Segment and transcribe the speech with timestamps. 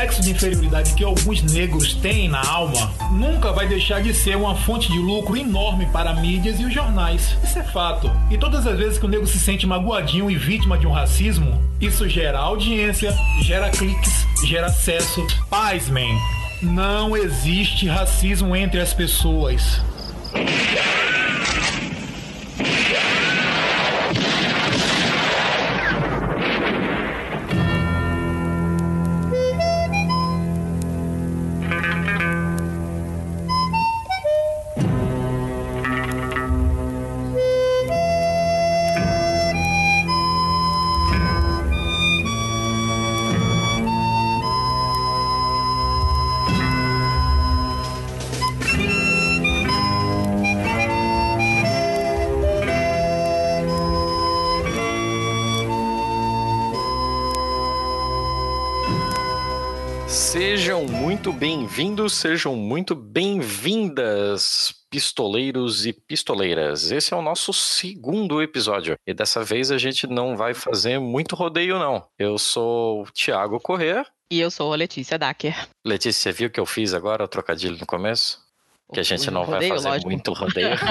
[0.00, 4.54] complexo de inferioridade que alguns negros têm na alma nunca vai deixar de ser uma
[4.54, 7.36] fonte de lucro enorme para mídias e os jornais.
[7.44, 8.10] Isso é fato.
[8.30, 11.62] E todas as vezes que o negro se sente magoadinho e vítima de um racismo,
[11.78, 15.26] isso gera audiência, gera cliques, gera acesso.
[15.50, 16.16] Paz, man.
[16.62, 19.82] Não existe racismo entre as pessoas.
[61.40, 66.92] Bem-vindos, sejam muito bem-vindas, pistoleiros e pistoleiras.
[66.92, 71.34] Esse é o nosso segundo episódio e dessa vez a gente não vai fazer muito
[71.34, 72.06] rodeio, não.
[72.18, 74.04] Eu sou o Thiago Corrêa.
[74.30, 75.66] E eu sou a Letícia Dacker.
[75.82, 78.38] Letícia, viu o que eu fiz agora, o trocadilho no começo?
[78.92, 80.10] Que a gente não rodeio, vai fazer lógico.
[80.10, 80.76] muito rodeio.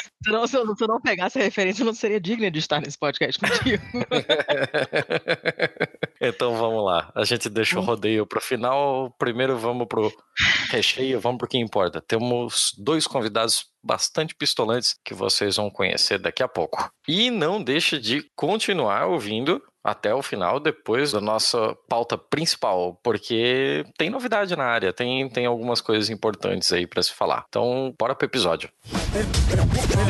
[0.22, 2.98] se, não, se eu não pegasse a referência, eu não seria digna de estar nesse
[2.98, 3.82] podcast contigo.
[6.20, 7.10] então vamos lá.
[7.14, 9.14] A gente deixa o rodeio pro final.
[9.18, 10.12] Primeiro vamos pro
[10.68, 12.00] recheio, vamos pro que importa.
[12.00, 16.90] Temos dois convidados bastante pistolantes que vocês vão conhecer daqui a pouco.
[17.08, 23.84] E não deixe de continuar ouvindo até o final, depois da nossa pauta principal, porque
[23.96, 27.46] tem novidade na área, tem, tem algumas coisas importantes aí para se falar.
[27.48, 28.68] Então, bora pro episódio.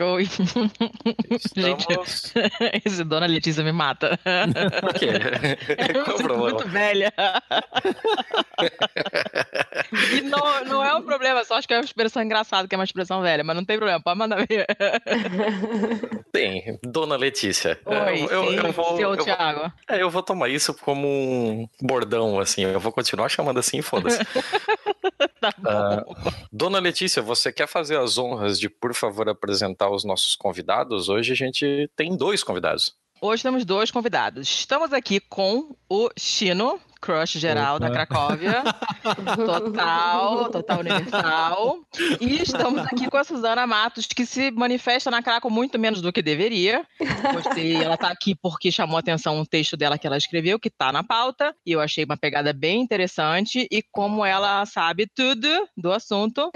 [0.00, 0.22] Oi.
[0.22, 0.72] Estamos...
[1.54, 1.86] Gente,
[2.86, 4.18] esse Dona Letícia me mata.
[4.80, 5.08] Por quê?
[6.02, 6.50] Qual o problema?
[6.50, 7.12] muito velha.
[10.14, 12.78] e não, não é um problema, só acho que é uma expressão engraçada, que é
[12.78, 14.66] uma expressão velha, mas não tem problema, pode mandar ver.
[16.32, 17.78] Tem, Dona Letícia.
[17.84, 19.60] Oi, eu, sim, eu vou, seu eu Thiago.
[19.60, 23.78] Vou, é, eu vou tomar isso como um bordão, assim, eu vou continuar chamando assim
[23.78, 24.18] e foda-se.
[25.38, 30.34] tá uh, Dona Letícia, você quer fazer as honras de, por favor, apresentar os nossos
[30.36, 31.08] convidados?
[31.08, 32.94] Hoje a gente tem dois convidados.
[33.20, 34.48] Hoje temos dois convidados.
[34.48, 37.88] Estamos aqui com o Chino, crush geral Opa.
[37.88, 38.62] da Cracóvia.
[39.44, 41.78] total, total universal.
[42.20, 46.12] E estamos aqui com a Suzana Matos, que se manifesta na Craco muito menos do
[46.12, 46.86] que deveria.
[47.34, 50.92] Gostei, ela está aqui porque chamou atenção um texto dela que ela escreveu, que está
[50.92, 53.66] na pauta, e eu achei uma pegada bem interessante.
[53.70, 56.50] E como ela sabe tudo do assunto,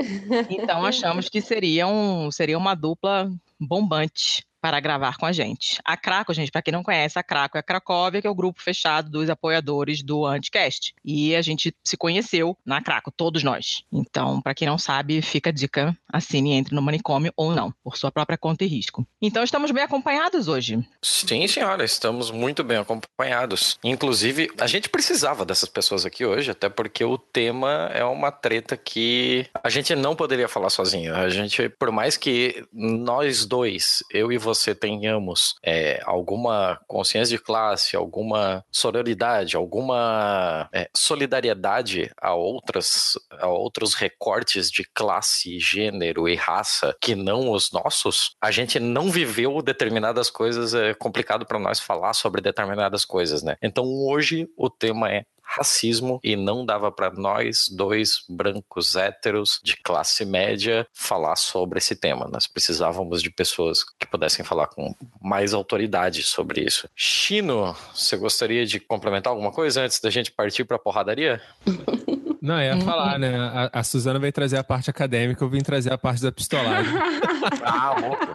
[0.48, 3.28] então achamos que seria, um, seria uma dupla
[3.58, 5.78] bombante para gravar com a gente.
[5.84, 8.34] A Craco, gente, para quem não conhece, a Craco é a Cracóvia, que é o
[8.34, 10.92] grupo fechado dos apoiadores do Anticast.
[11.04, 13.84] E a gente se conheceu na Craco, todos nós.
[13.92, 17.96] Então, para quem não sabe, fica a dica, assine entre no manicômio ou não, por
[17.96, 19.06] sua própria conta e risco.
[19.22, 20.84] Então, estamos bem acompanhados hoje.
[21.00, 23.78] Sim, senhora, estamos muito bem acompanhados.
[23.84, 28.76] Inclusive, a gente precisava dessas pessoas aqui hoje, até porque o tema é uma treta
[28.76, 31.14] que a gente não poderia falar sozinho.
[31.14, 37.36] A gente, por mais que nós dois, eu e você, você tenhamos é, alguma consciência
[37.36, 46.28] de classe, alguma sororidade, alguma é, solidariedade a outras a outros recortes de classe, gênero
[46.28, 51.58] e raça que não os nossos, a gente não viveu determinadas coisas, é complicado para
[51.58, 53.56] nós falar sobre determinadas coisas, né?
[53.62, 59.76] Então hoje o tema é racismo e não dava para nós, dois brancos héteros de
[59.76, 62.28] classe média, falar sobre esse tema.
[62.30, 66.88] Nós precisávamos de pessoas que pudessem falar com mais autoridade sobre isso.
[66.94, 71.40] Chino, você gostaria de complementar alguma coisa antes da gente partir para a porradaria?
[72.46, 73.36] Não, ia falar, né?
[73.36, 76.94] A, a Suzana veio trazer a parte acadêmica, eu vim trazer a parte da pistolagem.
[77.64, 78.26] ah, louco.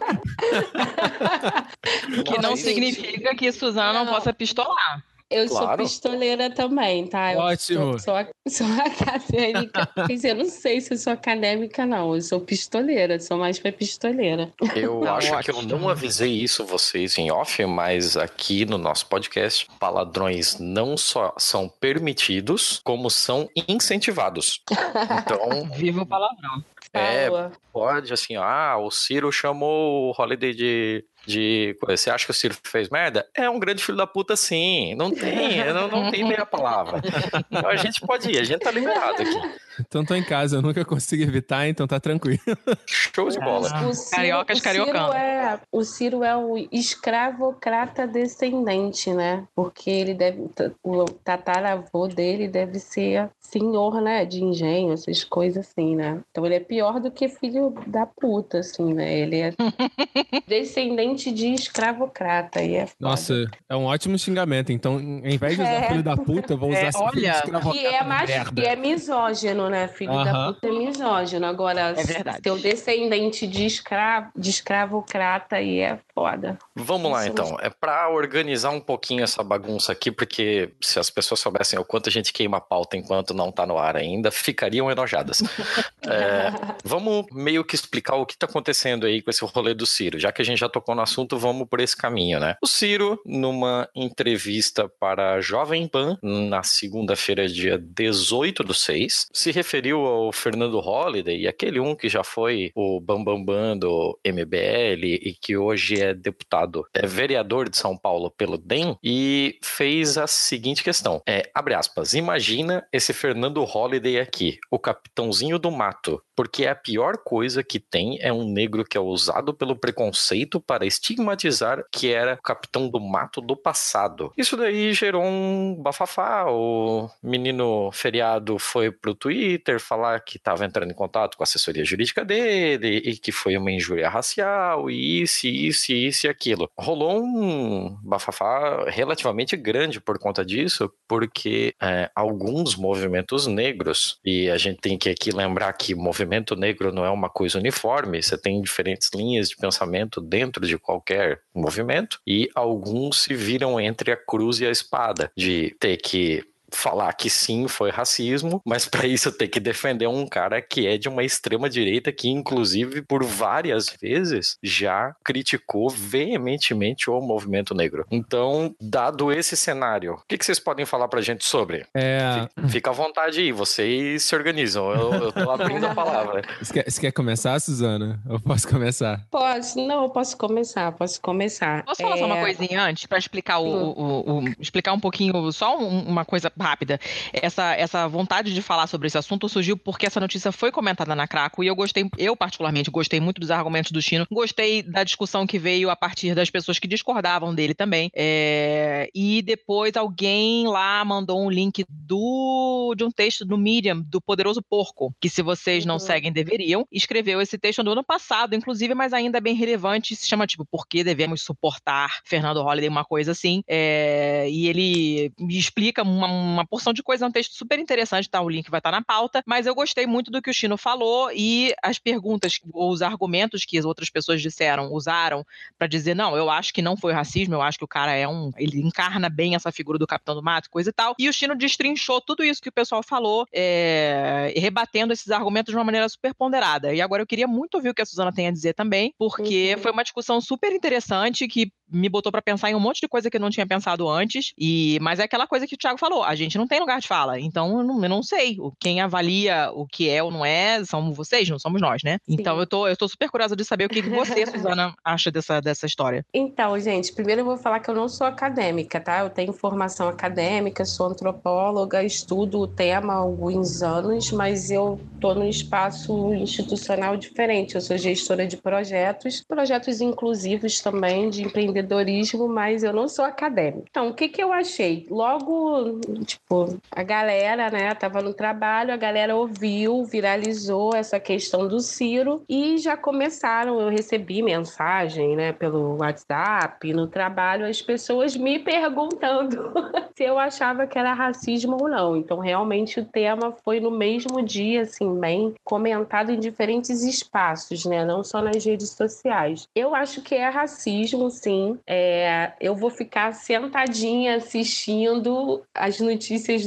[2.25, 5.01] que não significa que Suzana não, não possa pistolar.
[5.31, 5.67] Eu claro.
[5.67, 7.31] sou pistoleira também, tá?
[7.37, 7.93] Ótimo.
[7.93, 8.15] Eu sou,
[8.49, 9.87] sou, sou acadêmica.
[10.05, 12.13] Quer dizer, eu não sei se eu sou acadêmica, não.
[12.13, 14.51] Eu sou pistoleira, sou mais pra pistoleira.
[14.75, 15.43] Eu não, acho ótimo.
[15.43, 20.97] que eu não avisei isso vocês em off, mas aqui no nosso podcast, palavrões não
[20.97, 24.61] só são permitidos, como são incentivados.
[24.69, 25.69] Então.
[25.73, 26.61] Viva o palavrão.
[26.93, 27.29] É,
[27.71, 32.55] pode, assim, ah, o Ciro chamou o Holiday de de você acha que o Ciro
[32.63, 33.27] fez merda?
[33.33, 34.95] É um grande filho da puta, sim.
[34.95, 37.01] Não tem, não, não tem meia palavra.
[37.49, 39.61] Então a gente pode ir, a gente tá liberado aqui.
[39.79, 42.39] Então tô em casa, eu nunca consigo evitar, então tá tranquilo.
[42.85, 43.67] Show de bola.
[43.87, 49.45] O Ciro, Cariocas o Ciro é, o Ciro é o escravocrata descendente, né?
[49.55, 50.49] Porque ele deve.
[50.83, 54.25] O tataravô dele deve ser senhor, né?
[54.25, 56.21] De engenho, essas coisas assim, né?
[56.31, 59.19] Então ele é pior do que filho da puta, assim, né?
[59.19, 59.53] Ele é
[60.47, 62.61] descendente de escravocrata.
[62.61, 64.71] E é Nossa, é um ótimo xingamento.
[64.71, 65.87] Então, ao invés de usar é.
[65.89, 67.77] filho da puta, eu vou usar é, olha, filho de escravocrata.
[67.77, 69.89] Que é, mais, que é misógino, né?
[69.89, 70.23] Filho uh -huh.
[70.23, 71.45] da puta é misógino.
[71.45, 72.39] Agora, é verdade.
[72.41, 76.57] seu descendente de, escravo, de escravocrata aí é foda.
[76.75, 77.57] Vamos lá, então.
[77.59, 82.07] É para organizar um pouquinho essa bagunça aqui, porque se as pessoas soubessem o quanto
[82.07, 85.41] a gente queima a pauta enquanto não tá no ar ainda, ficariam enojadas.
[86.07, 86.51] é,
[86.83, 90.19] vamos meio que explicar o que tá acontecendo aí com esse rolê do Ciro.
[90.19, 92.55] Já que a gente já tocou no assunto, vamos por esse caminho, né?
[92.61, 99.51] O Ciro, numa entrevista para a Jovem Pan, na segunda-feira, dia 18 do 6, se
[99.51, 105.03] referiu ao Fernando Holliday, aquele um que já foi o Bambambam Bam Bam do MBL
[105.03, 110.27] e que hoje é deputado, é vereador de São Paulo pelo DEM, e fez a
[110.27, 116.65] seguinte questão: é, abre aspas, imagina esse Fernando Holliday aqui, o capitãozinho do mato, porque
[116.65, 121.83] a pior coisa que tem é um negro que é usado pelo preconceito para estigmatizar
[121.91, 124.31] que era o capitão do mato do passado.
[124.37, 126.45] Isso daí gerou um bafafá.
[126.49, 131.85] O menino feriado foi pro Twitter falar que estava entrando em contato com a assessoria
[131.85, 136.69] jurídica dele e que foi uma injúria racial e isso, isso, isso e aquilo.
[136.77, 144.57] Rolou um bafafá relativamente grande por conta disso, porque é, alguns movimentos negros, e a
[144.57, 148.61] gente tem que aqui lembrar que movimento negro não é uma coisa uniforme, você tem
[148.61, 154.59] diferentes linhas de pensamento dentro de qualquer movimento, e alguns se viram entre a cruz
[154.59, 159.47] e a espada, de ter que falar que sim, foi racismo, mas para isso tem
[159.47, 164.57] que defender um cara que é de uma extrema direita que inclusive por várias vezes
[164.61, 168.05] já criticou veementemente o movimento negro.
[168.11, 171.85] Então, dado esse cenário, o que, que vocês podem falar pra gente sobre?
[171.93, 172.47] É...
[172.69, 174.91] Fica à vontade aí, vocês se organizam.
[174.91, 176.41] Eu, eu tô abrindo a palavra.
[176.61, 178.21] Você quer, você quer começar, Suzana?
[178.29, 179.25] Eu posso começar?
[179.31, 181.83] Posso, não, eu posso começar, posso começar.
[181.83, 182.19] Posso falar é...
[182.19, 186.23] só uma é, coisinha antes, para explicar o, o, o, explicar um pouquinho, só uma
[186.23, 186.99] coisa rápida.
[187.33, 191.27] Essa, essa vontade de falar sobre esse assunto surgiu porque essa notícia foi comentada na
[191.27, 195.45] Craco e eu gostei, eu particularmente gostei muito dos argumentos do Chino, gostei da discussão
[195.45, 198.09] que veio a partir das pessoas que discordavam dele também.
[198.15, 204.21] É, e depois alguém lá mandou um link do de um texto do Medium do
[204.21, 205.99] Poderoso Porco, que se vocês não uhum.
[205.99, 210.27] seguem deveriam, escreveu esse texto no ano passado, inclusive, mas ainda é bem relevante, se
[210.27, 213.63] chama tipo Por que devemos suportar Fernando Holliday, uma coisa assim.
[213.67, 218.41] É, e ele explica uma, uma porção de coisa, é um texto super interessante, tá?
[218.41, 220.77] O link vai estar tá na pauta, mas eu gostei muito do que o Chino
[220.77, 225.45] falou e as perguntas ou os argumentos que as outras pessoas disseram, usaram
[225.77, 228.27] para dizer, não, eu acho que não foi racismo, eu acho que o cara é
[228.27, 228.51] um.
[228.57, 231.15] Ele encarna bem essa figura do Capitão do Mato, coisa e tal.
[231.17, 235.77] E o Chino destrinchou tudo isso que o pessoal falou, é, rebatendo esses argumentos de
[235.77, 236.93] uma maneira super ponderada.
[236.93, 239.73] E agora eu queria muito ouvir o que a Suzana tem a dizer também, porque
[239.75, 239.81] uhum.
[239.81, 243.29] foi uma discussão super interessante que me botou para pensar em um monte de coisa
[243.29, 244.53] que eu não tinha pensado antes.
[244.57, 247.07] E mas é aquela coisa que o Thiago falou, a gente não tem lugar de
[247.07, 247.39] fala.
[247.39, 248.57] Então eu não, eu não sei.
[248.79, 252.17] Quem avalia o que é ou não é são vocês, não somos nós, né?
[252.25, 252.35] Sim.
[252.39, 255.31] Então eu tô, eu tô super curiosa de saber o que, que você, Suzana, acha
[255.31, 256.25] dessa, dessa história.
[256.33, 259.19] Então, gente, primeiro eu vou falar que eu não sou acadêmica, tá?
[259.19, 265.33] Eu tenho formação acadêmica, sou antropóloga, estudo o tema há alguns anos, mas eu tô
[265.33, 267.75] num espaço institucional diferente.
[267.75, 273.85] Eu sou gestora de projetos, projetos inclusivos também de empreendedorismo, mas eu não sou acadêmica.
[273.89, 275.05] Então, o que que eu achei?
[275.09, 275.99] Logo,
[276.31, 282.43] tipo, a galera, né, tava no trabalho, a galera ouviu, viralizou essa questão do Ciro
[282.47, 289.73] e já começaram, eu recebi mensagem, né, pelo WhatsApp, no trabalho, as pessoas me perguntando
[290.15, 292.15] se eu achava que era racismo ou não.
[292.15, 298.05] Então, realmente o tema foi no mesmo dia, assim, bem comentado em diferentes espaços, né,
[298.05, 299.67] não só nas redes sociais.
[299.75, 301.77] Eu acho que é racismo, sim.
[301.87, 306.10] É, eu vou ficar sentadinha assistindo as notícias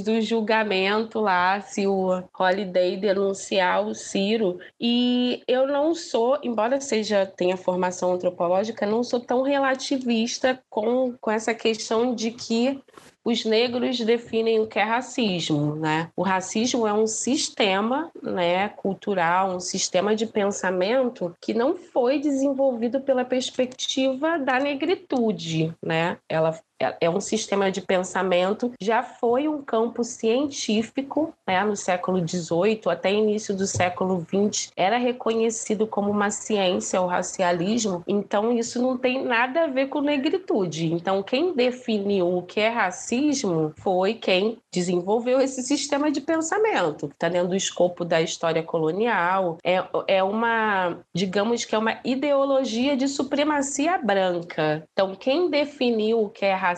[0.02, 4.58] do julgamento lá, se o Holiday denunciar o Ciro.
[4.80, 11.30] E eu não sou, embora seja tenha formação antropológica, não sou tão relativista com, com
[11.30, 12.80] essa questão de que
[13.24, 16.10] os negros definem o que é racismo, né?
[16.14, 23.00] O racismo é um sistema, né, cultural, um sistema de pensamento que não foi desenvolvido
[23.00, 26.18] pela perspectiva da negritude, né?
[26.28, 26.52] Ela
[27.00, 33.12] é, um sistema de pensamento, já foi um campo científico né, no século XVIII, até
[33.12, 39.24] início do século XX, era reconhecido como uma ciência, o racialismo, então isso não tem
[39.24, 40.92] nada a ver com negritude.
[40.92, 47.14] Então, quem definiu o que é racismo foi quem desenvolveu esse sistema de pensamento, que
[47.14, 49.58] está dentro do escopo da história colonial.
[49.62, 54.86] É, é uma, digamos que é uma ideologia de supremacia branca.
[54.92, 56.73] Então, quem definiu o que é racismo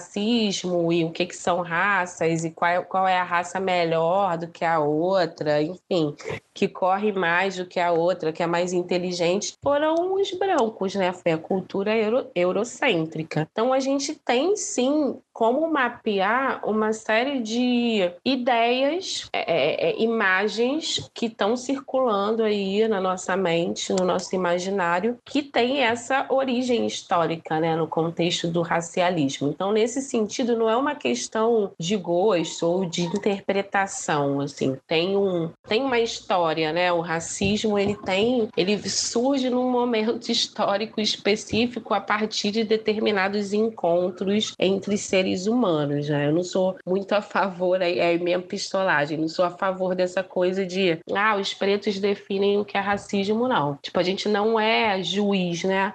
[0.93, 4.65] e o que, que são raças e qual, qual é a raça melhor do que
[4.65, 6.15] a outra, enfim,
[6.57, 11.13] que corre mais do que a outra, que é mais inteligente, foram os brancos, né?
[11.13, 13.47] Foi a cultura euro, eurocêntrica.
[13.53, 21.11] Então a gente tem sim como mapear uma série de ideias, é, é, é imagens
[21.13, 27.61] que estão circulando aí na nossa mente, no nosso imaginário, que tem essa origem histórica,
[27.61, 29.49] né, no contexto do racialismo.
[29.49, 35.51] Então, nesse sentido, não é uma questão de gosto ou de interpretação, assim, tem um
[35.69, 36.93] tem uma história, né?
[36.93, 44.55] O racismo ele tem, ele surge num momento histórico específico a partir de determinados encontros
[44.59, 46.29] entre seres humanos, né?
[46.29, 50.23] Eu não sou muito a favor, é, é minha pistolagem, não sou a favor dessa
[50.23, 53.79] coisa de, ah, os pretos definem o que é racismo, não.
[53.83, 55.95] Tipo, a gente não é juiz, né?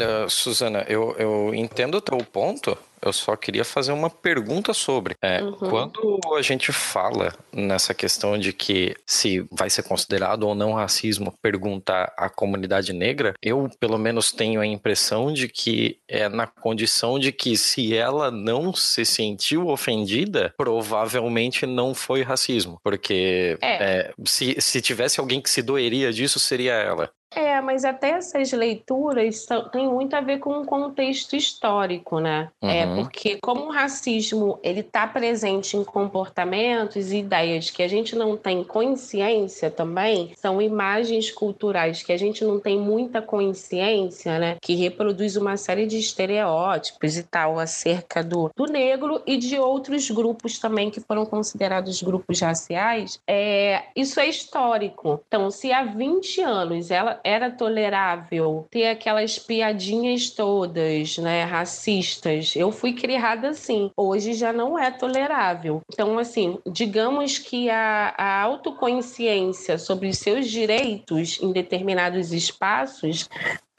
[0.00, 5.14] Olha, Suzana, eu, eu entendo o teu ponto, eu só queria fazer uma pergunta sobre.
[5.22, 5.52] É, uhum.
[5.52, 11.34] Quando a gente fala nessa questão de que se vai ser considerado ou não racismo
[11.42, 17.18] perguntar à comunidade negra, eu pelo menos tenho a impressão de que é na condição
[17.18, 22.78] de que se ela não se sentiu ofendida, provavelmente não foi racismo.
[22.82, 23.82] Porque é.
[23.82, 27.10] É, se, se tivesse alguém que se doeria disso, seria ela.
[27.34, 32.50] É, mas até essas leituras têm muito a ver com o contexto histórico, né?
[32.60, 32.70] É, uhum.
[32.70, 38.16] É, porque como o racismo ele está presente em comportamentos e ideias que a gente
[38.16, 44.56] não tem consciência também, são imagens culturais que a gente não tem muita consciência, né?
[44.60, 50.10] Que reproduz uma série de estereótipos e tal acerca do, do negro e de outros
[50.10, 53.20] grupos também que foram considerados grupos raciais.
[53.26, 55.20] É, isso é histórico.
[55.28, 62.54] Então, se há 20 anos ela era tolerável ter aquelas piadinhas todas, né, racistas.
[62.56, 63.90] Eu fui criada assim.
[63.96, 65.80] Hoje já não é tolerável.
[65.92, 73.28] Então, assim, digamos que a, a autoconsciência sobre os seus direitos em determinados espaços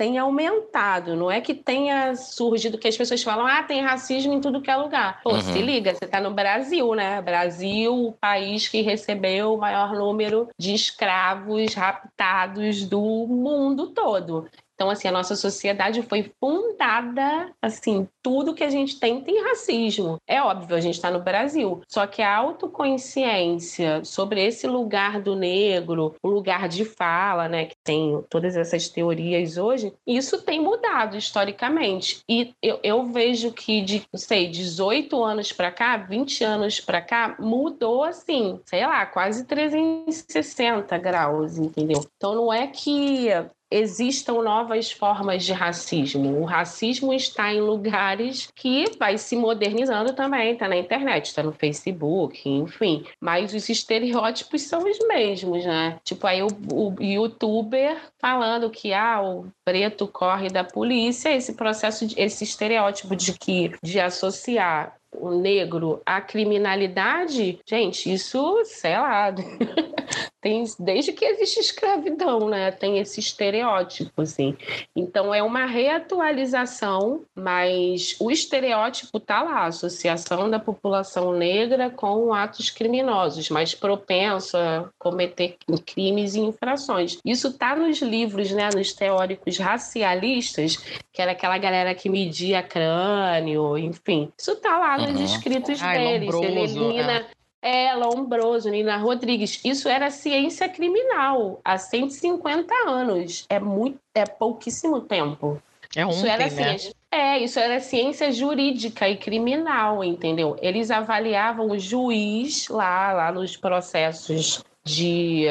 [0.02, 1.16] tem aumentado.
[1.16, 4.72] Não é que tenha surgido que as pessoas falam, ah, tem racismo em tudo que
[4.72, 5.22] é lugar.
[5.22, 5.42] Pô, uhum.
[5.42, 7.22] se liga, você está no Brasil, né?
[7.22, 14.50] Brasil, o país que recebeu o maior número de escravos raptados do mundo todo.
[14.82, 20.18] Então, assim, a nossa sociedade foi fundada, assim, tudo que a gente tem tem racismo.
[20.28, 21.84] É óbvio, a gente está no Brasil.
[21.88, 27.76] Só que a autoconsciência sobre esse lugar do negro, o lugar de fala, né, que
[27.84, 32.24] tem todas essas teorias hoje, isso tem mudado historicamente.
[32.28, 37.04] E eu, eu vejo que de, não sei, 18 anos para cá, 20 anos para
[37.04, 42.04] cá, mudou assim, sei lá, quase 360 graus, entendeu?
[42.18, 43.30] Então não é que
[43.72, 46.42] existam novas formas de racismo.
[46.42, 51.54] O racismo está em lugares que vai se modernizando também, está na internet, está no
[51.54, 53.06] Facebook, enfim.
[53.20, 55.98] Mas os estereótipos são os mesmos, né?
[56.04, 62.06] Tipo, aí o, o youtuber falando que ah, o preto corre da polícia, esse processo,
[62.18, 69.34] esse estereótipo de que de associar o negro à criminalidade, gente, isso, sei lá,
[70.42, 72.72] tem desde que existe escravidão, né?
[72.72, 74.58] Tem esse estereótipo, assim.
[74.96, 82.34] Então é uma reatualização, mas o estereótipo tá lá, a associação da população negra com
[82.34, 87.20] atos criminosos, mais propenso a cometer crimes e infrações.
[87.24, 88.70] Isso tá nos livros, né?
[88.74, 90.78] Nos teóricos racialistas,
[91.14, 94.32] que era aquela galera que media crânio, enfim.
[94.36, 95.26] Isso tá lá nos uhum.
[95.26, 96.34] escritos Ai, deles.
[96.34, 97.20] Lombroso, Ele elimina.
[97.20, 97.41] É.
[97.62, 99.62] é, Lombroso, Nina Rodrigues.
[99.64, 103.46] Isso era ciência criminal há 150 anos.
[103.50, 105.62] É muito, é pouquíssimo tempo.
[105.96, 106.78] É ontem, isso era né?
[107.12, 110.58] É, isso era ciência jurídica e criminal, entendeu?
[110.62, 115.46] Eles avaliavam o juiz lá, lá nos processos de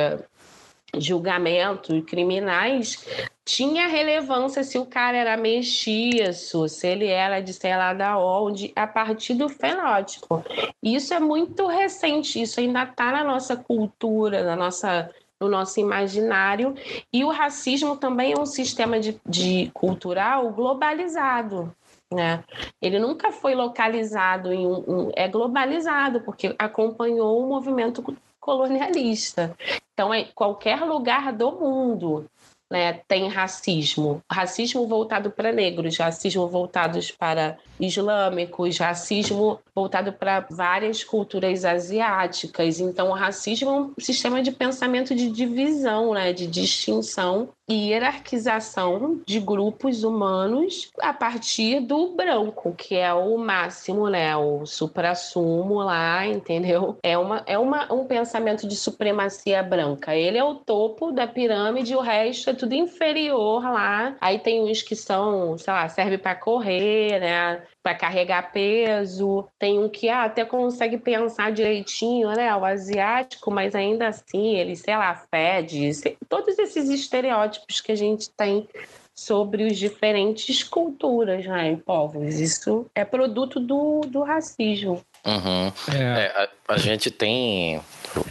[0.99, 3.07] julgamento criminais
[3.51, 8.73] tinha relevância se o cara era mestiço, se ele era de sei lá da onde,
[8.77, 10.45] a partir do fenótipo.
[10.81, 16.77] Isso é muito recente, isso ainda está na nossa cultura, na nossa no nosso imaginário.
[17.13, 21.75] E o racismo também é um sistema de, de cultural globalizado.
[22.13, 22.45] Né?
[22.81, 28.05] Ele nunca foi localizado em um, um, é globalizado porque acompanhou o movimento
[28.39, 29.57] colonialista.
[29.93, 32.27] Então, em qualquer lugar do mundo
[32.71, 34.23] né, tem racismo.
[34.31, 42.79] Racismo voltado para negros, racismo voltados para islâmicos, racismo voltado para várias culturas asiáticas.
[42.79, 49.21] Então, o racismo é um sistema de pensamento de divisão, né, de distinção e hierarquização
[49.25, 56.27] de grupos humanos a partir do branco, que é o máximo, né, o suprassumo lá,
[56.27, 56.99] entendeu?
[57.03, 60.17] É, uma, é uma, um pensamento de supremacia branca.
[60.17, 64.15] Ele é o topo da pirâmide, o resto é tudo inferior lá.
[64.21, 67.63] Aí tem uns que são, sei lá, serve para correr, né?
[67.83, 69.49] para carregar peso.
[69.59, 72.55] Tem um que ah, até consegue pensar direitinho, né?
[72.55, 75.91] O asiático, mas ainda assim ele, sei lá, fede.
[76.29, 78.69] Todos esses estereótipos que a gente tem
[79.15, 82.41] sobre os diferentes culturas né, e povos.
[82.41, 85.03] Isso é produto do, do racismo.
[85.27, 85.73] Uhum.
[85.95, 85.99] É.
[85.99, 87.81] É, a, a gente tem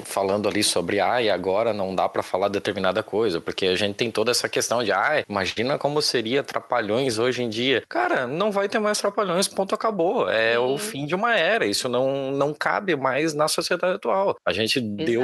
[0.03, 3.95] falando ali sobre, ah, e agora não dá para falar determinada coisa, porque a gente
[3.95, 7.84] tem toda essa questão de, ah, imagina como seria Trapalhões hoje em dia.
[7.88, 10.30] Cara, não vai ter mais Trapalhões, ponto, acabou.
[10.30, 10.58] É Sim.
[10.60, 14.36] o fim de uma era, isso não, não cabe mais na sociedade atual.
[14.45, 15.21] A gente deu,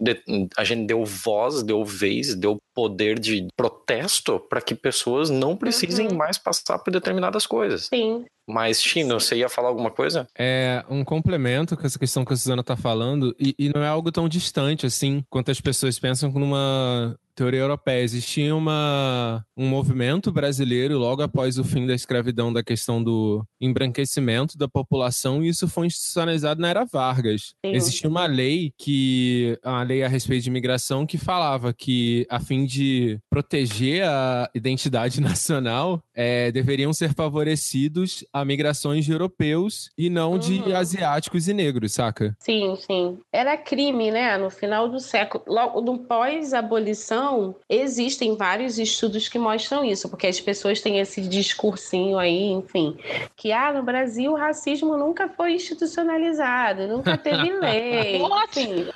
[0.00, 0.22] de,
[0.56, 6.08] a gente deu voz, deu vez, deu poder de protesto para que pessoas não precisem
[6.08, 6.16] uhum.
[6.16, 7.86] mais passar por determinadas coisas.
[7.86, 8.24] Sim.
[8.46, 10.26] Mas, Chino, você ia falar alguma coisa?
[10.36, 13.88] É um complemento com essa questão que a Suzana tá falando, e, e não é
[13.92, 18.02] algo tão distante assim quanto as pessoas pensam numa teoria europeia.
[18.02, 24.58] Existia uma, um movimento brasileiro logo após o fim da escravidão da questão do embranquecimento
[24.58, 27.54] da população e isso foi institucionalizado na era Vargas.
[27.64, 27.72] Sim.
[27.72, 32.64] Existia uma lei que a lei a respeito de imigração que falava que a fim
[32.64, 40.32] de proteger a identidade nacional é, deveriam ser favorecidos a migrações de europeus e não
[40.32, 40.38] uhum.
[40.38, 42.36] de asiáticos e negros, saca?
[42.38, 43.18] Sim, sim.
[43.32, 44.36] Era crime, né?
[44.36, 50.26] No final do século, logo no pós-abolição não, existem vários estudos que mostram isso, porque
[50.26, 52.96] as pessoas têm esse discursinho aí, enfim,
[53.36, 58.88] que ah, no Brasil o racismo nunca foi institucionalizado, nunca teve lei, enfim.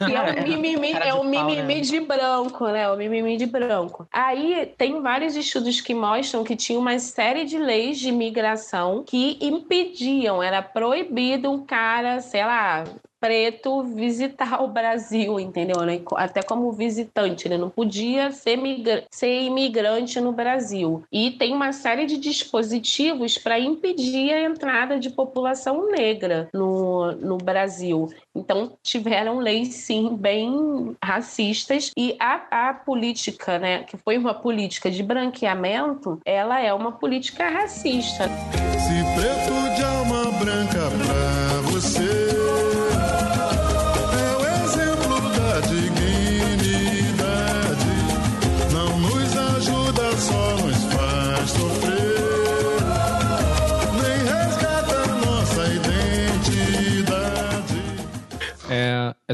[0.00, 2.88] é o mimimi, é o mimimi de branco, né?
[2.90, 4.06] O mimimi de branco.
[4.12, 9.38] Aí tem vários estudos que mostram que tinha uma série de leis de imigração que
[9.40, 12.84] impediam, era proibido um cara, sei lá,
[13.24, 15.80] preto visitar o Brasil, entendeu?
[15.80, 15.98] Né?
[16.14, 21.02] Até como visitante, ele não podia ser, migra ser imigrante no Brasil.
[21.10, 27.38] E tem uma série de dispositivos para impedir a entrada de população negra no, no
[27.38, 28.12] Brasil.
[28.36, 31.92] Então, tiveram leis, sim, bem racistas.
[31.96, 37.48] E a, a política, né, que foi uma política de branqueamento, ela é uma política
[37.48, 38.24] racista.
[38.24, 42.13] Se preto de alma branca pra você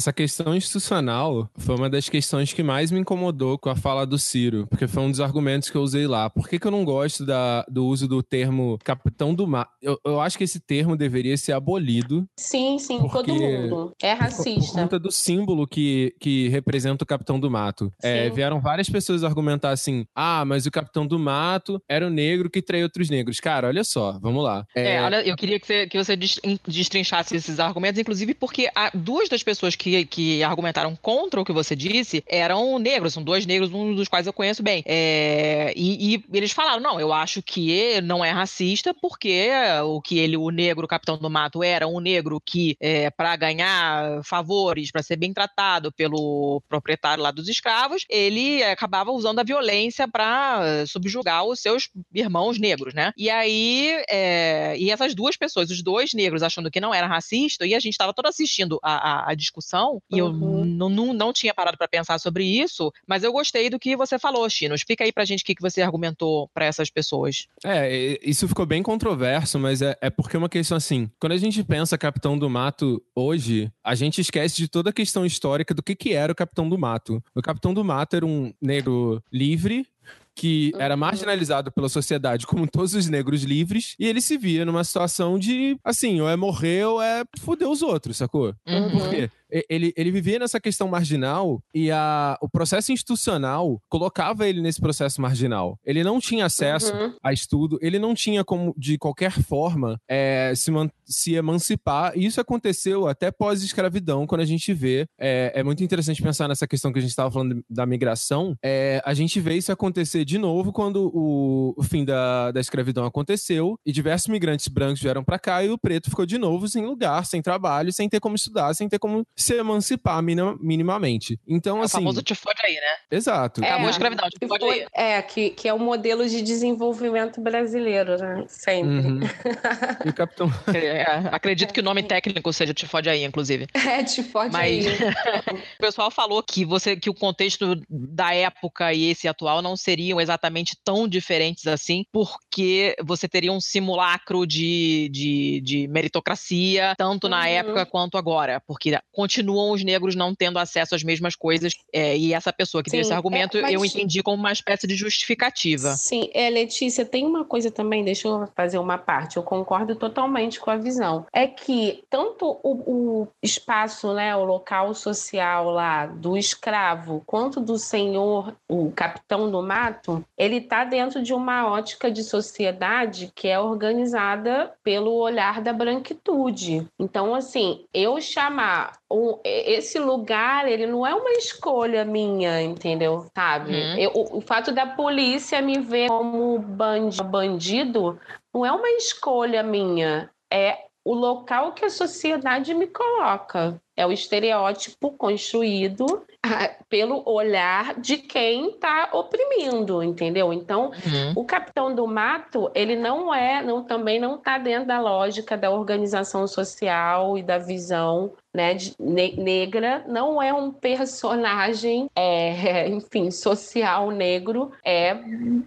[0.01, 4.19] essa questão institucional foi uma das questões que mais me incomodou com a fala do
[4.19, 6.31] Ciro, porque foi um dos argumentos que eu usei lá.
[6.31, 9.69] Por que, que eu não gosto da, do uso do termo capitão do mar?
[9.83, 12.27] Eu, eu acho que esse termo deveria ser abolido.
[12.39, 13.93] Sim, sim, todo mundo.
[14.03, 14.61] É racista.
[14.61, 17.93] Por, por conta do símbolo que, que representa o capitão do mato.
[18.03, 22.49] É, vieram várias pessoas argumentar assim: ah, mas o capitão do mato era o negro
[22.49, 23.39] que traiu outros negros.
[23.39, 24.65] Cara, olha só, vamos lá.
[24.75, 29.29] É, é olha, eu queria que você, que você destrinchasse esses argumentos, inclusive porque duas
[29.29, 33.73] das pessoas que, que argumentaram contra o que você disse eram negros, são dois negros,
[33.73, 34.83] um dos quais eu conheço bem.
[34.87, 39.49] É, e, e, eles falaram: não, eu acho que não é racista, porque
[39.85, 43.35] o que ele, o negro, o capitão do mato, era um negro que, é, para
[43.37, 49.45] ganhar favores, para ser bem tratado pelo proprietário lá dos escravos, ele acabava usando a
[49.45, 53.13] violência para subjugar os seus irmãos negros, né?
[53.17, 57.67] E aí, é, e essas duas pessoas, os dois negros, achando que não era racista,
[57.67, 59.70] e a gente estava todo assistindo a, a, a discussão,
[60.11, 60.65] e eu uhum.
[60.65, 64.49] não, não tinha parado para pensar sobre isso, mas eu gostei do que você falou,
[64.49, 64.75] Chino.
[64.75, 67.47] Explica aí pra gente o que, que você argumentou para essas pessoas.
[67.65, 71.39] É, isso ficou bem controverso, mas é, é porque é uma questão assim, quando a
[71.39, 75.83] gente pensa Capitão do Mato hoje, a gente esquece de toda a questão histórica do
[75.83, 77.23] que, que era o Capitão do Mato.
[77.35, 79.87] O Capitão do Mato era um negro livre,
[80.35, 81.01] que era uhum.
[81.01, 85.77] marginalizado pela sociedade como todos os negros livres, e ele se via numa situação de,
[85.85, 88.55] assim, ou é morrer ou é foder os outros, sacou?
[88.67, 88.91] Uhum.
[88.91, 89.31] Por quê?
[89.69, 95.21] Ele, ele vivia nessa questão marginal e a, o processo institucional colocava ele nesse processo
[95.21, 95.79] marginal.
[95.85, 97.15] Ele não tinha acesso uhum.
[97.23, 100.71] a estudo, ele não tinha como, de qualquer forma, é, se,
[101.05, 102.13] se emancipar.
[102.17, 105.07] E isso aconteceu até pós-escravidão, quando a gente vê.
[105.19, 108.57] É, é, muito interessante pensar nessa questão que a gente estava falando da migração.
[108.63, 113.05] É, a gente vê isso acontecer de novo quando o, o fim da, da escravidão
[113.05, 116.85] aconteceu e diversos migrantes brancos vieram para cá e o preto ficou de novo sem
[116.85, 121.39] lugar, sem trabalho, sem ter como estudar, sem ter como se emancipar minimamente.
[121.47, 121.99] Então, é assim.
[121.99, 122.97] O famoso te fode aí, né?
[123.11, 123.65] Exato.
[123.65, 124.87] É, Acabou a escravidão, te fode aí.
[124.95, 128.45] É, que, que é o modelo de desenvolvimento brasileiro, né?
[128.49, 128.89] Sempre.
[128.89, 129.21] Uhum.
[130.05, 130.51] E o capitão.
[130.91, 133.67] É, acredito que o nome técnico seja te fode aí, inclusive.
[133.75, 134.87] É, te fode Mas...
[134.87, 134.95] aí.
[135.79, 140.21] o pessoal falou que, você, que o contexto da época e esse atual não seriam
[140.21, 147.41] exatamente tão diferentes assim, porque você teria um simulacro de, de, de meritocracia, tanto na
[147.41, 147.47] uhum.
[147.47, 148.61] época quanto agora.
[148.67, 148.99] Porque
[149.31, 151.75] continuam os negros não tendo acesso às mesmas coisas.
[151.93, 153.73] É, e essa pessoa que Sim, deu esse argumento, é, mas...
[153.73, 155.95] eu entendi como uma espécie de justificativa.
[155.95, 160.59] Sim, é, Letícia, tem uma coisa também, deixa eu fazer uma parte, eu concordo totalmente
[160.59, 161.27] com a visão.
[161.33, 167.79] É que tanto o, o espaço, né, o local social lá do escravo, quanto do
[167.79, 173.61] senhor, o capitão do mato, ele está dentro de uma ótica de sociedade que é
[173.61, 176.87] organizada pelo olhar da branquitude.
[176.99, 183.27] Então, assim, eu chamar um, esse lugar, ele não é uma escolha minha, entendeu?
[183.35, 183.73] Sabe?
[183.73, 183.99] Uhum.
[183.99, 188.19] Eu, o, o, fato da polícia me ver como bandido
[188.53, 193.81] não é uma escolha minha, é o local que a sociedade me coloca.
[193.97, 196.07] É o estereótipo construído
[196.43, 200.53] ah, pelo olhar de quem está oprimindo, entendeu?
[200.53, 201.33] Então, uhum.
[201.37, 205.71] o capitão do mato, ele não é, não, também não está dentro da lógica da
[205.71, 213.31] organização social e da visão né, de, ne, negra, não é um personagem, é, enfim,
[213.31, 215.15] social negro, é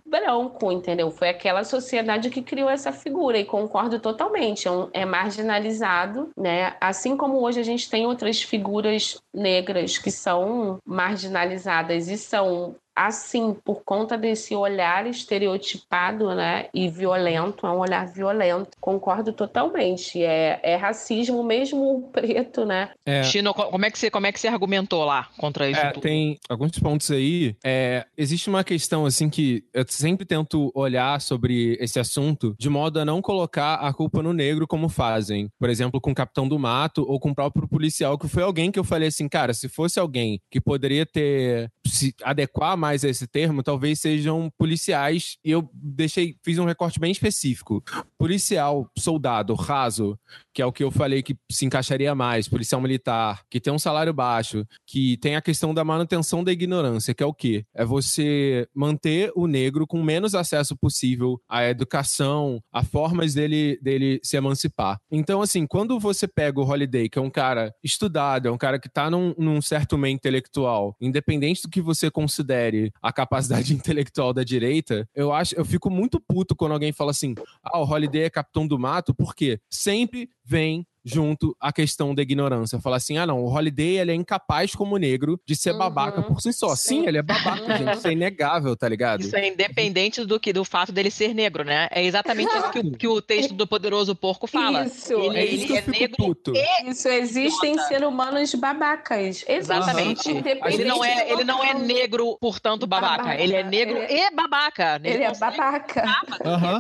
[0.05, 1.11] branco, entendeu?
[1.11, 6.75] Foi aquela sociedade que criou essa figura e concordo totalmente, é, um, é marginalizado, né?
[6.79, 13.55] Assim como hoje a gente tem outras figuras negras que são marginalizadas e são assim,
[13.63, 18.71] por conta desse olhar estereotipado, né, e violento, é um olhar violento.
[18.79, 20.21] Concordo totalmente.
[20.23, 22.89] É, é racismo mesmo o preto, né?
[23.05, 23.23] É.
[23.23, 25.79] Chino, como é que você, como é que você argumentou lá contra isso?
[25.79, 27.55] É, tem alguns pontos aí.
[27.63, 32.99] É, existe uma questão assim que eu sempre tento olhar sobre esse assunto de modo
[32.99, 35.49] a não colocar a culpa no negro como fazem.
[35.59, 38.71] Por exemplo, com o Capitão do Mato ou com o próprio policial, que foi alguém
[38.71, 43.25] que eu falei assim, cara, se fosse alguém que poderia ter se adequar mais esse
[43.25, 47.81] termo, talvez sejam policiais, e eu deixei, fiz um recorte bem específico.
[48.17, 50.19] Policial, soldado, raso,
[50.53, 53.79] que é o que eu falei que se encaixaria mais, policial militar, que tem um
[53.79, 57.65] salário baixo, que tem a questão da manutenção da ignorância, que é o quê?
[57.73, 64.19] É você manter o negro com menos acesso possível à educação, a formas dele, dele
[64.21, 64.99] se emancipar.
[65.09, 68.77] Então, assim, quando você pega o Holiday, que é um cara estudado, é um cara
[68.77, 74.33] que tá num, num certo meio intelectual, independente do que você considere a capacidade intelectual
[74.33, 77.33] da direita, eu acho, eu fico muito puto quando alguém fala assim:
[77.63, 82.79] ah, o Holiday é capitão do mato, porque sempre vem junto à questão da ignorância.
[82.79, 85.77] Falar assim, ah não, o Holiday ele é incapaz como negro de ser Uhum.
[85.79, 86.75] babaca por si só.
[86.75, 87.07] Sim, Sim.
[87.07, 87.97] ele é babaca, gente.
[87.97, 89.21] Isso é inegável, tá ligado?
[89.21, 91.87] Isso é independente do que do fato dele ser negro, né?
[91.91, 94.85] É exatamente isso que, o- que o texto do Poderoso Porco fala.
[94.85, 95.13] Isso.
[95.13, 96.53] Ele, É isso ele que eu é fico negro puto.
[96.87, 99.43] Isso, existem ser humanos babacas.
[99.47, 100.29] Exatamente.
[100.31, 103.17] Independente Ele não é, ele não é negro, portanto, babaca.
[103.23, 103.41] Babaca.
[103.41, 105.01] Ele é negro Ele e babaca.
[105.03, 106.03] Ele é consegue babaca.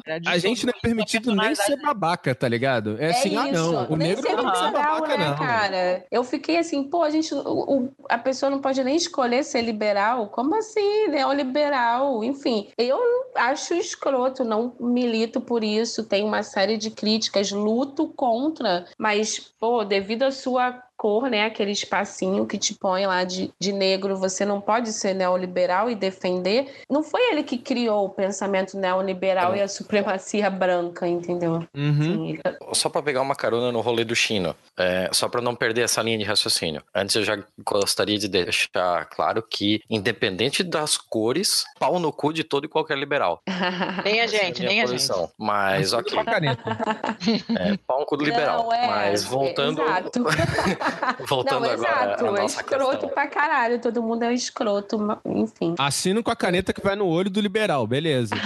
[0.05, 2.97] É, de A gente não é sua permitido nem ser babaca, tá ligado?
[2.99, 4.71] É assim, ah não, o Nem negro ser não liberal,
[5.01, 5.35] babaca, né, não.
[5.35, 6.05] cara?
[6.11, 7.39] Eu fiquei assim, pô, a gente, o-
[7.85, 10.27] o- a pessoa não pode nem escolher ser liberal?
[10.27, 12.23] Como assim, neoliberal?
[12.23, 12.99] Enfim, eu
[13.35, 19.83] acho escroto, não milito por isso, tenho uma série de críticas, luto contra, mas, pô,
[19.83, 24.45] devido à sua cor, né, aquele espacinho que te põe lá de, de negro, você
[24.45, 26.73] não pode ser neoliberal e defender.
[26.89, 29.57] Não foi ele que criou o pensamento neoliberal É.
[29.57, 31.61] e a supremacia branca, entendeu?
[31.75, 31.99] Uhum.
[31.99, 35.53] Assim, ele- Só pra pegar uma carona no rolê do Chino, é, só pra não
[35.53, 36.81] perder essa linha de raciocínio.
[36.95, 42.45] Antes eu já gostaria de deixar claro que, independente das cores, pau no cu de
[42.45, 43.41] todo e qualquer liberal.
[44.05, 44.93] Nem a Essa é gente, minha nem a gente.
[44.95, 45.29] posição.
[45.37, 48.63] Mas ok, a é, pau no cu do liberal.
[48.63, 50.23] Não, é, Mas voltando, Exato.
[51.27, 52.37] voltando não, agora exato.
[52.37, 53.09] É escroto questão.
[53.09, 53.79] pra caralho.
[53.79, 55.75] Todo mundo é escroto, ma- enfim.
[55.77, 58.33] Assino com a caneta que vai no olho do liberal, beleza.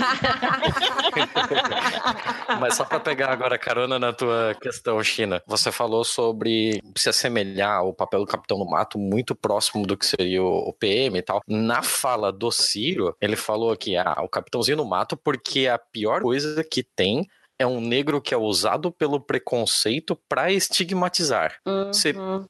[2.60, 7.78] Mas só pra pegar agora carona na tua questão, China, você falou sobre se assemelhar
[7.80, 11.22] ao papel do Capitão do Mato muito próximo do que seria o o PM e
[11.22, 11.42] tal.
[11.48, 16.22] Na fala do Ciro, ele falou aqui, ah, o Capitãozinho no Mato porque a pior
[16.22, 17.26] coisa que tem
[17.60, 21.56] é um negro que é usado pelo preconceito pra estigmatizar.
[21.92, 22.46] Você Uhum.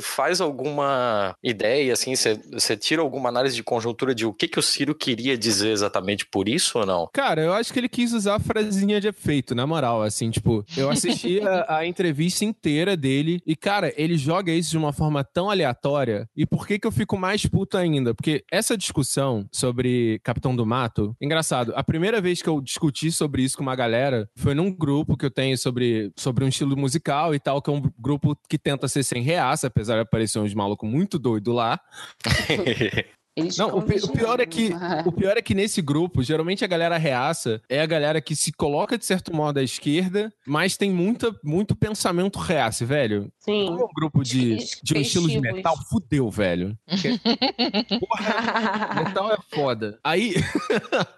[0.00, 4.58] faz alguma ideia, assim, você você tira alguma análise de conjuntura de o que, que
[4.58, 7.08] o Ciro queria dizer exatamente por isso ou não?
[7.12, 10.64] Cara, eu acho que ele quis usar a frasinha de efeito, na moral, assim, tipo,
[10.76, 15.22] eu assisti a, a entrevista inteira dele e, cara, ele joga isso de uma forma
[15.24, 16.28] tão aleatória.
[16.36, 18.14] E por que que eu fico mais puto ainda?
[18.14, 23.42] Porque essa discussão sobre Capitão do Mato, engraçado, a primeira vez que eu discuti sobre
[23.42, 27.34] isso com uma galera foi num grupo que eu tenho sobre, sobre um estilo musical
[27.34, 30.54] e tal, que é um grupo que tenta ser sem reaça, apesar de aparecer uns
[30.54, 31.80] malucos muito doido lá.
[33.40, 34.70] Eles Não, o, pi- o pior é que
[35.04, 38.52] o pior é que nesse grupo, geralmente a galera reaça é a galera que se
[38.52, 43.30] coloca de certo modo à esquerda, mas tem muita, muito pensamento reaça, velho.
[43.38, 43.66] Sim.
[43.66, 46.76] Como é um grupo de, de um estilo de metal, fudeu, velho.
[46.86, 47.18] Porque,
[47.98, 49.98] porra, metal é foda.
[50.04, 50.34] Aí.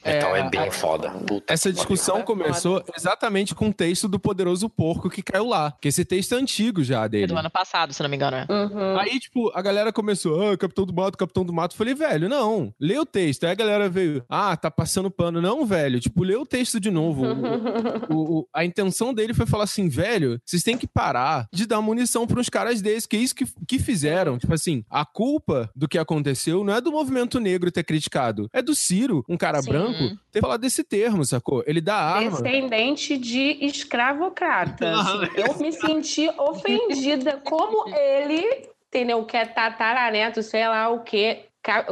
[0.05, 1.11] Então é, a- bem foda.
[1.11, 5.73] Puta Essa discussão É começou exatamente com o texto do Poderoso Porco que caiu lá.
[5.81, 7.27] Que esse texto é antigo já É dele.
[7.29, 8.37] do ano passado, se não me engano.
[8.37, 8.47] é.
[8.51, 8.99] Uhum.
[8.99, 11.75] Aí, tipo, a galera começou, ah, Capitão do Mato, Capitão do Mato.
[11.75, 13.44] Eu Falei, velho, não, lê o texto.
[13.44, 15.40] Aí a galera veio, ah, tá passando pano.
[15.40, 17.25] Não, velho, tipo, lê o texto de novo.
[18.11, 21.81] O- o- a intenção dele foi falar assim, velho, vocês têm que parar de dar
[21.81, 24.38] munição pra uns caras desses, que é isso que, que fizeram.
[24.38, 28.61] Tipo assim, a culpa do que aconteceu não é do movimento negro ter criticado, é
[28.62, 29.70] do Ciro, um cara Sim.
[29.70, 31.62] branco, ter falado desse termo, sacou?
[31.66, 32.40] Ele dá arma.
[32.42, 34.92] Descendente de escravocrata.
[34.92, 35.29] Assim.
[35.37, 39.25] Eu me senti ofendida como ele, entendeu?
[39.25, 41.46] Que é tataraneto, sei lá o quê.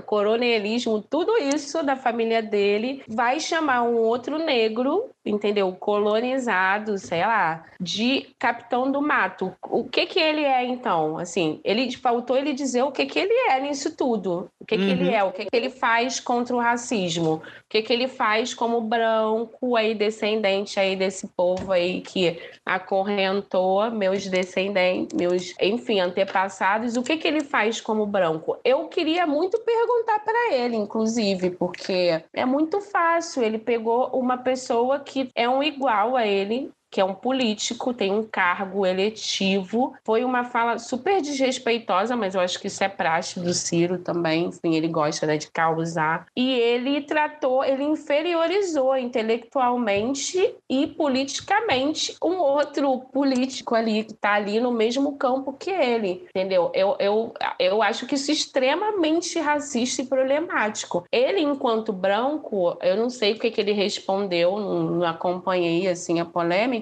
[0.04, 5.72] Coronelismo, tudo isso da família dele vai chamar um outro negro, entendeu?
[5.72, 9.52] Colonizado, sei lá, de capitão do mato.
[9.62, 11.18] O que que ele é então?
[11.18, 14.50] Assim, ele faltou ele dizer o que que ele é nisso tudo.
[14.60, 14.90] O que que Uhum.
[14.90, 15.24] ele é?
[15.24, 17.34] O que que ele faz contra o racismo?
[17.34, 23.90] O que que ele faz como branco aí descendente aí desse povo aí que acorrentou
[23.90, 26.96] meus descendentes, meus, enfim, antepassados?
[26.96, 28.56] O que que ele faz como branco?
[28.64, 33.42] Eu queria muito perguntar para ele, inclusive, porque é muito fácil.
[33.42, 38.10] Ele pegou uma pessoa que é um igual a ele, que é um político, tem
[38.10, 39.94] um cargo eletivo.
[40.04, 44.46] Foi uma fala super desrespeitosa, mas eu acho que isso é praxe do Ciro também.
[44.46, 46.26] Enfim, ele gosta né, de causar.
[46.36, 54.58] E ele tratou, ele inferiorizou intelectualmente e politicamente um outro político ali, que está ali
[54.58, 56.70] no mesmo campo que ele, entendeu?
[56.74, 61.04] Eu, eu, eu acho que isso é extremamente racista e problemático.
[61.12, 66.18] Ele, enquanto branco, eu não sei o que, que ele respondeu, não, não acompanhei assim
[66.20, 66.79] a polêmica,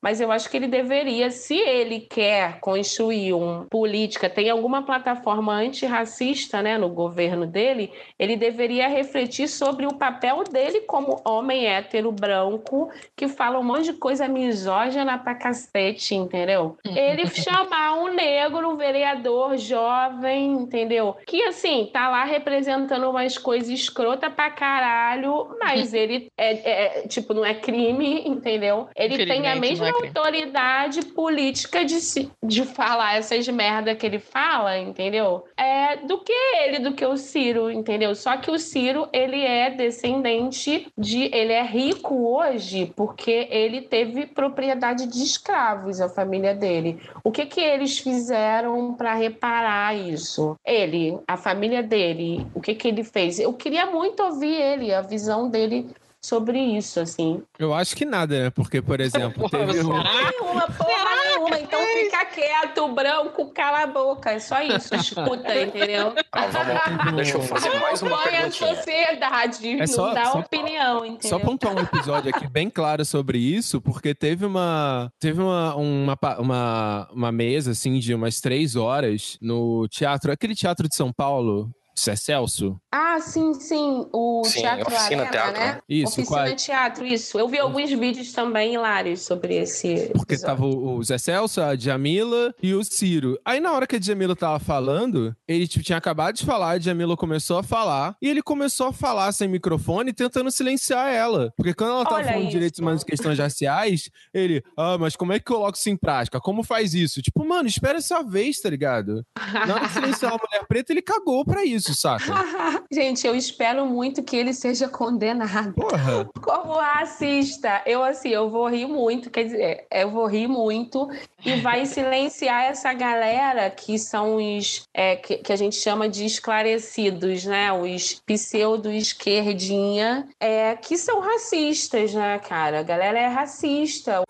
[0.00, 5.54] mas eu acho que ele deveria, se ele quer construir uma política, tem alguma plataforma
[5.54, 12.10] antirracista né, no governo dele, ele deveria refletir sobre o papel dele como homem hétero
[12.12, 16.76] branco que fala um monte de coisa misógina pra cacete, entendeu?
[16.84, 21.16] Ele chamar um negro, um vereador jovem, entendeu?
[21.26, 27.34] Que assim, tá lá representando umas coisas escrota pra caralho, mas ele é, é, tipo,
[27.34, 28.88] não é crime, entendeu?
[28.96, 34.18] Ele tem a mesma é autoridade política de, se, de falar essas merda que ele
[34.18, 35.44] fala, entendeu?
[35.56, 38.14] É do que ele, do que o Ciro, entendeu?
[38.14, 41.24] Só que o Ciro, ele é descendente de.
[41.34, 47.00] Ele é rico hoje porque ele teve propriedade de escravos, a família dele.
[47.22, 50.56] O que que eles fizeram para reparar isso?
[50.64, 53.38] Ele, a família dele, o que que ele fez?
[53.38, 55.90] Eu queria muito ouvir ele, a visão dele
[56.22, 57.42] sobre isso, assim.
[57.58, 58.50] Eu acho que nada, né?
[58.50, 60.02] Porque, por exemplo, teve um...
[60.02, 61.60] Nenhuma, porra nenhuma.
[61.60, 64.30] Então fica quieto, branco, cala a boca.
[64.32, 66.12] É só isso, escuta, entendeu?
[66.32, 71.04] Ah, deixa eu fazer mais uma Acompanha a sociedade, É não só- dá só- opinião,
[71.04, 71.38] entendeu?
[71.38, 76.18] Só pontuar um episódio aqui bem claro sobre isso, porque teve uma teve uma, uma,
[76.38, 81.70] uma, uma mesa assim de umas três horas no teatro, aquele teatro de São Paulo,
[82.06, 82.78] é Celso?
[82.92, 84.06] Ah, sim, sim.
[84.12, 85.66] O Sim, Teatro Oficina Arena, Teatro, né?
[85.72, 85.80] né?
[85.88, 86.54] Isso, Oficina qual é?
[86.54, 87.38] Teatro, isso.
[87.38, 90.46] Eu vi alguns vídeos também hilários sobre esse Porque episódio.
[90.46, 93.38] tava o Zé Celso, a Djamila e o Ciro.
[93.44, 96.78] Aí na hora que a Djamila tava falando, ele tipo, tinha acabado de falar, a
[96.78, 101.52] Djamila começou a falar, e ele começou a falar sem microfone, tentando silenciar ela.
[101.56, 102.52] Porque quando ela tava Olha falando de isso.
[102.56, 106.40] direitos humanos e questões raciais, ele, ah, mas como é que coloca isso em prática?
[106.40, 107.22] Como faz isso?
[107.22, 109.24] Tipo, mano, espera essa vez, tá ligado?
[109.66, 112.24] Na hora de silenciar uma mulher preta, ele cagou pra isso, saca?
[112.90, 115.74] Gente, eu espero muito que ele seja condenado.
[115.74, 116.28] Porra.
[116.40, 121.08] Como racista, eu assim, eu vou rir muito, quer dizer, eu vou rir muito
[121.44, 126.24] e vai silenciar essa galera que são os é, que, que a gente chama de
[126.24, 127.72] esclarecidos, né?
[127.72, 132.80] Os pseudo-esquerdinha, é, que são racistas, né, cara?
[132.80, 134.22] A galera é racista.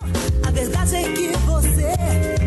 [0.46, 2.37] A verdade é que você,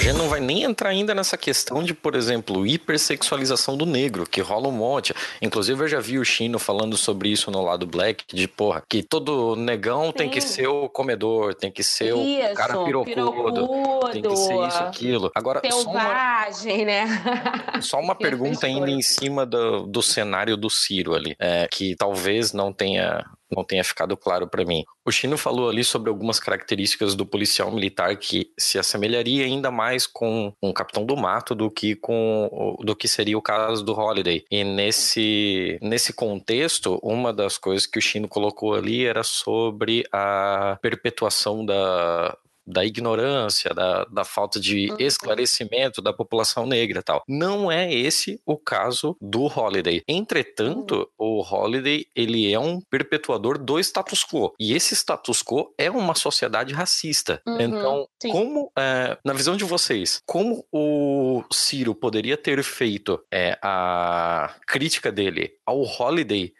[0.00, 4.24] A gente não vai nem entrar ainda nessa questão de, por exemplo, hipersexualização do negro,
[4.26, 5.12] que rola um monte.
[5.42, 9.02] Inclusive, eu já vi o Chino falando sobre isso no lado black, de porra, que
[9.02, 10.48] todo negão tem que Sim.
[10.48, 13.68] ser o comedor, tem que ser o Isso, cara pirocudo,
[14.10, 15.30] tem que ser isso, aquilo.
[15.34, 17.04] Agora, só uma, Selvagem, né?
[17.82, 22.54] só uma pergunta ainda em cima do, do cenário do Ciro ali, é, que talvez
[22.54, 24.84] não tenha não tenha ficado claro para mim.
[25.04, 30.06] O Chino falou ali sobre algumas características do policial militar que se assemelharia ainda mais
[30.06, 34.44] com um capitão do mato do que com do que seria o caso do Holiday.
[34.50, 40.78] E nesse nesse contexto, uma das coisas que o Chino colocou ali era sobre a
[40.80, 42.36] perpetuação da
[42.70, 44.96] da ignorância, da, da falta de Uhum.
[44.98, 47.22] esclarecimento da população negra e tal.
[47.28, 50.02] Não é esse o caso do Holiday.
[50.08, 54.52] Entretanto, o Holiday, ele é um perpetuador do status quo.
[54.58, 57.40] E esse status quo é uma sociedade racista.
[57.46, 58.30] Uhum, então, sim.
[58.30, 65.10] como, é, na visão de vocês, como o Ciro poderia ter feito é, a crítica
[65.12, 66.52] dele ao Holiday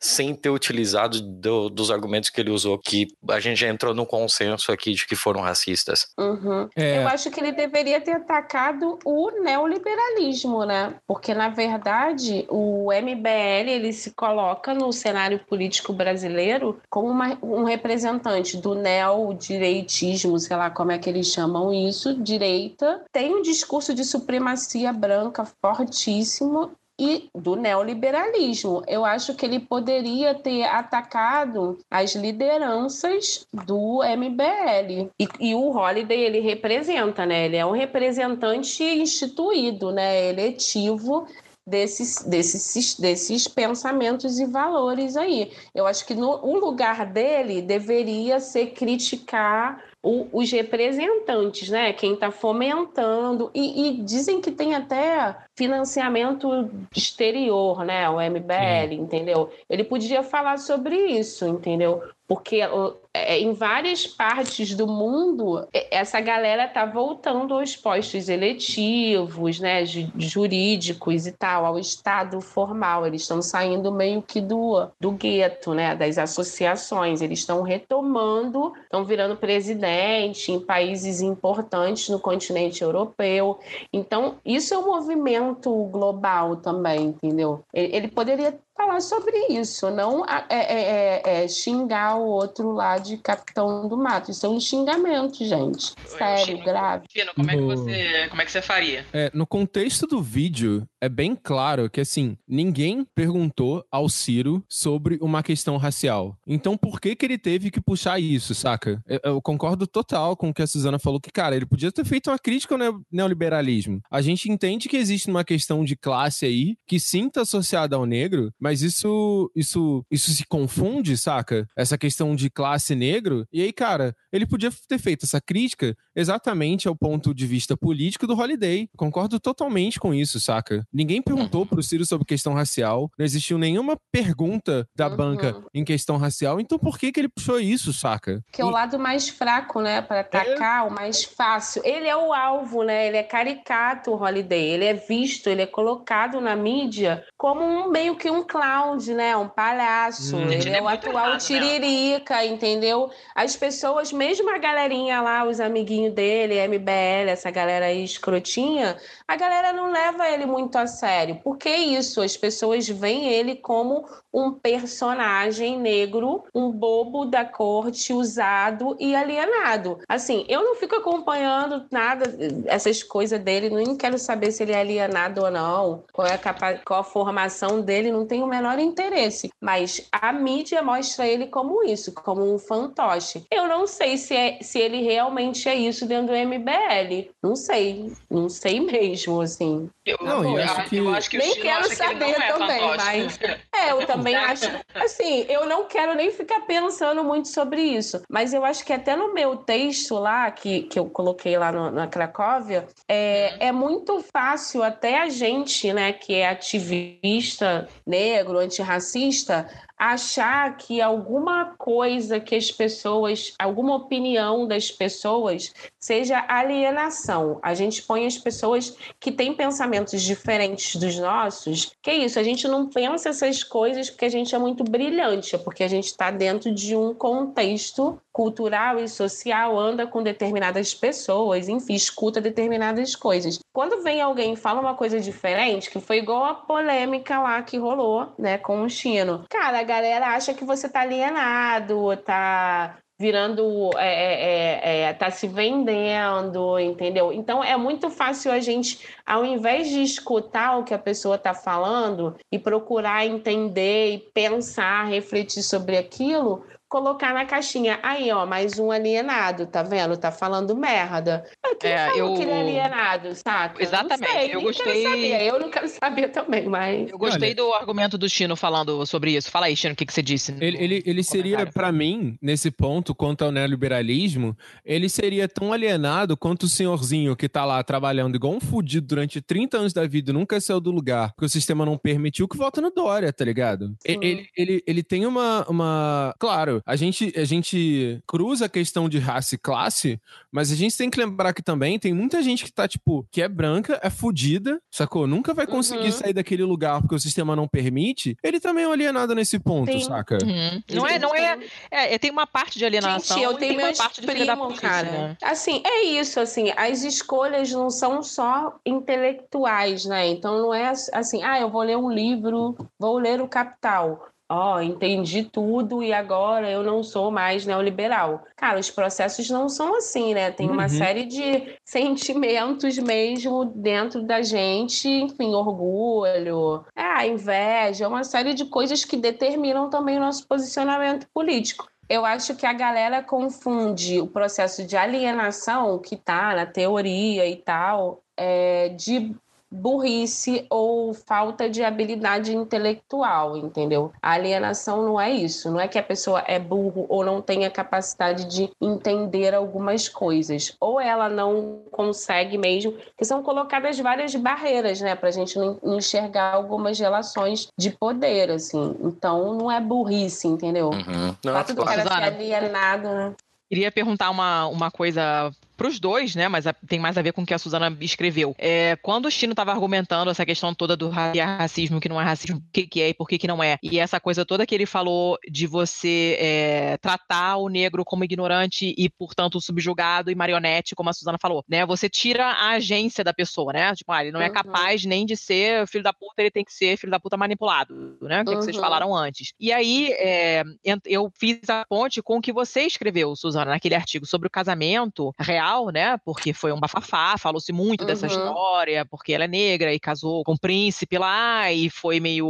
[0.00, 4.06] sem ter utilizado do- dos argumentos que ele usou, que a gente já entrou no
[4.06, 6.08] consenso aqui de que foram racistas.
[6.18, 6.68] Uhum.
[6.74, 10.94] É, Eu acho que ele deveria ter atacado o neoliberalismo, né?
[11.06, 17.64] Porque, na verdade, o MBL ele se coloca no cenário político brasileiro como uma- um
[17.64, 23.94] representante do neodireitismo, sei lá como é que eles chamam isso, direita, tem um discurso
[23.94, 28.84] de supremacia branca fortíssimo e do neoliberalismo.
[28.86, 35.10] Eu acho que ele poderia ter atacado as lideranças do MBL.
[35.18, 37.46] E, e o Holiday, ele representa, né?
[37.46, 40.28] Ele é um representante instituído, né?
[40.28, 41.26] Eletivo
[41.66, 45.52] desses, desses, desses pensamentos e valores aí.
[45.74, 51.92] Eu acho que no, o lugar dele deveria ser criticar o- os representantes, né?
[51.92, 53.50] Quem está fomentando.
[53.54, 56.48] E, e dizem que tem até financiamento
[56.94, 58.08] exterior, né?
[58.08, 59.50] O MBL, entendeu?
[59.68, 62.02] Ele podia falar sobre isso, entendeu?
[62.30, 68.28] Porque ó, é, em várias partes do mundo, é, essa galera tá voltando aos postos
[68.28, 73.04] eletivos, né, ju- jurídicos e tal, ao estado formal.
[73.04, 77.20] Eles estão saindo meio que do, do gueto, né, das associações.
[77.20, 83.58] Eles estão retomando, estão virando presidente em países importantes no continente europeu.
[83.92, 87.64] Então, isso é um movimento global também, entendeu?
[87.74, 93.18] Ele poderia falar sobre isso, não é, é- é- é xingar o outro lá de
[93.18, 94.30] capitão do mato.
[94.30, 95.92] Isso é um xingamento, gente.
[96.06, 96.64] Sério, Chino.
[96.64, 97.04] grave.
[97.10, 99.06] Chino, como é que No- você, como é que você faria?
[99.12, 105.18] É, no contexto do vídeo, é bem claro que, assim, ninguém perguntou ao Ciro sobre
[105.20, 106.36] uma questão racial.
[106.46, 109.02] Então, por que que ele teve que puxar isso, saca?
[109.06, 112.04] Eu, eu concordo total com o que a Suzana falou, que, cara, ele podia ter
[112.04, 114.00] feito uma crítica ao neo- neoliberalismo.
[114.10, 118.04] A gente entende que existe uma questão de classe aí, que sim tá associada ao
[118.06, 121.66] negro, mas isso, isso, isso se confunde, saca?
[121.76, 123.46] Essa questão de classe negro.
[123.52, 128.26] E aí, cara, ele podia ter feito essa crítica exatamente ao ponto de vista político
[128.26, 128.88] do Holiday.
[128.96, 130.86] Concordo totalmente com isso, saca?
[130.92, 135.16] Ninguém perguntou pro Ciro sobre questão racial, não existiu nenhuma pergunta da Uhum.
[135.16, 138.40] banca em questão racial, então por que que ele puxou isso, saca?
[138.52, 140.02] Que é o E- lado mais fraco, né?
[140.02, 141.82] Para atacar, o mais fácil.
[141.84, 143.06] Ele é o alvo, né?
[143.08, 144.60] Ele é caricato, o Holiday.
[144.70, 149.36] Ele é visto, ele é colocado na mídia como um meio que um clown, né?
[149.36, 150.36] Um palhaço.
[150.36, 150.50] Hum.
[150.50, 151.38] Ele é é o muito atual né?
[151.38, 153.10] tiririca, entendeu?
[153.34, 159.36] As pessoas, mesmo a galerinha lá, os amiguinhos dele, MBL, essa galera aí escrotinha, a
[159.36, 161.36] galera não leva ele muito a sério.
[161.42, 162.20] Por que isso?
[162.20, 169.98] As pessoas veem ele como um personagem negro, um bobo da corte, usado e alienado.
[170.08, 172.24] Assim, eu não fico acompanhando nada,
[172.66, 176.38] essas coisas dele, nem quero saber se ele é alienado ou não, qual é a,
[176.38, 179.50] capa- qual a formação dele, não tenho o menor interesse.
[179.60, 183.44] Mas a mídia mostra ele como isso, como um fantoche.
[183.50, 187.30] Eu não sei se, é, se ele realmente é isso dentro do MBL.
[187.42, 189.88] Não sei, não sei mesmo, assim.
[190.06, 192.52] Eu, Não, eu, e acho que- eu acho que Nem quero acha que saber é
[192.52, 193.58] também, fantoche.
[193.74, 194.70] É, eu também acho.
[194.94, 198.22] Assim, eu não quero nem ficar pensando muito sobre isso.
[198.28, 201.90] Mas eu acho que até no meu texto lá, que, que eu coloquei lá no-
[201.90, 209.68] na Cracóvia, é, é muito fácil até a gente, né, que é ativista negro, antirracista,
[210.00, 217.60] achar que alguma coisa que as pessoas, alguma opinião das pessoas seja alienação.
[217.62, 221.92] A gente põe as pessoas que têm pensamentos diferentes dos nossos.
[222.00, 225.54] Que é isso, a gente não pensa essas coisas porque a gente é muito brilhante,
[225.54, 230.94] é porque a gente está dentro de um contexto cultural e social, anda com determinadas
[230.94, 233.58] pessoas, enfim, escuta determinadas coisas.
[233.70, 237.76] Quando vem alguém e fala uma coisa diferente, que foi igual a polêmica lá que
[237.76, 239.44] rolou, né, com o Chino.
[239.50, 245.48] Cara, galera acha que você tá alienado, tá virando, é, é, é, é, tá se
[245.48, 247.32] vendendo, entendeu?
[247.32, 251.52] Então é muito fácil a gente, ao invés de escutar o que a pessoa tá
[251.52, 258.00] falando e procurar entender e pensar, refletir sobre aquilo, colocar na caixinha.
[258.02, 260.16] Aí, ó, mais um alienado, tá vendo?
[260.16, 261.44] Tá falando merda.
[261.80, 263.80] Quem É, falou eu- que ele é alienado, saca?
[263.82, 265.42] Exatamente, Não sei, eu gostei- Quero saber.
[265.46, 267.08] Eu não quero saber também, mas.
[267.10, 269.50] Eu gostei Olha- do argumento do Chino falando sobre isso.
[269.50, 270.52] Fala aí, Chino, o que, que você disse?
[270.60, 276.36] Ele, ele, ele seria, pra mim, nesse ponto, quanto ao neoliberalismo, ele seria tão alienado
[276.36, 280.30] quanto o senhorzinho que tá lá trabalhando igual um fudido durante 30 anos da vida
[280.30, 283.44] e nunca saiu do lugar, porque o sistema não permitiu que volta no Dória, tá
[283.44, 283.94] ligado?
[284.04, 286.34] Ele, ele, ele tem uma, uma.
[286.38, 290.20] Claro, a gente, a gente cruza a questão de raça e classe,
[290.50, 293.42] mas a gente tem que lembrar que também tem muita gente que tá, tipo, que
[293.42, 295.26] é branca, é fudida, sacou?
[295.26, 296.12] Nunca vai conseguir Uhum.
[296.12, 298.36] sair daquele lugar porque o sistema não permite.
[298.42, 300.00] Ele também é um alienado nesse ponto, Sim.
[300.00, 300.38] saca?
[300.42, 300.82] Uhum.
[300.92, 301.58] Não é, não é,
[301.90, 304.44] é, é, Tem uma parte de alienação Gente, eu e tenho tem uma parte de
[304.46, 305.10] da puta, cara.
[305.10, 305.36] né?
[305.42, 310.28] Assim, é isso, assim, as escolhas não são só intelectuais, né?
[310.28, 314.29] Então não é assim, ah, eu vou ler um livro, vou ler o Capital.
[314.52, 318.42] Ó, entendi tudo e agora eu não sou mais neoliberal.
[318.56, 320.50] Cara, os processos não são assim, né?
[320.50, 320.88] Tem uma Uhum.
[320.88, 329.04] série de sentimentos mesmo dentro da gente, enfim, orgulho, ah, inveja, uma série de coisas
[329.04, 331.86] que determinam também o nosso posicionamento político.
[332.08, 337.54] Eu acho que a galera confunde o processo de alienação, que tá na teoria e
[337.54, 339.32] tal, é, de
[339.70, 344.12] burrice ou falta de habilidade intelectual, entendeu?
[344.20, 347.64] A alienação não é isso, não é que a pessoa é burro ou não tem
[347.64, 354.34] a capacidade de entender algumas coisas, ou ela não consegue mesmo, que são colocadas várias
[354.34, 358.96] barreiras, né, pra gente não enxergar algumas relações de poder, assim.
[359.00, 360.90] Então não é burrice, entendeu?
[360.90, 361.30] Uhum.
[361.30, 363.34] O Não, fato do cara ser alienado, né?
[363.68, 366.46] Queria perguntar uma, uma coisa pros dois, né?
[366.46, 368.54] Mas a- tem mais a ver com o que a Suzana escreveu.
[368.58, 372.24] É, quando o Chino estava argumentando essa questão toda do é racismo, que não é
[372.24, 374.66] racismo, o que, que é e por que, que não é, e essa coisa toda
[374.66, 380.34] que ele falou de você é, tratar o negro como ignorante e, portanto, subjugado e
[380.34, 381.86] marionete, como a Suzana falou, né?
[381.86, 383.94] Você tira a agência da pessoa, né?
[383.94, 384.52] Tipo, ah, ele não é Uhum.
[384.52, 388.18] capaz nem de ser filho da puta, ele tem que ser filho da puta manipulado,
[388.20, 388.42] né?
[388.42, 388.82] O que, que vocês Uhum.
[388.82, 389.54] falaram antes.
[389.58, 390.62] E aí, é,
[391.06, 395.32] eu fiz a ponte com o que você escreveu, Suzana, naquele artigo sobre o casamento
[395.40, 396.16] real né?
[396.24, 398.32] Porque foi um bafafá, falou-se muito dessa Uhum.
[398.32, 402.46] história, porque ela é negra e casou com um príncipe lá e foi meio.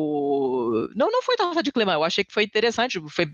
[0.94, 3.26] Não, não foi torta de clima, eu achei que foi interessante, foi,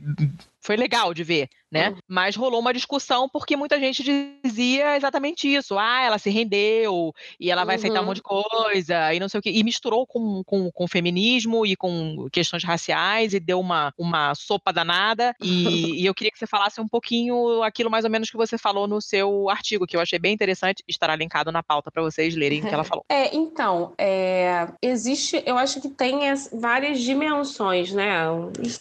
[0.67, 1.91] foi legal de ver, né?
[1.91, 1.99] Uhum.
[2.09, 4.03] Mas rolou uma discussão porque muita gente
[4.45, 5.79] dizia exatamente isso.
[5.79, 8.07] Ah, ela se rendeu e ela vai aceitar um Uhum.
[8.09, 9.51] monte de coisa e não sei o quê.
[9.51, 14.73] E misturou com, com, com feminismo e com questões raciais e deu uma, uma sopa
[14.73, 15.35] danada.
[15.41, 18.59] E, e eu queria que você falasse um pouquinho aquilo mais ou menos que você
[18.59, 20.83] falou no seu artigo, que eu achei bem interessante.
[20.89, 23.05] Estará linkado na pauta para vocês lerem o que ela falou.
[23.17, 28.17] É, então, é, existe, eu acho que tem as- várias dimensões, né?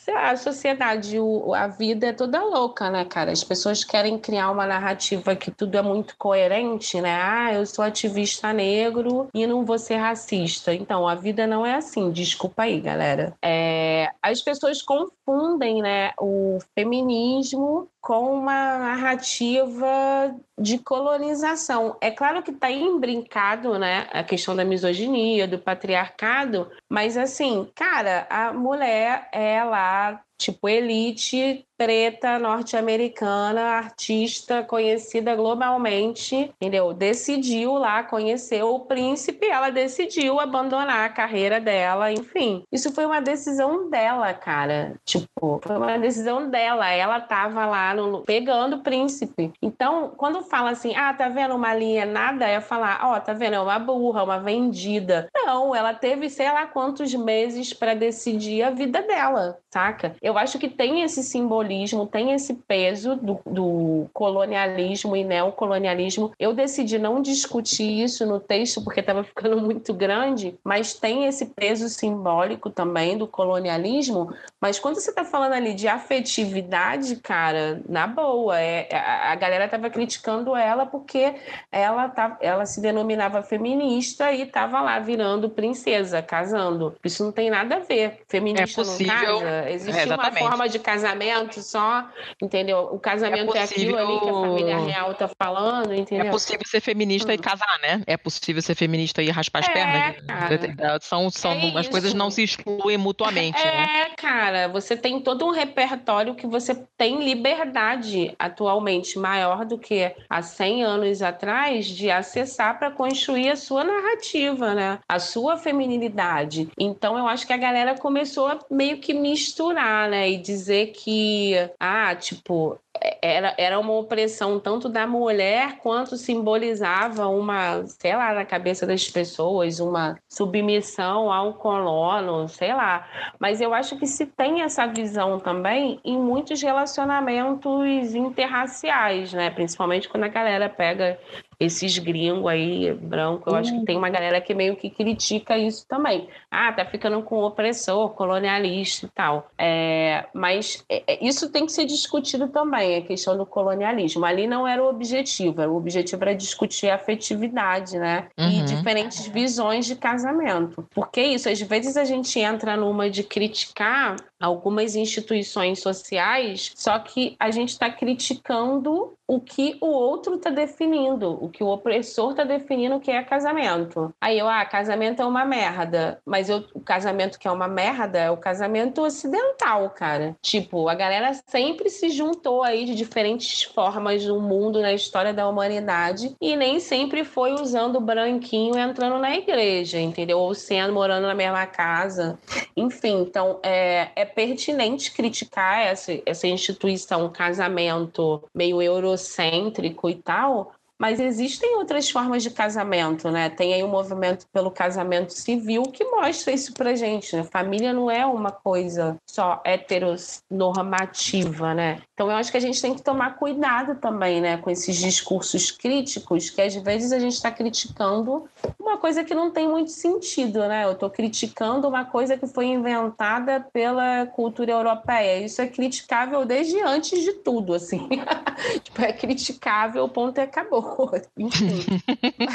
[0.07, 3.31] É A sociedade, o- a vida é toda louca, né, cara?
[3.31, 7.15] As pessoas querem criar uma narrativa que tudo é muito coerente, né?
[7.21, 10.73] Ah, eu sou ativista negro e não vou ser racista.
[10.73, 13.33] Então, a vida não é assim, desculpa aí, galera.
[13.43, 21.97] É, as pessoas confundem, né, o feminismo com uma narrativa de colonização.
[21.99, 28.27] É claro que está imbrincado, né, a questão da misoginia, do patriarcado, mas assim, cara,
[28.29, 36.93] a mulher é lá, tipo, elite, preta, norte-americana, artista conhecida globalmente, entendeu?
[36.93, 42.63] Decidiu lá conhecer o príncipe, ela decidiu abandonar a carreira dela, enfim.
[42.71, 44.95] Isso foi uma decisão dela, cara.
[45.05, 46.89] Tipo, foi uma decisão dela.
[46.89, 49.51] Ela tava lá no, pegando o príncipe.
[49.61, 53.59] Então, quando fala assim, ah, tá vendo uma alienada, é falar, ó, tá vendo, é
[53.59, 55.27] uma burra, uma vendida.
[55.33, 60.15] Não, ela teve sei lá quantos meses para decidir a vida dela, saca?
[60.21, 61.64] Eu acho que tem esse simbolismo,
[62.05, 66.31] tem esse peso do, do colonialismo e neocolonialismo.
[66.39, 71.47] Eu decidi não discutir isso no texto porque estava ficando muito grande, mas tem esse
[71.47, 74.33] peso simbólico também do colonialismo.
[74.65, 79.67] Mas quando você está falando ali de afetividade, cara, na boa, é, a, a galera
[79.67, 81.35] tava criticando ela porque
[81.71, 86.95] ela, tá, ela se denominava feminista e tava lá virando princesa, casando.
[87.03, 88.21] Isso não tem nada a ver.
[88.27, 89.13] Feminista É possível.
[89.33, 89.69] não casa.
[89.69, 92.09] Existe É, uma forma de casamento só,
[92.41, 92.89] entendeu?
[92.91, 96.25] O casamento é, aquilo ali que a família real tá falando, entendeu?
[96.25, 98.01] É possível ser feminista e casar, né?
[98.07, 100.15] É possível ser feminista e raspar as É, pernas.
[100.25, 100.99] cara.
[101.01, 102.17] São, são, É as coisas isso.
[102.17, 104.09] não se excluem mutuamente, né?
[104.11, 104.15] É,
[104.55, 110.41] cara, você tem todo um repertório que você tem liberdade atualmente maior do que há
[110.41, 114.99] 100 anos atrás de acessar para construir a sua narrativa, né?
[115.07, 116.69] A sua feminilidade.
[116.79, 120.29] Então eu acho que a galera começou a meio que misturar, né?
[120.29, 122.79] E dizer que, ah, tipo,
[123.21, 129.09] era, era uma opressão tanto da mulher quanto simbolizava uma, sei lá, na cabeça das
[129.09, 133.07] pessoas, uma submissão ao colono, sei lá.
[133.39, 139.49] Mas eu acho que se tem essa visão também em muitos relacionamentos interraciais, né?
[139.49, 141.19] Principalmente quando a galera pega
[141.59, 145.85] esses gringos aí, branco, eu acho que tem uma galera que meio que critica isso
[145.87, 146.27] também.
[146.51, 149.49] Ah, tá ficando com opressor, colonialista e tal.
[149.57, 154.25] É, mas é, é, isso tem que ser discutido também, a questão do colonialismo.
[154.25, 158.27] Ali não era o objetivo, o objetivo era discutir a afetividade, né?
[158.37, 158.65] E Uhum.
[158.65, 160.85] diferentes visões de casamento.
[160.93, 164.15] Porque isso, às vezes a gente entra numa de criticar
[164.45, 171.31] algumas instituições sociais, só que a gente está criticando o que o outro está definindo,
[171.43, 174.13] o que o opressor está definindo que é casamento.
[174.21, 178.19] Aí eu, ah, casamento é uma merda, mas eu, o casamento que é uma merda
[178.19, 180.35] é o casamento ocidental, cara.
[180.41, 185.47] Tipo, a galera sempre se juntou aí de diferentes formas no mundo, na história da
[185.47, 190.37] humanidade, e nem sempre foi usando branquinho entrando na igreja, entendeu?
[190.39, 192.37] Ou sendo morando na mesma casa.
[192.77, 201.19] Enfim, então é, é pertinente criticar essa, essa instituição, casamento meio eurocêntrico e tal, mas
[201.19, 203.49] existem outras formas de casamento, né?
[203.49, 207.43] Tem aí o movimento pelo casamento civil que mostra isso pra gente, né?
[207.43, 212.01] Família não é uma coisa só heteronormativa, né?
[212.15, 214.55] Então eu acho que a gente tem que tomar cuidado também, né?
[214.55, 218.47] Com esses discursos críticos, que às vezes a gente está criticando
[218.79, 220.85] uma coisa que não tem muito sentido, né?
[220.85, 225.43] Eu estou criticando uma coisa que foi inventada pela cultura europeia.
[225.43, 228.07] Isso é criticável desde antes de tudo, assim.
[228.81, 231.11] tipo, é criticável, ponto e acabou.
[231.37, 231.83] Enfim.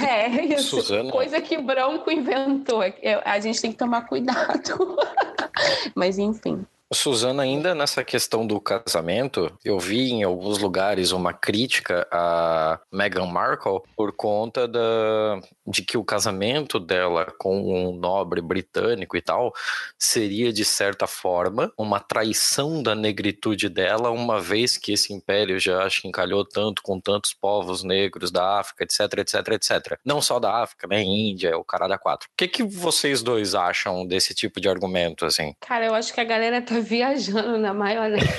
[0.08, 0.80] É isso.
[0.80, 1.12] Suzana.
[1.12, 2.82] Coisa que branco inventou.
[2.82, 4.96] É- A gente tem que tomar cuidado.
[5.94, 6.64] Mas enfim.
[6.92, 13.26] Suzana, ainda nessa questão do casamento, eu vi em alguns lugares uma crítica a Meghan
[13.26, 19.54] Markle por conta da, de que o casamento dela com um nobre britânico e tal
[19.96, 25.86] seria, de certa forma, uma traição da negritude dela, uma vez que esse império já
[26.04, 29.98] encalhou tanto com tantos povos negros da África, etc, etc, etc.
[30.04, 31.02] Não só da África, né?
[31.02, 32.28] Índia, o cara da quatro.
[32.28, 35.54] O que, que vocês dois acham desse tipo de argumento, assim?
[35.60, 38.26] Cara, eu acho que a galera tá viajando na maionese.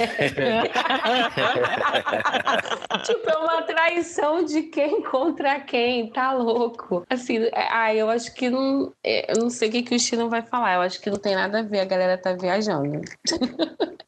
[3.05, 7.03] tipo, é uma traição de quem contra quem, tá louco.
[7.09, 8.93] Assim, é, ah, eu acho que não.
[9.03, 10.75] é, Eu não sei o que, que o Chino vai falar.
[10.75, 13.01] Eu acho que não tem nada a ver, a galera tá viajando.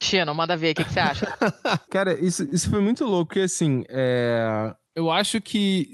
[0.02, 1.28] Chino, manda ver, o que, que você acha?
[1.90, 5.92] Cara, isso, isso foi muito louco, porque assim, é, eu acho que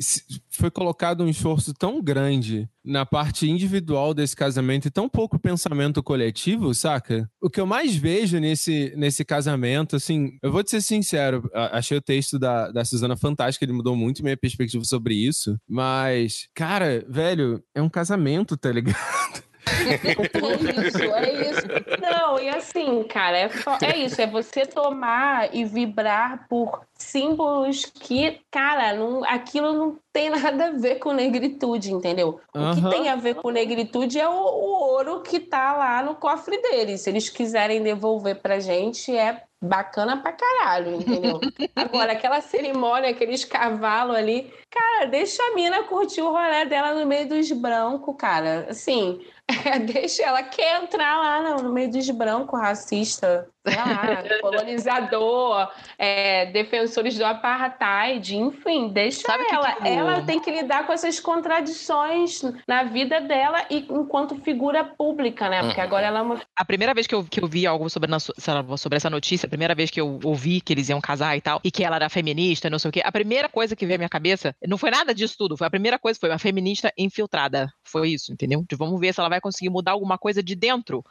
[0.50, 6.04] foi colocado um esforço tão grande na parte individual desse casamento e tão pouco pensamento
[6.04, 7.30] coletivo, saca?
[7.42, 11.98] O que eu mais vejo nesse, nesse casamento, assim, eu vou te ser sincero, achei
[11.98, 17.06] o texto da, da Suzana fantástico, ele mudou muito minha perspectiva sobre isso, mas, cara,
[17.08, 18.96] velho, é um casamento, tá ligado?
[19.70, 21.68] É isso, é isso.
[22.02, 23.50] Não, e assim, cara, é,
[23.84, 30.30] é isso, é você tomar e vibrar por símbolos que, cara, não, aquilo não tem
[30.30, 32.40] nada a ver com negritude, entendeu?
[32.54, 36.16] O que tem a ver com negritude é o, o ouro que tá lá no
[36.16, 37.02] cofre deles.
[37.02, 41.40] Se eles quiserem devolver pra gente, é bacana pra caralho, entendeu?
[41.76, 47.06] Agora, aquela cerimônia, aqueles cavalos ali, cara, deixa a mina curtir o rolê dela no
[47.06, 48.68] meio dos brancos, cara.
[48.70, 49.20] Assim,
[49.86, 57.26] deixa ela quer entrar lá no, meio dos brancos, racista, lá, colonizador, é, defensores do
[57.26, 59.74] apartheid, enfim, deixa Sabe o que ela.
[59.74, 65.50] que Ela tem que lidar com essas contradições na vida dela e enquanto figura pública,
[65.50, 65.62] né?
[65.64, 65.86] Porque Uhum.
[65.86, 68.20] agora ela é uma A primeira vez que eu, que eu vi algo sobre, na-
[68.20, 71.60] sobre essa notícia, a primeira vez que eu ouvi que eles iam casar e tal,
[71.64, 74.00] e que ela era feminista, não sei o quê, a primeira coisa que veio à
[74.00, 77.72] minha cabeça, não foi nada disso tudo, foi a primeira coisa, foi uma feminista infiltrada.
[77.84, 78.64] Foi isso, entendeu?
[78.68, 81.04] De vamos ver se ela vai conseguir mudar alguma coisa de dentro.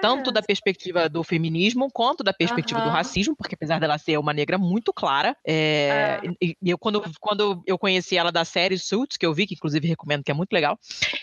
[0.00, 4.32] Tanto da perspectiva do feminismo, quanto da perspectiva do racismo, porque apesar dela ser uma
[4.32, 9.16] negra muito clara, é, e, e eu, quando, quando eu conheci ela da série Suits,
[9.16, 10.78] que eu vi, que inclusive recomendo, que é muito legal,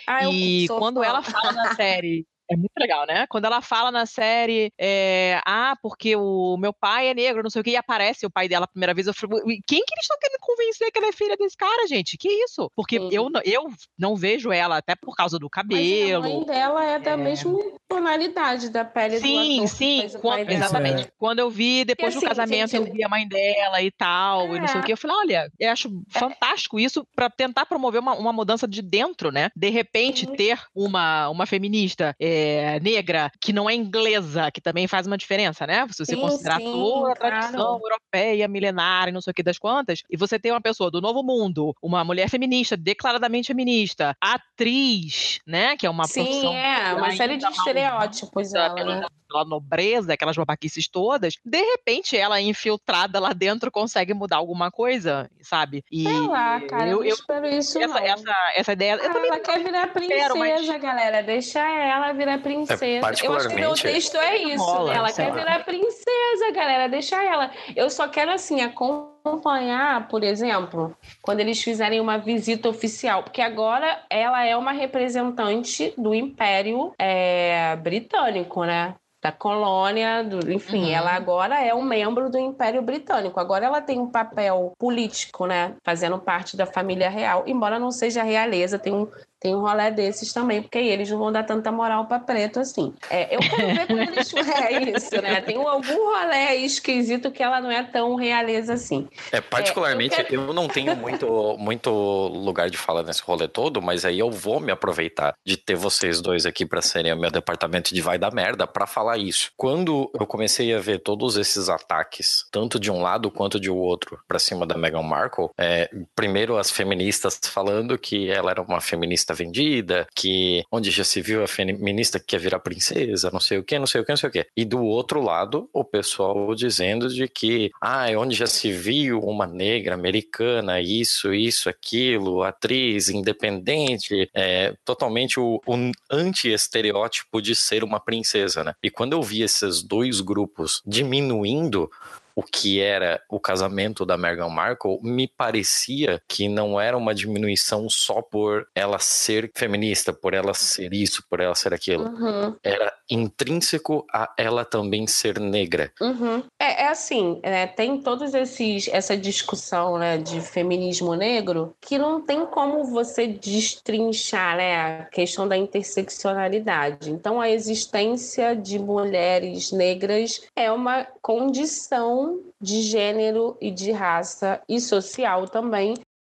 [0.07, 1.05] Ah, eu e quando fã.
[1.05, 2.25] ela fala na série.
[2.51, 3.27] É muito legal, né?
[3.29, 7.61] Quando ela fala na série, é, ah, porque o meu pai é negro, não sei
[7.61, 9.93] o que, e aparece o pai dela a primeira vez, eu falei, "Ui, quem que
[9.93, 12.17] eles estão querendo convencer que ela é filha desse cara, gente?
[12.17, 12.71] Que isso?
[12.75, 13.09] Porque Sim.
[13.11, 16.45] eu, não- eu não vejo ela, até por causa do Mas a mãe cabelo.
[16.45, 17.17] dela é da É.
[17.17, 17.53] mesma
[17.87, 20.51] tonalidade da pele do Sim, ator que sim, dela.
[20.51, 21.07] exatamente.
[21.19, 24.55] Quando eu vi, depois assim, do casamento, gente, eu vi a mãe dela e tal,
[24.55, 24.85] e não sei o É.
[24.87, 28.81] que, eu falei, olha, eu acho fantástico isso pra tentar promover uma, uma mudança de
[28.81, 29.49] dentro, né?
[29.55, 30.35] De repente, Sim.
[30.35, 32.38] ter uma, uma feminista é,
[32.81, 35.85] negra que não é inglesa, que também faz uma diferença, né?
[35.89, 37.81] Se você Sim, considerar sim, toda a tradição claro.
[37.83, 41.01] europeia, milenária, e não sei o que das quantas, e você tem uma pessoa do
[41.01, 45.75] Novo Mundo, uma mulher feminista, declaradamente feminista, atriz, né?
[45.77, 49.07] Que é uma Sim, profissão é, uma série de estereótipos ela, pela, né?
[49.27, 55.29] pela nobreza, aquelas babaquices todas, de repente ela infiltrada lá dentro consegue mudar alguma coisa,
[55.41, 55.83] sabe?
[55.91, 58.93] E Sei lá, cara, eu, eu, espero isso essa, essa, essa ideia.
[58.93, 61.21] Eu Ah, também ela quer virar princesa, mas- galera.
[61.23, 62.85] Deixa ela virar princesa.
[62.85, 64.97] Eu acho que o particularmente- texto é isso, Rola, né?
[64.97, 65.35] Ela quer lá.
[65.35, 66.87] virar princesa, galera.
[66.87, 67.49] Deixa ela.
[67.75, 73.23] Eu só quero, assim, acompanhar, por exemplo, quando eles fizerem uma visita oficial.
[73.23, 78.95] Porque agora ela é uma representante do Império é, Britânico, né?
[79.21, 80.95] Da colônia, do, enfim, Uhum.
[80.95, 83.37] ela agora é um membro do Império Britânico.
[83.37, 85.73] Agora ela tem um papel político, né?
[85.83, 89.09] Fazendo parte da família real, embora não seja realeza, tem um,
[89.39, 92.93] tem um rolê desses também, porque eles não vão dar tanta moral pra preto assim.
[93.09, 94.33] É, eu quero ver quando eles.
[94.59, 95.41] É isso, né?
[95.41, 95.81] Tem algum
[96.13, 99.07] rolê esquisito que ela não é tão realeza assim.
[99.31, 103.81] É, particularmente, eu eu, quero- não tenho muito, muito lugar de fala nesse rolê todo,
[103.81, 107.31] mas aí eu vou me aproveitar de ter vocês dois aqui pra serem o meu
[107.31, 109.51] departamento de vai dar merda pra falar isso.
[109.55, 114.19] Quando eu comecei a ver todos esses ataques, tanto de um lado quanto de outro,
[114.27, 119.28] pra cima da Meghan Markle, é, primeiro as feministas falando que ela era uma feminista
[119.33, 123.63] vendida, que onde já se viu a feminista que quer virar princesa, não sei o
[123.63, 124.47] que, não sei o que, não sei o que.
[124.55, 129.19] E do outro lado, o pessoal dizendo de que, ah, é onde já se viu
[129.19, 137.83] uma negra americana, isso, isso, aquilo, atriz, independente, é, totalmente o, o anti-estereótipo de ser
[137.83, 138.73] uma princesa, né?
[138.83, 141.89] E quando eu vi esses dois grupos diminuindo
[142.35, 147.89] o que era o casamento da Meghan Markle, me parecia que não era uma diminuição
[147.89, 152.05] só por ela ser feminista, por ela ser isso, por ela ser aquilo.
[152.05, 155.91] Uhum, Era intrínseco a ela também ser negra.
[155.99, 156.43] uhum.
[156.59, 162.21] É, é assim, né, tem todos esses essa discussão né, de feminismo negro que não
[162.21, 167.11] tem como você destrinchar né, a questão da interseccionalidade.
[167.11, 172.28] Então, a existência de mulheres negras é uma condição
[172.61, 175.95] de gênero e de raça e social também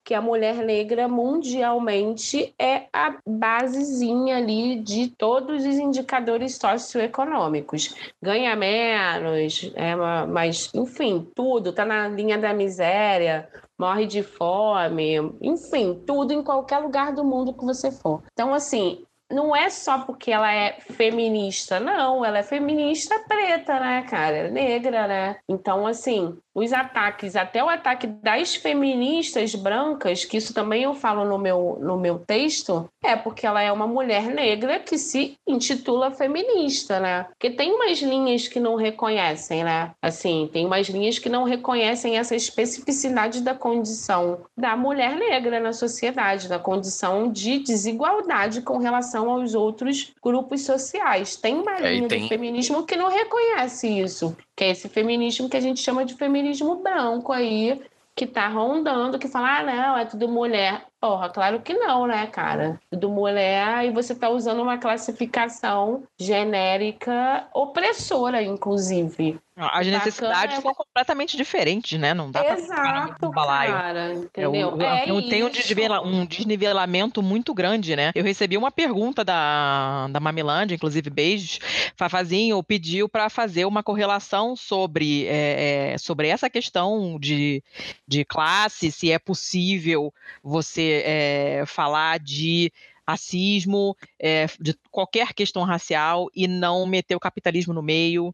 [0.10, 7.94] que a mulher negra mundialmente é a basezinha ali de todos os indicadores socioeconômicos.
[8.20, 16.02] Ganha menos, é mas enfim, tudo tá na linha da miséria, morre de fome, enfim,
[16.08, 18.24] tudo em qualquer lugar do mundo que você for.
[18.34, 24.02] Então assim, não é só porque ela é feminista, não, ela é feminista preta, né,
[24.04, 24.50] cara?
[24.50, 25.40] Negra, né?
[25.48, 31.26] Então, assim, os ataques, até o ataque das feministas brancas, que isso também eu falo
[31.26, 36.12] no meu, no meu texto, é porque ela é uma mulher negra que se intitula
[36.12, 37.26] feminista, né?
[37.30, 39.92] Porque tem umas linhas que não reconhecem, né?
[40.02, 45.74] Assim, tem umas linhas que não reconhecem essa especificidade da condição da mulher negra na
[45.74, 51.36] sociedade, da condição de desigualdade com relação aos outros grupos sociais.
[51.36, 55.50] Tem uma É, linha tem- do feminismo que não reconhece isso, que é esse feminismo
[55.50, 57.82] que a gente chama de feminismo branco aí,
[58.14, 60.86] que tá rondando, que fala, ah, não, é tudo mulher.
[61.00, 62.80] Porra, claro que não, né, cara?
[62.92, 69.40] Tudo mulher e você tá usando uma classificação genérica opressora, inclusive.
[69.56, 70.62] As necessidades é.
[70.62, 72.14] são completamente diferentes, né?
[72.14, 73.74] Não dá pra Exato, mesmo balaio.
[73.74, 74.74] cara, É, entendeu?
[74.74, 78.12] o- É um, um desnivelamento muito grande, né?
[78.16, 81.60] Eu recebi uma pergunta da, da Mamilândia, inclusive beijos.
[81.98, 87.62] Fafazinho pediu para fazer uma correlação sobre, é, é, sobre essa questão de,
[88.08, 92.72] de classe, se é possível você é, falar de
[93.10, 98.34] racismo, é, de qualquer questão racial e não meter o capitalismo no meio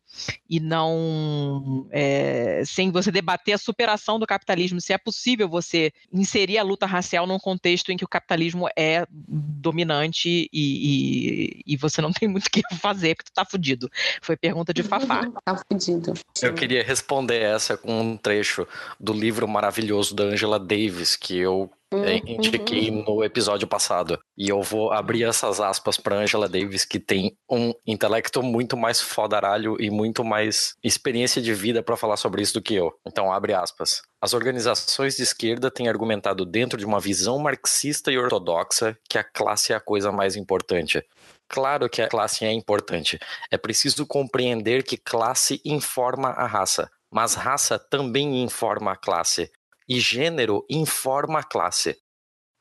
[0.50, 6.58] e não é, sem você debater a superação do capitalismo, se é possível você inserir
[6.58, 12.02] a luta racial num contexto em que o capitalismo é dominante e, e, e você
[12.02, 13.90] não tem muito o que fazer porque tu tá fudido.
[14.22, 15.26] Foi pergunta de Fafá.
[15.46, 16.14] Tá fudido.
[16.42, 18.68] Eu queria responder essa com um trecho
[19.00, 21.70] do livro maravilhoso da Angela Davis, que eu
[22.04, 24.20] é, indiquei no episódio passado.
[24.38, 29.00] E eu vou abrir essas aspas para Angela Davis, que tem um intelecto muito mais
[29.00, 32.92] fodaralho e muito mais experiência de vida para falar sobre isso do que eu.
[33.06, 34.02] Então, abre aspas.
[34.22, 39.24] As organizações de esquerda têm argumentado dentro de uma visão marxista e ortodoxa que a
[39.24, 41.04] classe é a coisa mais importante.
[41.48, 43.20] Claro que a classe é importante.
[43.52, 49.52] É preciso compreender que classe informa a raça, mas raça também informa a classe.
[49.88, 51.96] E gênero informa a classe.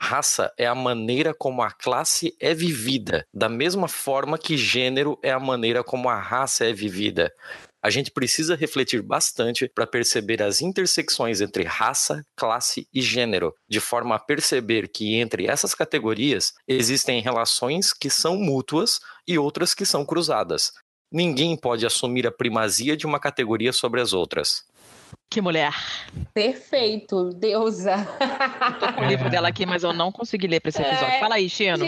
[0.01, 5.31] Raça é a maneira como a classe é vivida, da mesma forma que gênero é
[5.31, 7.33] a maneira como a raça é vivida.
[7.83, 13.81] A gente precisa refletir bastante para perceber as intersecções entre raça, classe e gênero, de
[13.81, 19.87] forma a perceber que entre essas categorias existem relações que são mútuas e outras que
[19.87, 20.73] são cruzadas.
[21.13, 24.65] Ninguém pode assumir a primazia de uma categoria sobre as outras.
[25.35, 25.75] Que mulher.
[26.33, 28.07] Perfeito, deusa.
[28.79, 31.13] Tô com o livro dela aqui, mas eu não consegui ler pra esse episódio.
[31.13, 31.85] É, Fala aí, Chino.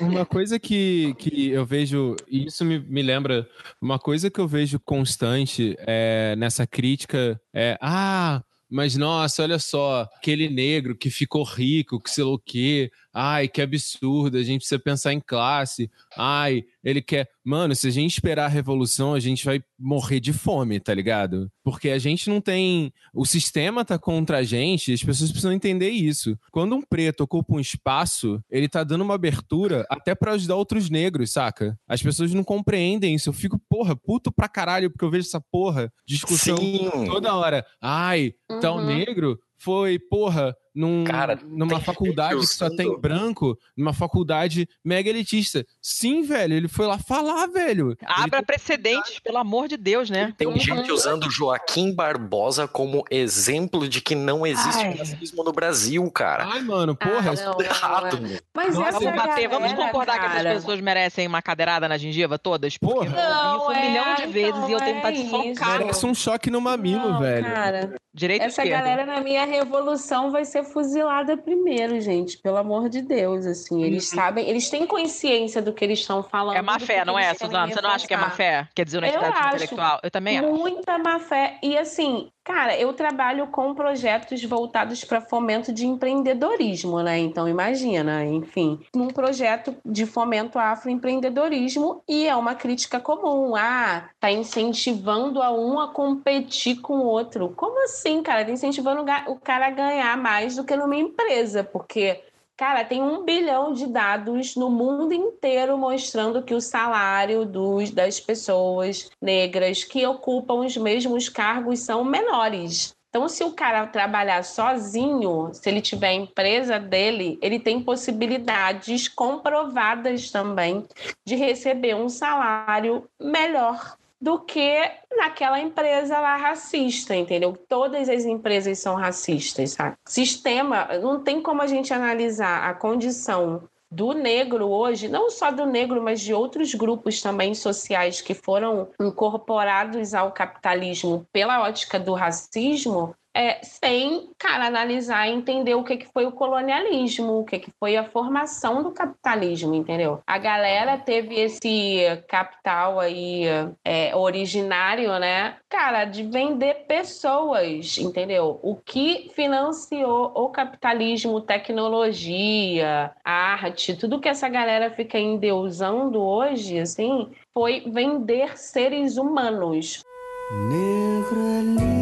[0.00, 3.48] Uma coisa que, que eu vejo, e isso me, me lembra,
[3.82, 10.08] uma coisa que eu vejo constante é, nessa crítica é: ah, mas nossa, olha só,
[10.16, 14.60] aquele negro que ficou rico, que sei lá o quê, ai, que absurdo, a gente
[14.60, 17.28] precisa pensar em classe, ai, ele quer.
[17.42, 21.50] Mano, se a gente esperar a revolução, a gente vai morrer de fome, tá ligado?
[21.62, 22.92] Porque a gente não tem.
[23.14, 26.36] O sistema tá contra a gente, as pessoas precisam entender isso.
[26.50, 30.90] Quando um preto ocupa um espaço, ele tá dando uma abertura até pra ajudar outros
[30.90, 31.78] negros, saca?
[31.88, 33.28] As pessoas não compreendem isso.
[33.28, 37.64] Eu fico, porra, puto pra caralho, porque eu vejo essa porra, discussão Sim, toda hora.
[37.80, 38.86] Ai, tal Uhum.
[38.86, 45.08] negro foi, porra, num, Cara, numa tem faculdade que só tem branco, numa faculdade mega
[45.08, 45.64] elitista.
[45.80, 47.96] Sim, velho, ele foi lá falar, velho.
[48.04, 50.34] Abra Ele precedentes, pelo amor de Deus, né?
[50.36, 50.58] Tem Uhum.
[50.58, 54.94] gente usando Joaquim Barbosa como exemplo de que não existe Ai.
[54.96, 56.44] racismo no Brasil, cara.
[56.46, 58.30] Ai, mano, porra, Ah, é errado, não é.
[58.32, 58.40] meu.
[58.54, 61.96] Mas Nossa, essa Vamos bater, vamos concordar que cara, essas pessoas merecem uma cadeirada na
[61.96, 62.76] gengiva, todas?
[62.76, 63.08] Porra.
[63.08, 65.64] Não, isso um é, milhão de vezes e eu então, tenho vontade de é isso.
[65.64, 67.46] merece um choque no mamilo, não, velho.
[67.50, 68.82] Cara, Direito essa esquerdo.
[68.82, 72.36] galera na minha revolução vai ser fuzilada primeiro, gente.
[72.38, 73.82] Pelo amor de Deus, assim.
[73.82, 74.18] Eles Uhum.
[74.18, 76.56] sabem, eles têm consciência do que eles estão falando.
[76.56, 77.72] É má fé, não é, Suzana?
[77.72, 78.68] Você não acha que é má fé?
[78.74, 79.48] Quer dizer, honestidade acho.
[79.48, 80.00] intelectual?
[80.02, 80.48] Eu também acho.
[80.48, 81.58] Muita má fé.
[81.62, 87.18] E assim, cara, eu trabalho com projetos voltados para fomento de empreendedorismo, né?
[87.18, 93.54] Então, imagina, enfim, num projeto de fomento afroempreendedorismo e é uma crítica comum.
[93.56, 97.52] Ah, tá incentivando a um a competir com o outro.
[97.56, 98.44] Como assim, cara?
[98.44, 102.22] Tá incentivando o cara a ganhar mais do que numa empresa, porque.
[102.58, 108.18] Cara, tem um bilhão de dados no mundo inteiro mostrando que o salário dos, das
[108.18, 112.96] pessoas negras que ocupam os mesmos cargos são menores.
[113.16, 119.08] Então, se o cara trabalhar sozinho, se ele tiver a empresa dele, ele tem possibilidades
[119.08, 120.86] comprovadas também
[121.26, 127.56] de receber um salário melhor do que naquela empresa lá racista, entendeu?
[127.68, 129.96] Todas as empresas são racistas, sabe?
[130.06, 135.64] Sistema, não tem como a gente analisar a condição do negro hoje, não só do
[135.64, 142.12] negro, mas de outros grupos também sociais que foram incorporados ao capitalismo pela ótica do
[142.12, 147.58] racismo, é, sem, cara, analisar e entender o que, que foi o colonialismo, o que,
[147.58, 150.22] que foi a formação do capitalismo, entendeu?
[150.26, 153.42] A galera teve esse capital aí
[153.84, 155.56] é, originário, né?
[155.68, 158.58] Cara, de vender pessoas, entendeu?
[158.62, 167.30] O que financiou o capitalismo, tecnologia, arte, tudo que essa galera fica endeusando hoje, assim,
[167.52, 170.02] foi vender seres humanos.
[170.50, 171.95] Negro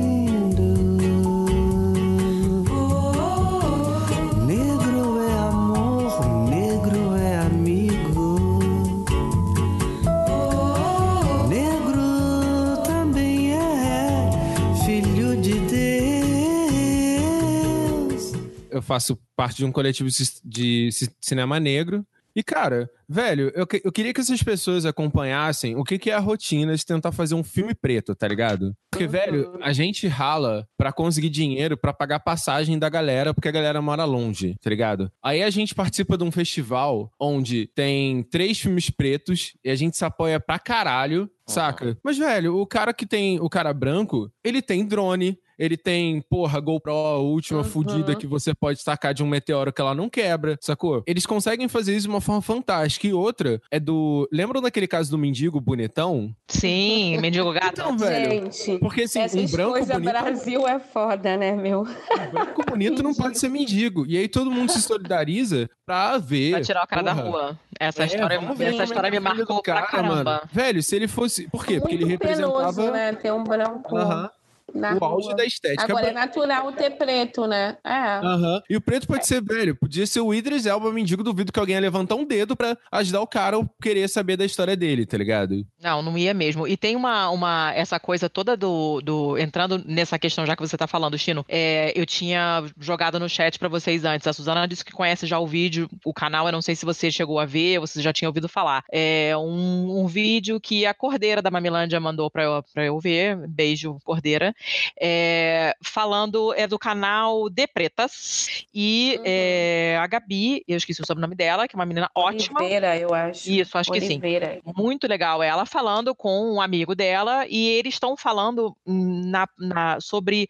[18.84, 20.08] faço parte de um coletivo
[20.44, 22.06] de ci- cinema negro.
[22.36, 26.14] E, cara, velho, eu, que- eu queria que essas pessoas acompanhassem o que, que é
[26.14, 28.74] a rotina de tentar fazer um filme preto, tá ligado?
[28.90, 33.52] Porque, velho, a gente rala pra conseguir dinheiro pra pagar passagem da galera, porque a
[33.52, 35.12] galera mora longe, tá ligado?
[35.22, 39.96] Aí a gente participa de um festival onde tem três filmes pretos e a gente
[39.96, 41.96] se apoia pra caralho, saca?
[42.02, 46.60] Mas, velho, o cara que tem, o cara branco, ele tem drone, ele tem, porra,
[46.60, 47.64] GoPro, a última Uhum.
[47.64, 51.02] fudida que você pode sacar de um meteoro que ela não quebra, sacou?
[51.06, 53.06] Eles conseguem fazer isso de uma forma fantástica.
[53.06, 54.28] E outra é do.
[54.32, 56.34] Lembram daquele caso do mendigo bonitão?
[56.48, 57.72] Sim, mendigo gato.
[57.80, 58.30] Então, velho.
[58.52, 60.10] Gente, Porque assim, um essas branco coisas bonito.
[60.10, 61.82] Brasil é foda, né, meu?
[61.82, 64.04] Um branco bonito não pode ser mendigo.
[64.06, 66.52] E aí todo mundo se solidariza pra ver.
[66.52, 67.28] Pra tirar o cara da porra.
[67.28, 67.58] rua.
[67.78, 70.24] Essa É, história, ver essa é história me marcou pra cara, caramba.
[70.24, 70.40] mano.
[70.52, 71.48] Velho, se ele fosse.
[71.48, 71.80] Por quê?
[71.80, 73.12] Porque ele Muito representava penoso, né?
[73.14, 74.30] Ter um branco Aham,
[74.74, 75.36] na o auge rua.
[75.36, 75.84] da estética.
[75.84, 77.76] Agora é natural ter preto, né?
[77.84, 77.90] É.
[77.90, 78.62] Aham.
[78.68, 81.22] E o preto pode ser, velho, podia ser o Idris Elba mendigo.
[81.22, 84.44] Duvido que alguém ia levantar um dedo pra ajudar o cara a querer saber da
[84.44, 85.64] história dele, tá ligado?
[85.80, 86.66] Não, não ia mesmo.
[86.66, 90.76] E tem uma, uma essa coisa toda do, do entrando nessa questão já que você
[90.76, 91.44] tá falando, Chino.
[91.48, 94.26] É, eu tinha jogado no chat pra vocês antes.
[94.26, 96.46] A Suzana disse que conhece já o vídeo, o canal.
[96.46, 98.82] Eu não sei se você chegou a ver, ou se já tinha ouvido falar.
[98.90, 103.36] É um, um vídeo que a Cordeira da Mamilândia mandou pra eu, pra eu ver.
[103.48, 104.54] Beijo, Cordeira.
[105.00, 109.22] É, falando é do canal De Pretas e Uhum.
[109.26, 112.60] é, a Gabi, eu esqueci o sobrenome dela, que é uma menina ótima.
[112.60, 113.50] Oliveira, eu acho.
[113.50, 114.60] Isso, acho que sim Oliveira.
[114.76, 120.48] muito legal ela falando com um amigo dela e eles estão falando na, na- sobre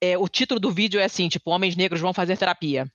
[0.00, 2.86] é, o título do vídeo é assim tipo homens negros vão fazer terapia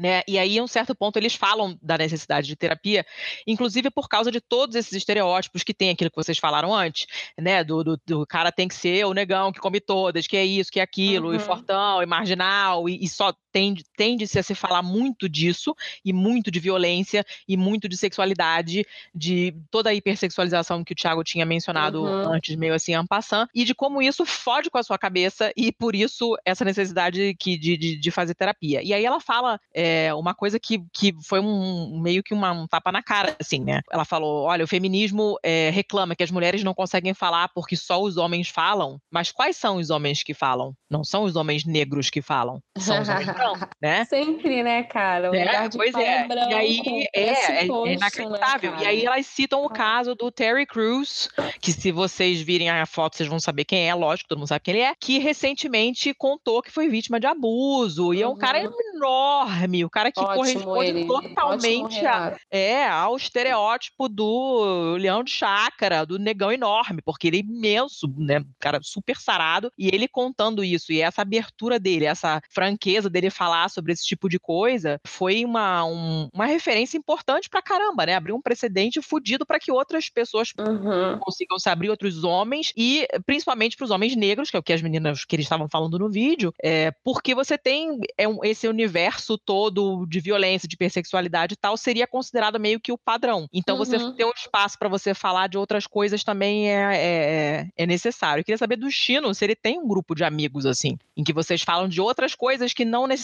[0.00, 0.22] né?
[0.26, 3.04] E aí, em um certo ponto, eles falam da necessidade de terapia,
[3.46, 7.06] inclusive por causa de todos esses estereótipos que tem aquilo que vocês falaram antes,
[7.38, 7.62] né?
[7.64, 10.70] Do, do, do cara tem que ser o negão que come todas, que é isso,
[10.70, 11.40] que é aquilo, e Uhum.
[11.40, 16.50] fortão, e marginal, e, e só tende, tende-se a se falar muito disso, e muito
[16.50, 22.02] de violência, e muito de sexualidade, de toda a hipersexualização que o Thiago tinha mencionado
[22.02, 22.32] Uhum.
[22.34, 25.72] antes, meio assim, en passant, e de como isso fode com a sua cabeça, e
[25.72, 28.80] por isso essa necessidade que, de, de, de fazer terapia.
[28.82, 32.66] E aí ela fala é, uma coisa que, que foi um meio que uma, um
[32.66, 33.80] tapa na cara, assim, né?
[33.90, 38.00] Ela falou: olha, o feminismo é, reclama que as mulheres não conseguem falar porque só
[38.00, 40.74] os homens falam, mas quais são os homens que falam?
[40.88, 43.26] Não são os homens negros que falam, são os homens
[43.80, 44.04] né?
[44.04, 45.34] Sempre, né, cara?
[45.36, 46.26] É, de pois é.
[46.26, 46.80] branco, E aí
[47.14, 48.72] é, é- é inacreditável.
[48.72, 49.72] né, e aí elas citam o Ah.
[49.72, 51.28] caso do Terry Crews,
[51.60, 54.60] que se vocês virem a foto, vocês vão saber quem é, lógico, todo mundo sabe
[54.60, 58.12] quem ele é, que recentemente contou que foi vítima de abuso.
[58.14, 58.74] E é um cara Uhum.
[58.96, 61.06] enorme, o cara que Ótimo corresponde ele.
[61.06, 67.40] totalmente a, é, ao estereótipo do leão de chácara, do negão enorme, porque ele é
[67.40, 68.38] imenso, né?
[68.40, 73.27] Um cara super sarado, e ele contando isso, e essa abertura dele, essa franqueza dele
[73.28, 78.06] poder falar sobre esse tipo de coisa foi uma, um, uma referência importante pra caramba,
[78.06, 78.14] né?
[78.14, 81.18] Abriu um precedente fudido para que outras pessoas Uhum.
[81.20, 84.72] consigam se abrir, outros homens, e principalmente para os homens negros, que é o que
[84.72, 88.66] as meninas que eles estavam falando no vídeo, é, porque você tem é um- esse
[88.66, 93.46] universo todo de violência, de hipersexualidade e tal, seria considerado meio que o padrão.
[93.52, 94.14] Então você Uhum.
[94.14, 98.40] ter um espaço para você falar de outras coisas também é, é, é necessário.
[98.40, 101.32] Eu queria saber do Chino se ele tem um grupo de amigos, assim, em que
[101.32, 103.17] vocês falam de outras coisas que não necessariamente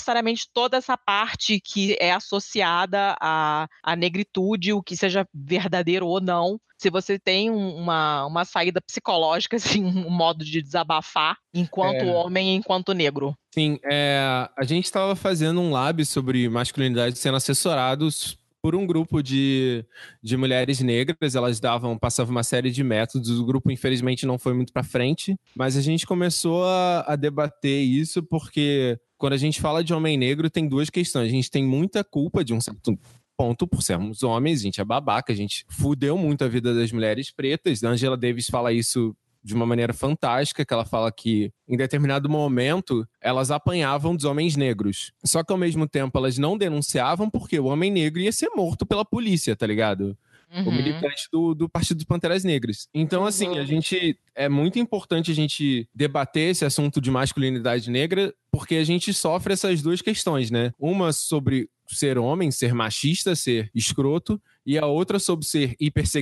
[0.53, 6.59] toda essa parte que é associada à, à negritude, o que seja verdadeiro ou não,
[6.77, 12.13] se você tem um- uma, uma saída psicológica, assim, um modo de desabafar enquanto É.
[12.13, 13.35] homem e enquanto negro.
[13.55, 19.23] Sim, é, a gente estava fazendo um lab sobre masculinidade sendo assessorados por um grupo
[19.23, 19.85] de,
[20.23, 21.35] de mulheres negras.
[21.35, 23.39] Elas davam, passavam uma série de métodos.
[23.39, 27.83] O grupo, infelizmente, não foi muito para frente, mas a gente começou a, a debater
[27.83, 31.29] isso porque quando a gente fala de homem negro, tem duas questões.
[31.29, 32.99] A gente tem muita culpa de um certo
[33.37, 36.91] ponto por sermos homens, a gente é babaca, a gente fudeu muito a vida das
[36.91, 37.85] mulheres pretas.
[37.85, 42.29] A Angela Davis fala isso de uma maneira fantástica, que ela fala que em determinado
[42.31, 45.13] momento elas apanhavam dos homens negros.
[45.23, 48.87] Só que ao mesmo tempo elas não denunciavam porque o homem negro ia ser morto
[48.87, 50.17] pela polícia, tá ligado?
[50.57, 50.73] o Uhum.
[50.73, 52.87] militante do, do Partido dos Panteras Negras.
[52.95, 53.59] Então, assim, Uhum.
[53.59, 54.17] a gente.
[54.37, 59.55] É muito importante a gente debater esse assunto de masculinidade negra, porque a gente sofre
[59.55, 60.71] essas duas questões, né?
[60.79, 65.75] Uma sobre ser homem, ser machista, ser escroto, e a outra sobre ser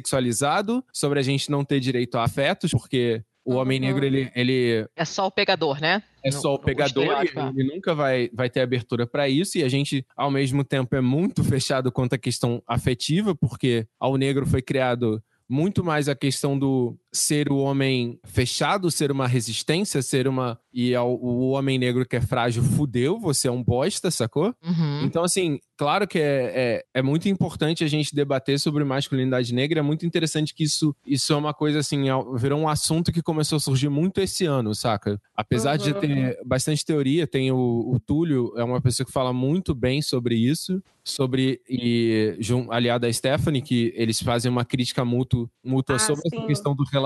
[0.02, 3.86] hipersexualizado, sobre a gente não ter direito a afetos, porque o homem Uhum.
[3.86, 6.02] negro, ele, ele É só o pegador, né?
[6.24, 7.60] é No- só o pegador e estereótipo, é.
[7.60, 9.58] ele nunca vai, vai ter abertura para isso.
[9.58, 14.16] E a gente, ao mesmo tempo, é muito fechado quanto à questão afetiva, porque ao
[14.16, 20.00] negro foi criado muito mais a questão do ser o homem fechado, ser uma resistência,
[20.02, 20.58] ser uma.
[20.72, 24.54] E ao, o homem negro que é frágil fudeu, você é um bosta, sacou?
[24.64, 25.02] Uhum.
[25.04, 29.80] Então, assim, claro que é, é, é muito importante a gente debater sobre masculinidade negra.
[29.80, 33.20] É muito interessante que isso, isso é uma coisa, assim, é- virou um assunto que
[33.20, 35.20] começou a surgir muito esse ano, saca?
[35.36, 36.00] Apesar de Uhum.
[36.00, 40.34] ter bastante teoria, tem o, o Túlio, é uma pessoa que fala muito bem sobre
[40.34, 42.38] isso, sobre, e
[42.70, 46.46] aliado a Stephanie, que eles fazem uma crítica mútua, mútua Ah, sobre essa sim.
[46.46, 47.01] questão do relacionamento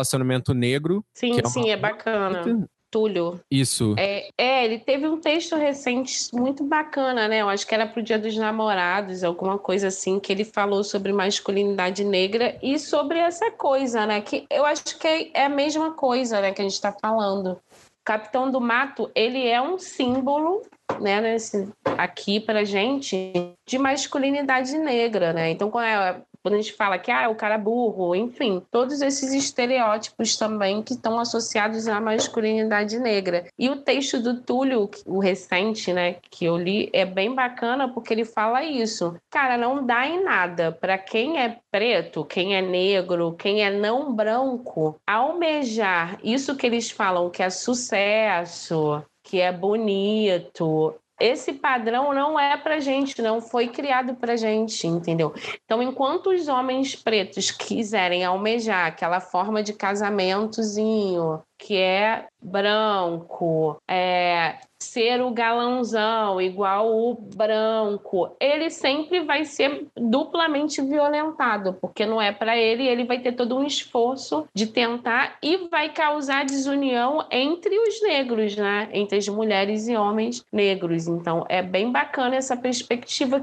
[0.54, 1.04] negro.
[1.14, 2.68] Sim, é sim, é bacana.
[2.90, 3.40] Túlio.
[3.50, 3.94] Isso.
[3.98, 7.42] É, é, ele teve um texto recente muito bacana, né?
[7.42, 11.12] Eu acho que era pro Dia dos Namorados, alguma coisa assim, que ele falou sobre
[11.12, 14.20] masculinidade negra e sobre essa coisa, né?
[14.20, 17.58] Que eu acho que é a mesma coisa, né, que a gente está falando.
[18.04, 20.62] Capitão do Mato, ele é um símbolo,
[21.00, 21.68] né, nesse,
[21.98, 23.32] aqui pra gente,
[23.68, 25.50] de masculinidade negra, né?
[25.50, 29.02] Então, quando, é- quando a gente fala que ah, é o cara burro, enfim, todos
[29.02, 33.46] esses estereótipos também que estão associados à masculinidade negra.
[33.58, 38.14] E o texto do Túlio, o recente, né, que eu li, é bem bacana porque
[38.14, 39.16] ele fala isso.
[39.28, 44.14] Cara, não dá em nada para quem é preto, quem é negro, quem é não
[44.14, 50.94] branco, almejar isso que eles falam que é sucesso, que é bonito.
[51.18, 55.34] Esse padrão não é pra gente, não foi criado pra gente, entendeu?
[55.64, 64.56] Então, enquanto os homens pretos quiserem almejar aquela forma de casamentozinho, que é branco, é
[64.78, 72.30] ser o galãozão igual o branco, ele sempre vai ser duplamente violentado, porque não é
[72.30, 77.78] para ele, ele vai ter todo um esforço de tentar e vai causar desunião entre
[77.78, 78.88] os negros, né?
[78.92, 81.08] Entre as mulheres e homens negros.
[81.08, 83.40] Então, é bem bacana essa perspectiva.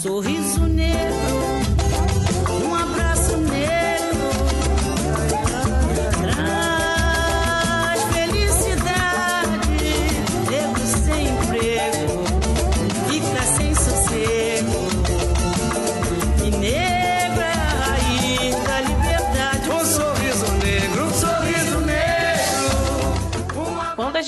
[0.00, 1.41] Sorriso negro,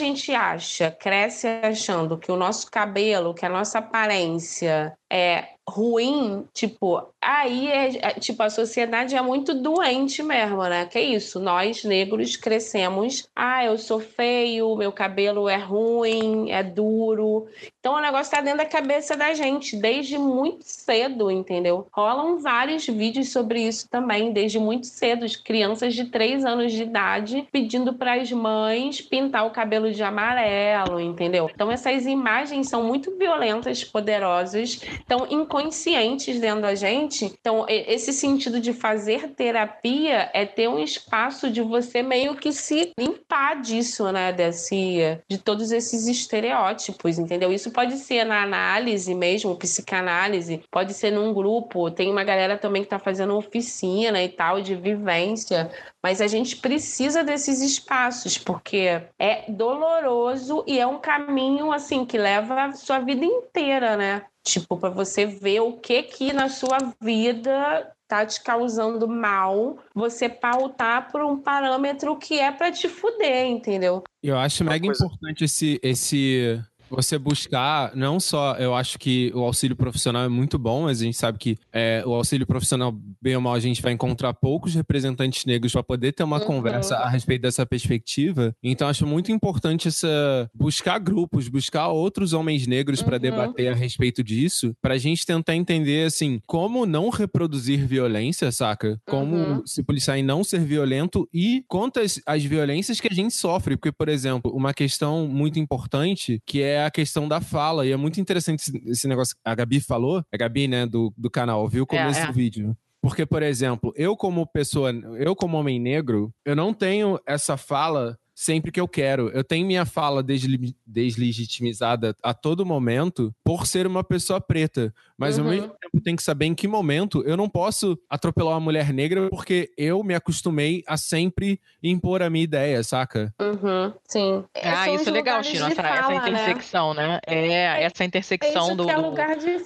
[0.04, 7.08] gente acha, cresce achando que o nosso cabelo, que a nossa aparência é ruim, tipo,
[7.22, 10.84] aí é, é- tipo a sociedade é muito doente mesmo, né?
[10.86, 16.62] Que é isso, nós negros crescemos, ah, eu sou feio, meu cabelo é ruim, é
[16.62, 17.46] duro.
[17.78, 21.86] Então o negócio tá dentro da cabeça da gente desde muito cedo, entendeu?
[21.92, 26.82] Rolam vários vídeos sobre isso também, desde muito cedo, as crianças de 3 anos de
[26.82, 31.50] idade pedindo para as mães pintar o cabelo de amarelo, entendeu?
[31.54, 34.80] Então essas imagens são muito violentas, poderosas.
[35.04, 37.26] Enquanto inconscientes dentro da gente.
[37.26, 42.92] Então, esse sentido de fazer terapia é ter um espaço de você meio que se
[42.98, 44.32] limpar disso, né?
[44.32, 47.52] Desse, de todos esses estereótipos, entendeu?
[47.52, 51.90] Isso pode ser na análise mesmo, psicanálise, pode ser num grupo.
[51.90, 55.70] Tem uma galera também que está fazendo oficina e tal, de vivência.
[56.02, 62.18] Mas a gente precisa desses espaços, porque é doloroso e é um caminho, assim, que
[62.18, 64.24] leva a sua vida inteira, né?
[64.44, 70.28] Tipo, para você ver o que que na sua vida tá te causando mal, você
[70.28, 74.04] pautar por um parâmetro que é para te fuder, entendeu?
[74.22, 75.06] Eu acho mega coisa...
[75.06, 80.58] importante esse, esse você buscar, não só, eu acho que o auxílio profissional é muito
[80.58, 83.82] bom, mas a gente sabe que é, o auxílio profissional, bem ou mal, a gente
[83.82, 86.46] vai encontrar poucos representantes negros para poder ter uma uhum.
[86.46, 88.54] conversa a respeito dessa perspectiva.
[88.62, 93.06] Então, acho muito importante essa buscar grupos, buscar outros homens negros uhum.
[93.06, 98.50] para debater a respeito disso, para a gente tentar entender, assim, como não reproduzir violência,
[98.52, 99.00] saca?
[99.06, 99.66] Como uhum.
[99.66, 103.76] se policiar e não ser violento e quantas as violências que a gente sofre.
[103.76, 107.86] Porque, por exemplo, uma questão muito importante que é a questão da fala.
[107.86, 110.24] E é muito interessante esse, negócio a Gabi falou.
[110.32, 112.26] A Gabi, né, do, do canal, viu o começo é, é.
[112.26, 112.76] do vídeo.
[113.02, 118.18] Porque, por exemplo, eu como pessoa, eu como homem negro, eu não tenho essa fala
[118.34, 119.28] sempre que eu quero.
[119.28, 124.92] Eu tenho minha fala deslegitimizada a todo momento por ser uma pessoa preta.
[125.18, 125.44] Mas uhum.
[125.44, 128.92] ao mesmo tempo tem que saber em que momento eu não posso atropelar uma mulher
[128.92, 133.32] negra porque eu me acostumei a sempre impor a minha ideia, saca?
[133.40, 133.92] Uhum.
[134.08, 134.44] Sim.
[134.62, 136.16] Ah, isso é legal, Chino, essa, fala, essa, né?
[136.16, 137.08] intersecção, né?
[137.08, 137.20] né?
[137.26, 138.94] É, essa intersecção é do, é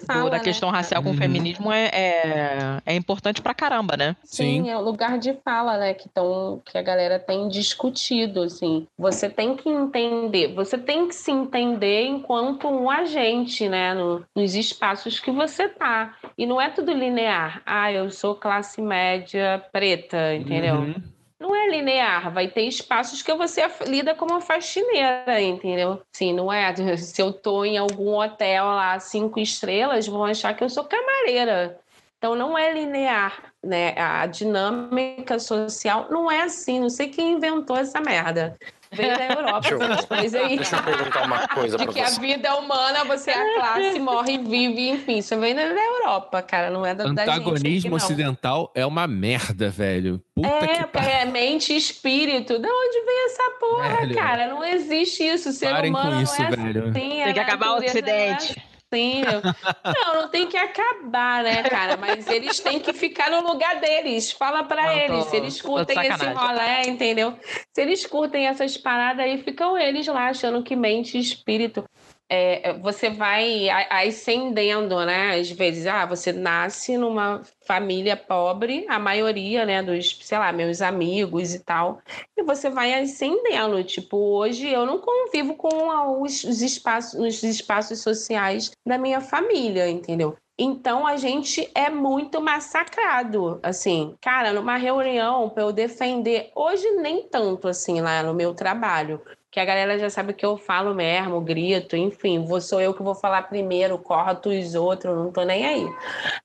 [0.06, 0.78] fala, do, da questão né?
[0.78, 1.18] racial com o uhum.
[1.18, 4.16] feminismo é, é, é, importante pra caramba, né?
[4.24, 5.94] Sim, Sim, é o lugar de fala, né?
[5.94, 8.86] Que, tão, que a galera tem discutido, assim.
[8.98, 13.94] Você tem que entender, você tem que se entender enquanto um agente, né?
[13.94, 16.14] No, nos espaços que você tá.
[16.36, 17.62] E não é tudo linear.
[17.64, 20.74] Ah, eu sou classe média preta, entendeu?
[20.74, 20.94] Uhum.
[21.40, 26.02] Não é linear, vai ter espaços que você lida como uma faxineira, entendeu?
[26.12, 26.74] Sim, não é.
[26.98, 31.78] Se eu tô em algum hotel lá, cinco estrelas, vão achar que eu sou camareira.
[32.18, 33.94] Então não é linear, né?
[33.96, 36.80] A dinâmica social não é assim.
[36.80, 38.58] Não sei quem inventou essa merda.
[38.90, 40.56] Veio da Europa deixa eu, aí.
[40.56, 42.16] Deixa eu perguntar uma coisa De que você.
[42.16, 45.18] a vida humana, você é a classe, morre e vive, enfim.
[45.18, 49.68] Isso vem da Europa, cara, não é da, Antagonismo da gente ocidental é uma merda,
[49.68, 50.22] velho.
[50.34, 52.58] Puta é, que é mente e espírito.
[52.58, 54.14] De onde vem essa porra, velho.
[54.14, 54.48] cara?
[54.48, 55.50] Não existe isso.
[55.50, 56.82] O ser Parem humano com isso, não é velho.
[56.84, 56.92] assim.
[56.92, 58.67] Tem que acabar o Ocidente.
[58.92, 61.96] Sim, não, não tem que acabar, né, cara?
[61.98, 64.32] Mas eles têm que ficar no lugar deles.
[64.32, 65.24] Fala para eles.
[65.24, 67.38] Tô, se eles curtem esse rolê, entendeu?
[67.74, 71.84] Se eles curtem essas paradas aí, ficam eles lá achando que mente e espírito
[72.30, 75.38] é, você vai ascendendo, né?
[75.38, 80.80] Às vezes, ah, você nasce numa família pobre, a maioria, né, dos, sei lá, meus
[80.80, 82.00] amigos e tal,
[82.34, 83.84] e você vai ascendendo.
[83.84, 89.86] Tipo, hoje eu não convivo com os, os espaços, os espaços sociais da minha família,
[89.86, 90.34] entendeu?
[90.58, 97.28] Então a gente é muito massacrado, assim, cara, numa reunião para eu defender, hoje nem
[97.28, 101.40] tanto assim lá no meu trabalho, que a galera já sabe que eu falo mesmo,
[101.40, 105.66] grito, enfim, vou, sou eu que vou falar primeiro, corto os outros, não tô nem
[105.66, 105.86] aí.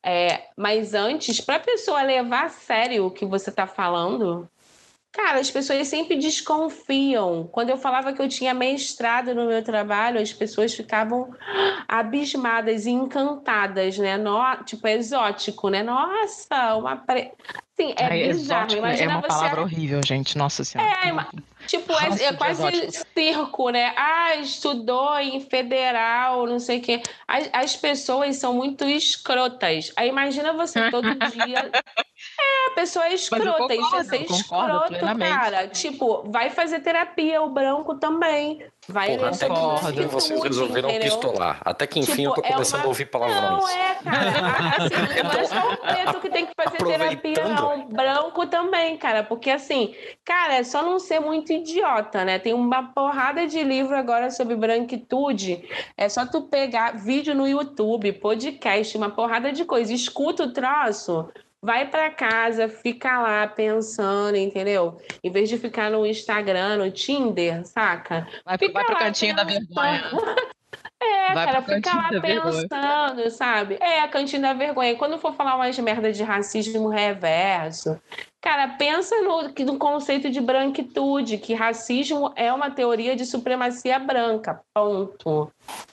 [0.02, 4.50] É, mas antes, para a pessoa levar a sério o que você tá falando,
[5.14, 7.48] Cara, as pessoas sempre desconfiam.
[7.52, 11.32] Quando eu falava que eu tinha mestrado no meu trabalho, as pessoas ficavam
[11.88, 14.18] abismadas e encantadas, né?
[14.18, 15.84] No, tipo, exótico, né?
[15.84, 16.98] Nossa, uma.
[16.98, 17.32] Pre...
[17.76, 18.72] Sim, é Ai, bizarro.
[18.72, 20.36] Exótico é uma palavra horrível, gente.
[20.36, 20.92] Nossa Senhora.
[20.92, 23.08] É, tipo, é, é quase exótico.
[23.14, 23.94] circo, né?
[23.96, 27.04] Ah, estudou em federal, não sei o quê.
[27.28, 29.92] As, as pessoas são muito escrotas.
[29.96, 31.72] Aí imagina você todo dia.
[32.40, 33.74] É, a pessoa é escrota.
[33.74, 35.68] Isso é ser escroto, cara.
[35.68, 38.66] Tipo, vai fazer terapia, o branco também.
[38.88, 41.18] Vai Porra, até que enfim vocês resolveram entendeu?
[41.18, 41.62] pistolar.
[41.64, 42.86] Até que enfim tipo, eu tô tipo, começando é uma...
[42.86, 43.64] a ouvir palavrões.
[43.64, 44.84] Não, é, cara.
[44.84, 47.80] Assim, não é só o preto que tem que fazer terapia, não.
[47.80, 49.24] O branco também, cara.
[49.24, 52.40] Porque assim, cara, é só não ser muito idiota, né?
[52.40, 55.64] Tem uma porrada de livro agora sobre branquitude.
[55.98, 59.94] É só tu pegar vídeo no YouTube, podcast, uma porrada de coisa.
[59.94, 61.32] Escuta o troço
[61.64, 65.00] vai para casa, fica lá pensando, entendeu?
[65.24, 68.28] Em vez de ficar no Instagram, no Tinder, saca?
[68.46, 69.48] Vai, vai pro cantinho pensando.
[69.48, 70.04] da vergonha.
[71.02, 73.78] É, Vai cara, fica lá pensando, sabe?
[73.82, 74.96] É, a cantina da vergonha.
[74.96, 78.00] Quando for falar umas merda de racismo reverso,
[78.42, 84.00] cara, pensa no, que- no conceito de branquitude, que racismo é uma teoria de supremacia
[84.00, 84.62] branca.
[84.74, 85.52] Ponto.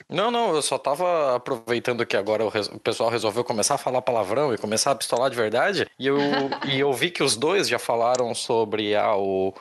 [0.08, 4.52] Não, não, eu só tava aproveitando que agora o, pessoal resolveu começar a falar palavrão
[4.52, 5.86] e começar a pistolar de verdade.
[5.98, 6.18] E eu,
[6.68, 9.54] e eu vi que os dois já falaram sobre a, o,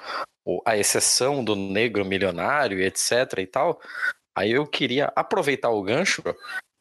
[0.45, 3.79] o- a exceção do negro milionário e etc e tal.
[4.39, 6.23] Aí eu queria aproveitar o gancho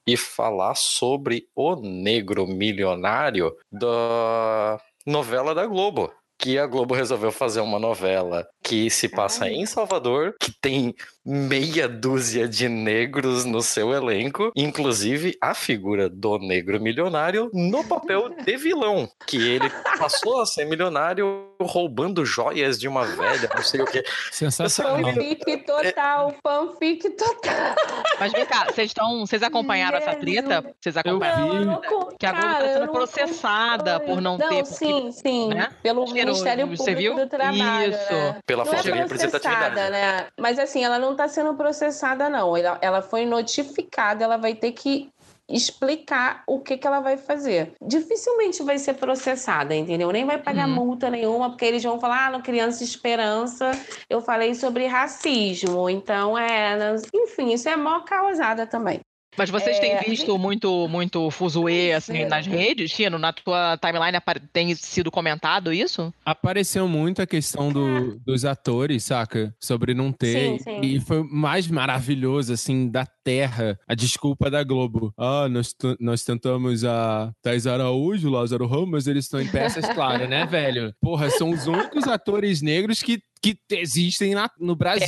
[0.06, 6.08] e falar sobre o negro milionário da novela da Globo.
[6.38, 9.54] Que a Globo resolveu fazer uma novela que se passa Ai.
[9.54, 16.38] em Salvador, que tem meia dúzia de negros no seu elenco, inclusive a figura do
[16.38, 22.86] negro milionário no papel de vilão, que ele passou a ser milionário roubando joias de
[22.88, 24.02] uma velha, não sei o que.
[24.30, 25.02] Sensacional.
[25.14, 27.74] Fanfic total, fanfic total.
[28.20, 29.26] Mas vem cá, vocês estão.
[29.26, 30.64] Vocês acompanharam essa treta?
[30.80, 31.64] Vocês acompanharam?
[31.64, 31.80] não
[32.18, 35.48] Que a Globo tá eu sendo não processada por não ter, porque- sim, sim.
[35.48, 35.70] né?
[35.82, 37.24] Pelo Ministério você Público viu?
[37.24, 37.90] do Trabalho.
[37.92, 38.12] Isso.
[38.12, 38.36] né?
[38.64, 39.90] Pela Não é falta de processada, representatividade.
[39.92, 40.26] né?
[40.38, 42.56] Mas assim, ela não está sendo processada, não.
[42.56, 45.10] Ela, ela foi notificada, ela vai ter que
[45.50, 47.72] explicar o que, que ela vai fazer.
[47.80, 50.10] Dificilmente vai ser processada, entendeu?
[50.12, 50.74] Nem vai pagar Uhum.
[50.74, 53.70] multa nenhuma, porque eles vão falar, ah, no Criança Esperança
[54.10, 55.88] eu falei sobre racismo.
[55.88, 56.96] Então, é...
[57.14, 59.00] Enfim, isso é mó causada também.
[59.38, 62.26] Mas vocês têm É, visto muito, muito fuzuê assim, é.
[62.28, 63.18] nas redes, Tino?
[63.18, 64.18] Na tua timeline
[64.52, 66.12] tem sido comentado isso?
[66.24, 69.54] Apareceu muito a questão do- dos atores, saca?
[69.60, 70.58] Sobre não ter.
[70.58, 70.80] Sim, sim.
[70.82, 73.78] E foi o mais maravilhoso, assim, da Terra.
[73.86, 75.12] A desculpa da Globo.
[75.16, 80.44] Ah, nós, nós tentamos a Thais Araújo, Lázaro Ramos, eles estão em peças, claro, né,
[80.46, 80.92] velho?
[81.00, 85.06] Porra, são os únicos atores negros que, que existem na- no Brasil.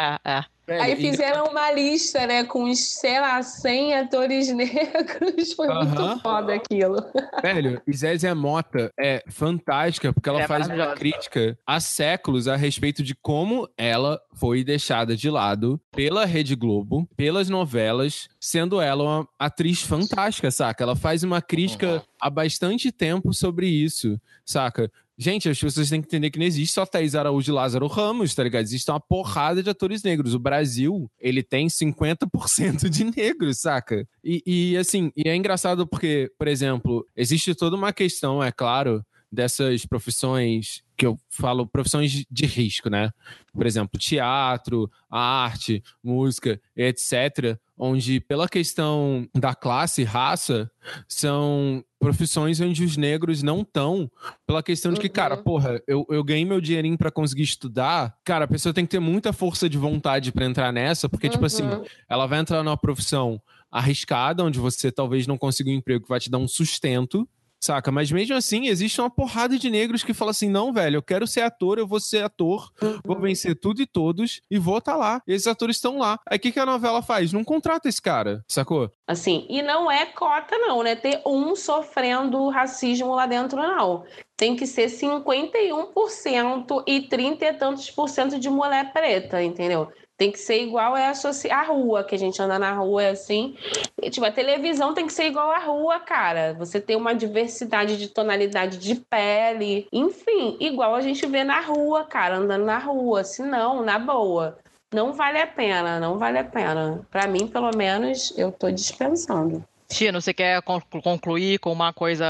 [0.00, 0.44] É, é.
[0.66, 0.82] Velho.
[0.82, 5.52] Aí E- fizeram uma lista, né, com, sei lá, 100 atores negros.
[5.52, 6.96] Foi muito foda aquilo.
[7.42, 12.56] Velho, e Zézia Mota é fantástica porque ela É faz uma crítica há séculos a
[12.56, 19.02] respeito de como ela foi deixada de lado pela Rede Globo, pelas novelas, sendo ela
[19.02, 20.82] uma atriz fantástica, saca?
[20.84, 24.90] Ela faz uma crítica há bastante tempo sobre isso, saca?
[25.18, 28.34] Gente, as pessoas têm que entender que não existe só Thaís Araújo e Lázaro Ramos,
[28.34, 28.64] tá ligado?
[28.64, 30.34] Existe uma porrada de atores negros.
[30.34, 34.06] O Brasil, ele tem 50% de negros, saca?
[34.22, 39.02] E, e, assim, e é engraçado porque, por exemplo, existe toda uma questão, é claro,
[39.32, 43.10] dessas profissões que eu falo, profissões de- risco, né?
[43.52, 50.70] Por exemplo, teatro, arte, música, etc., onde pela questão da classe e raça,
[51.06, 54.10] são profissões onde os negros não estão,
[54.46, 55.12] pela questão de que, Uhum.
[55.12, 58.90] cara, porra, eu, eu ganhei meu dinheirinho pra conseguir estudar, cara, a pessoa tem que
[58.92, 61.84] ter muita força de vontade pra entrar nessa, porque, tipo assim, Uhum.
[62.08, 63.40] ela vai entrar numa profissão
[63.70, 67.28] arriscada, onde você talvez não consiga um emprego que vai te dar um sustento,
[67.60, 67.90] saca?
[67.90, 71.26] Mas mesmo assim, existe uma porrada de negros que falam assim: não, velho, eu quero
[71.26, 72.70] ser ator, eu vou ser ator,
[73.04, 75.20] vou vencer tudo e todos e vou estar lá.
[75.26, 76.18] E esses atores estão lá.
[76.28, 77.32] Aí o que, que a novela faz?
[77.32, 78.90] Não contrata esse cara, sacou?
[79.06, 80.96] Assim, e não é cota, não, né?
[80.96, 84.04] Ter um sofrendo racismo lá dentro, não.
[84.36, 89.90] Tem que ser 51% e 30 e tantos por cento de mulher preta, entendeu?
[90.16, 93.54] Tem que ser igual é a, rua, que a gente anda na rua é assim.
[94.00, 96.54] E, tipo, a televisão tem que ser igual à rua, cara.
[96.54, 99.86] Você tem uma diversidade de tonalidade de pele.
[99.92, 103.24] Enfim, igual a gente vê na rua, cara, andando na rua.
[103.24, 104.58] Se não, na boa.
[104.94, 107.06] Não vale a pena, não vale a pena.
[107.10, 109.62] Pra mim, pelo menos, eu tô dispensando.
[109.88, 112.26] Tino, você quer conclu- concluir com uma coisa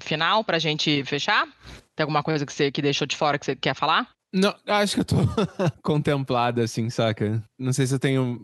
[0.00, 1.46] final pra gente fechar?
[1.94, 4.08] Tem alguma coisa que você que deixou de fora que você quer falar?
[4.38, 5.16] Não, acho que eu tô
[5.82, 7.42] contemplada, assim, saca?
[7.58, 8.38] Não sei se eu tenho.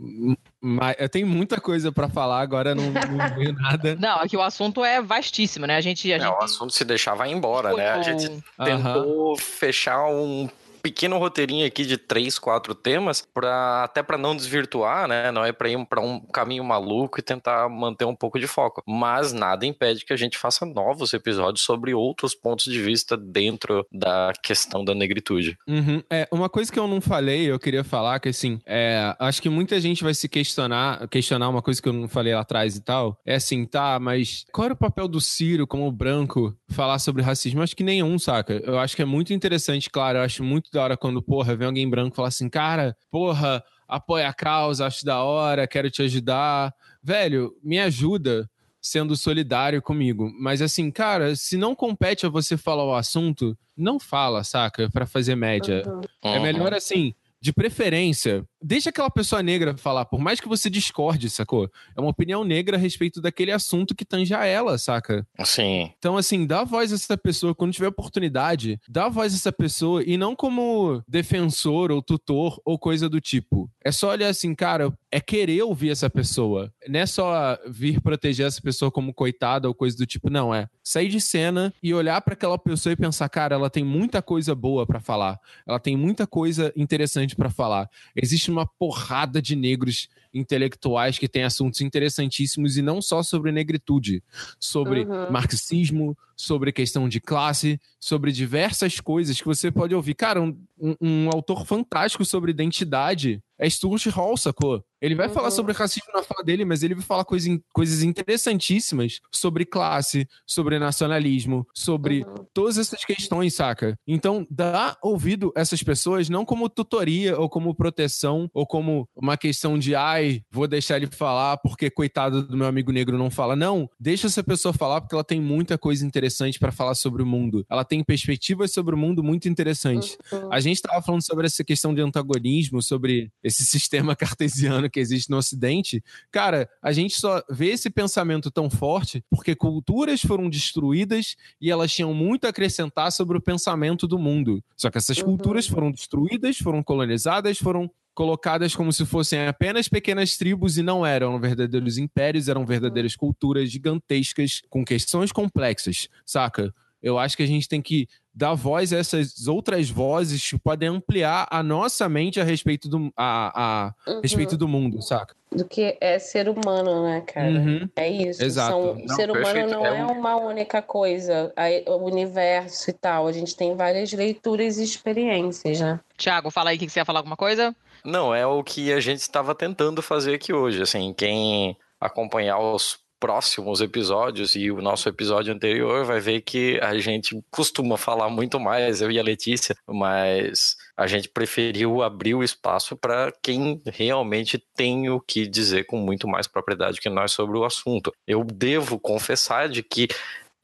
[0.60, 3.94] mais- Eu tenho muita coisa pra falar, agora não, não veio nada.
[3.96, 5.76] Não, aqui o assunto é vastíssimo, né?
[5.76, 6.10] A gente.
[6.12, 7.90] A É, gente o assunto se deixar vai embora, né?
[7.90, 10.48] A gente tentou fechar um
[10.82, 15.30] pequeno roteirinho aqui de três, quatro temas, pra, até para não desvirtuar, né?
[15.30, 18.82] Não é para ir para um caminho maluco e tentar manter um pouco de foco.
[18.86, 23.86] Mas nada impede que a gente faça novos episódios sobre outros pontos de vista dentro
[23.92, 25.56] da questão da negritude.
[25.68, 26.02] Uhum.
[26.10, 29.48] É, uma coisa que eu não falei, eu queria falar, que assim, é, acho que
[29.48, 32.80] muita gente vai se questionar, questionar uma coisa que eu não falei lá atrás e
[32.80, 33.16] tal.
[33.24, 37.62] É assim, tá, mas qual era o papel do Ciro como branco falar sobre racismo?
[37.62, 38.54] Acho que nenhum, saca?
[38.64, 41.66] Eu acho que é muito interessante, claro, eu acho muito da hora quando, porra, vem
[41.66, 46.74] alguém branco falar assim, cara, porra, apoia a causa, acho da hora, quero te ajudar.
[47.02, 48.48] Velho, me ajuda
[48.80, 50.32] sendo solidário comigo.
[50.40, 54.90] Mas assim, cara, se não compete a você falar o assunto, não fala, saca?
[54.90, 55.82] Pra fazer média.
[56.24, 56.42] É Uhum.
[56.42, 61.70] melhor assim, de preferência, deixa aquela pessoa negra falar, por mais que você discorde, sacou?
[61.96, 65.26] É uma opinião negra a respeito daquele assunto que tange a ela, saca?
[65.44, 65.92] Sim.
[65.98, 70.02] Então, assim, dá voz a essa pessoa quando tiver oportunidade, dá voz a essa pessoa
[70.04, 73.70] e não como defensor ou tutor ou coisa do tipo.
[73.84, 76.72] É só olhar assim, cara, é querer ouvir essa pessoa.
[76.88, 80.54] Não é só vir proteger essa pessoa como coitada ou coisa do tipo, não.
[80.54, 84.20] É sair de cena e olhar para aquela pessoa e pensar, cara, ela tem muita
[84.20, 85.38] coisa boa para falar.
[85.66, 87.88] Ela tem muita coisa interessante para falar.
[88.14, 94.22] Existe uma porrada de negros intelectuais que têm assuntos interessantíssimos e não só sobre negritude,
[94.58, 95.30] sobre Uhum.
[95.30, 100.14] marxismo, sobre questão de classe, sobre diversas coisas que você pode ouvir.
[100.14, 104.82] Cara, um, um- um autor fantástico sobre identidade é Stuart Hall, sacou?
[105.00, 105.54] Ele vai falar Uhum.
[105.54, 110.78] sobre racismo na fala dele, mas ele vai falar coisa, coisas interessantíssimas sobre classe, sobre
[110.78, 112.46] nacionalismo, sobre Uhum.
[112.52, 113.96] todas essas questões, saca?
[114.06, 119.36] Então, dá ouvido a essas pessoas não como tutoria ou como proteção ou como uma
[119.36, 123.54] questão de ai, vou deixar ele falar porque coitado do meu amigo negro não fala.
[123.56, 127.26] Não, deixa essa pessoa falar porque ela tem muita coisa interessante pra falar sobre o
[127.26, 127.64] mundo.
[127.70, 130.16] Ela tem perspectivas sobre o mundo muito interessantes.
[130.32, 130.52] Uhum.
[130.52, 135.30] A gente estava falando sobre essa questão de antagonismo, sobre esse sistema cartesiano que existe
[135.30, 136.02] no Ocidente.
[136.30, 141.92] Cara, a gente só vê esse pensamento tão forte porque culturas foram destruídas e elas
[141.92, 144.62] tinham muito a acrescentar sobre o pensamento do mundo.
[144.76, 145.24] Só que essas Uhum.
[145.24, 151.04] culturas foram destruídas, foram colonizadas, foram colocadas como se fossem apenas pequenas tribos e não
[151.04, 156.72] eram verdadeiros impérios, eram verdadeiras culturas gigantescas com questões complexas, saca?
[157.02, 160.88] Eu acho que a gente tem que dar voz a essas outras vozes que podem
[160.88, 164.20] ampliar a nossa mente a respeito do, a, a Uhum.
[164.20, 165.34] respeito do mundo, saca?
[165.50, 167.50] Do que é ser humano, né, cara?
[167.50, 167.88] Uhum.
[167.96, 168.42] É isso.
[168.42, 168.70] Exato.
[168.72, 169.70] São- Não, ser humano perfeito.
[169.70, 173.26] não É é um- uma única coisa, aí, o universo e tal.
[173.26, 176.00] A gente tem várias leituras e experiências, né?
[176.16, 177.74] Tiago, fala aí que você ia falar alguma coisa?
[178.04, 180.82] Não, é o que a gente estava tentando fazer aqui hoje.
[180.82, 186.98] Assim, quem acompanhar os próximos episódios e o nosso episódio anterior vai ver que a
[186.98, 192.42] gente costuma falar muito mais, eu e a Letícia, mas a gente preferiu abrir o
[192.42, 197.56] espaço para quem realmente tem o que dizer com muito mais propriedade que nós sobre
[197.56, 198.12] o assunto.
[198.26, 200.08] Eu devo confessar de que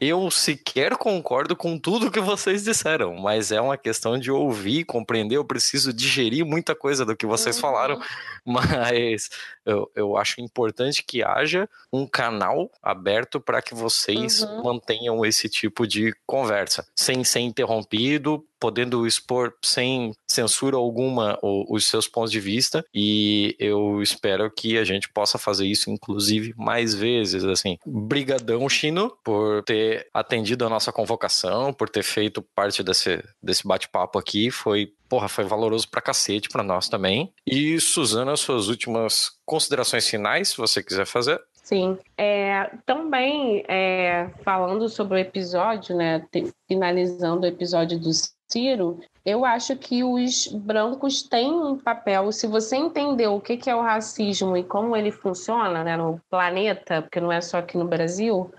[0.01, 5.37] eu sequer concordo com tudo que vocês disseram, mas é uma questão de ouvir, compreender.
[5.37, 7.63] Eu preciso digerir muita coisa do que vocês Uhum.
[7.63, 8.01] falaram,
[8.47, 9.29] mas
[9.67, 14.63] eu, eu acho importante que haja um canal aberto para que vocês Uhum.
[14.63, 22.09] mantenham esse tipo de conversa, sem ser interrompido, podendo expor sem censura alguma os seus
[22.09, 22.85] pontos de vista.
[22.95, 27.45] E eu espero que a gente possa fazer isso, inclusive, mais vezes.
[27.45, 33.67] Assim, brigadão, Chino, por ter atendido a nossa convocação, por ter feito parte desse, desse
[33.67, 34.51] bate-papo aqui.
[34.51, 37.33] Foi porra, foi valoroso pra cacete pra nós também.
[37.47, 41.41] E Suzana, suas últimas considerações finais, se você quiser fazer.
[41.69, 41.99] Sim.
[42.17, 46.27] É, também, é, falando sobre o episódio, né,
[46.67, 48.11] finalizando o episódio do
[48.51, 52.33] Ciro, eu acho que os brancos têm um papel.
[52.33, 57.03] Se você entender o que é o racismo e como ele funciona, né, no planeta,
[57.03, 58.51] porque não é só aqui no Brasil,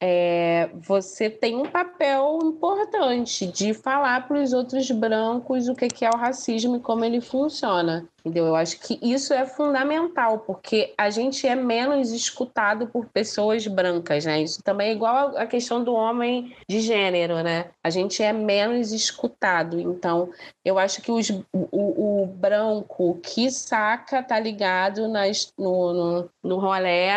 [0.00, 6.10] é, você tem um papel importante de falar para os outros brancos o que é
[6.10, 8.08] o racismo e como ele funciona.
[8.20, 8.46] Entendeu?
[8.46, 14.24] Eu acho que isso é fundamental, porque a gente é menos escutado por pessoas brancas,
[14.24, 14.42] né?
[14.42, 17.70] Isso também é igual a questão do homem de gênero, né?
[17.82, 19.80] A gente é menos escutado.
[19.80, 20.30] Então,
[20.64, 26.60] eu acho que os, o, o branco que saca tá ligado nas, no, no, no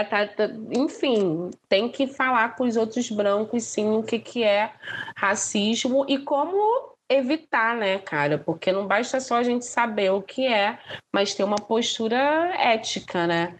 [0.09, 4.73] tá, tá- enfim, tem que falar com os outros brancos, sim, o que, que é
[5.15, 8.37] racismo e como evitar, né, cara?
[8.37, 10.77] Porque não basta só a gente saber o que é,
[11.13, 12.17] mas ter uma postura
[12.59, 13.55] ética, né?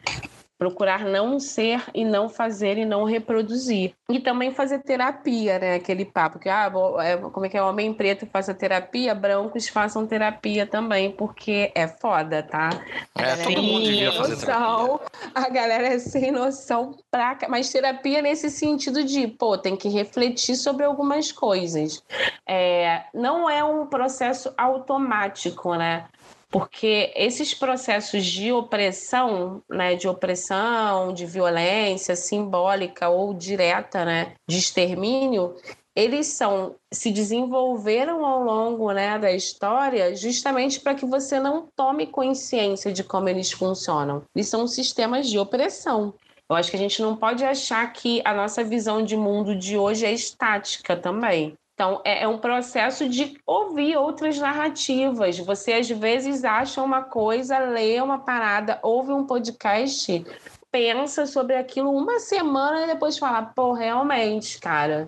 [0.62, 3.96] Procurar não ser e não fazer e não reproduzir.
[4.08, 5.74] E também fazer terapia, né?
[5.74, 7.64] Aquele papo que, ah, é, como é que é?
[7.64, 12.70] Homem preto faça terapia, brancos façam terapia também, porque é foda, tá?
[13.16, 14.68] A É, todo é mundo devia fazer terapia.
[14.68, 15.00] noção,
[15.34, 17.36] A galera é sem noção pra...
[17.50, 22.04] Mas terapia nesse sentido de, pô, tem que refletir sobre algumas coisas.
[22.48, 26.06] É, não é um processo automático, né?
[26.52, 34.58] Porque esses processos de opressão, né, de opressão, de violência simbólica ou direta, né, de
[34.58, 35.56] extermínio,
[35.96, 42.08] eles são se desenvolveram ao longo né, da história justamente para que você não tome
[42.08, 44.24] consciência de como eles funcionam.
[44.36, 46.14] Eles são sistemas de opressão.
[46.50, 49.78] Eu acho que a gente não pode achar que a nossa visão de mundo de
[49.78, 51.58] hoje é estática também.
[51.82, 55.40] Então, é, é um processo de ouvir outras narrativas.
[55.40, 60.24] Você, às vezes, acha uma coisa, lê uma parada, ouve um podcast,
[60.72, 65.08] pensa sobre aquilo uma semana e depois fala, pô, realmente, cara,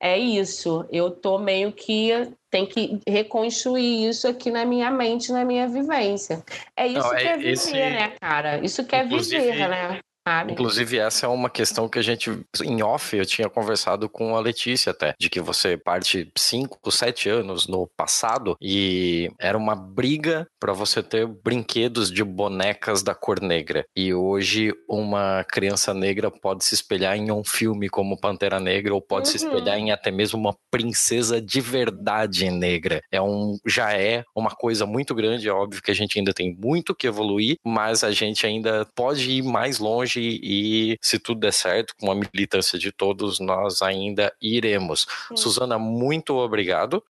[0.00, 0.84] é isso.
[0.90, 2.10] Eu tô meio que
[2.50, 6.42] tem que reconstruir isso aqui na minha mente, na minha vivência.
[6.76, 8.58] É isso Não, que é é viver, esse- né, cara?
[8.58, 10.00] Isso que é Inclusive- viver, né?
[10.28, 10.52] Sabe?
[10.52, 12.30] Inclusive, essa é uma questão que a gente,
[12.62, 17.30] em off, eu tinha conversado com a Letícia até, de que você parte 5, 7
[17.30, 23.40] anos no passado e era uma briga para você ter brinquedos de bonecas da cor
[23.40, 23.84] negra.
[23.96, 29.00] E hoje, uma criança negra pode se espelhar em um filme como Pantera Negra ou
[29.00, 29.54] pode se Uhum.
[29.54, 33.00] espelhar em até mesmo uma princesa de verdade negra.
[33.10, 36.54] É um, já é uma coisa muito grande, é óbvio que a gente ainda tem
[36.54, 41.52] muito que evoluir, mas a gente ainda pode ir mais longe e, se tudo der
[41.52, 45.06] certo, com a militância de todos, nós ainda iremos.
[45.28, 45.36] Sim.
[45.36, 47.02] Suzana, muito obrigado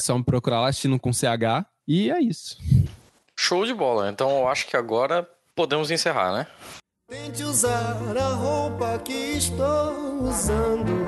[0.00, 1.66] Só me procurar lá, Sino com CH.
[1.86, 2.56] E é isso.
[3.36, 4.10] Show de bola.
[4.10, 6.46] Então eu acho que agora podemos encerrar, né?
[7.08, 11.04] Tente usar a roupa que estou usando.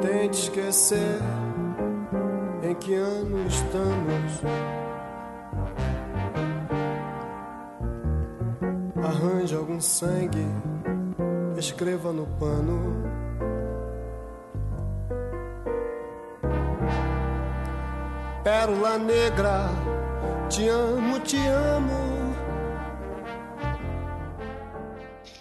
[0.00, 1.20] Tente esquecer
[2.62, 4.40] em que ano estamos.
[9.04, 10.46] Arranje algum sangue,
[11.58, 13.15] escreva no pano.
[18.46, 19.68] Pérola negra,
[20.48, 22.32] te amo, te amo.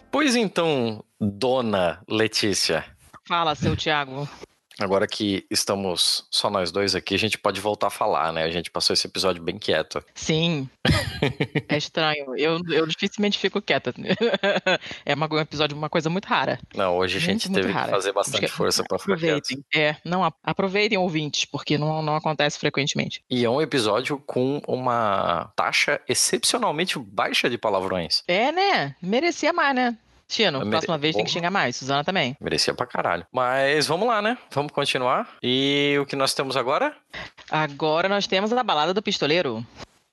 [0.10, 2.84] Pois então, dona Letícia,
[3.28, 4.28] Fala, seu Tiago.
[4.80, 8.44] Agora que estamos só nós dois aqui, a gente pode voltar a falar, né?
[8.44, 10.04] A gente passou esse episódio bem quieto.
[10.14, 10.70] Sim.
[11.70, 12.36] é estranho.
[12.38, 13.94] Eu, eu dificilmente fico quieta.
[15.06, 16.60] é uma, um episódio, uma coisa muito rara.
[16.76, 17.92] Não, hoje a gente Muito, muito teve que rara.
[17.92, 19.14] fazer bastante força pra ficar.
[19.14, 19.64] Aproveitem.
[19.74, 23.24] É, não, aproveitem ouvintes, porque não, não acontece frequentemente.
[23.30, 28.24] E é um episódio com uma taxa excepcionalmente baixa de palavrões.
[28.28, 28.96] É, né?
[29.02, 29.98] Merecia mais, né?
[30.28, 31.76] Tino, Eu mere- próxima vez tem que xingar mais.
[31.76, 32.36] Suzana também.
[32.42, 33.26] Merecia pra caralho.
[33.32, 34.38] Mas vamos lá, né?
[34.52, 35.28] Vamos continuar.
[35.42, 36.96] E o que nós temos agora?
[37.50, 39.66] Agora nós temos a balada do pistoleiro.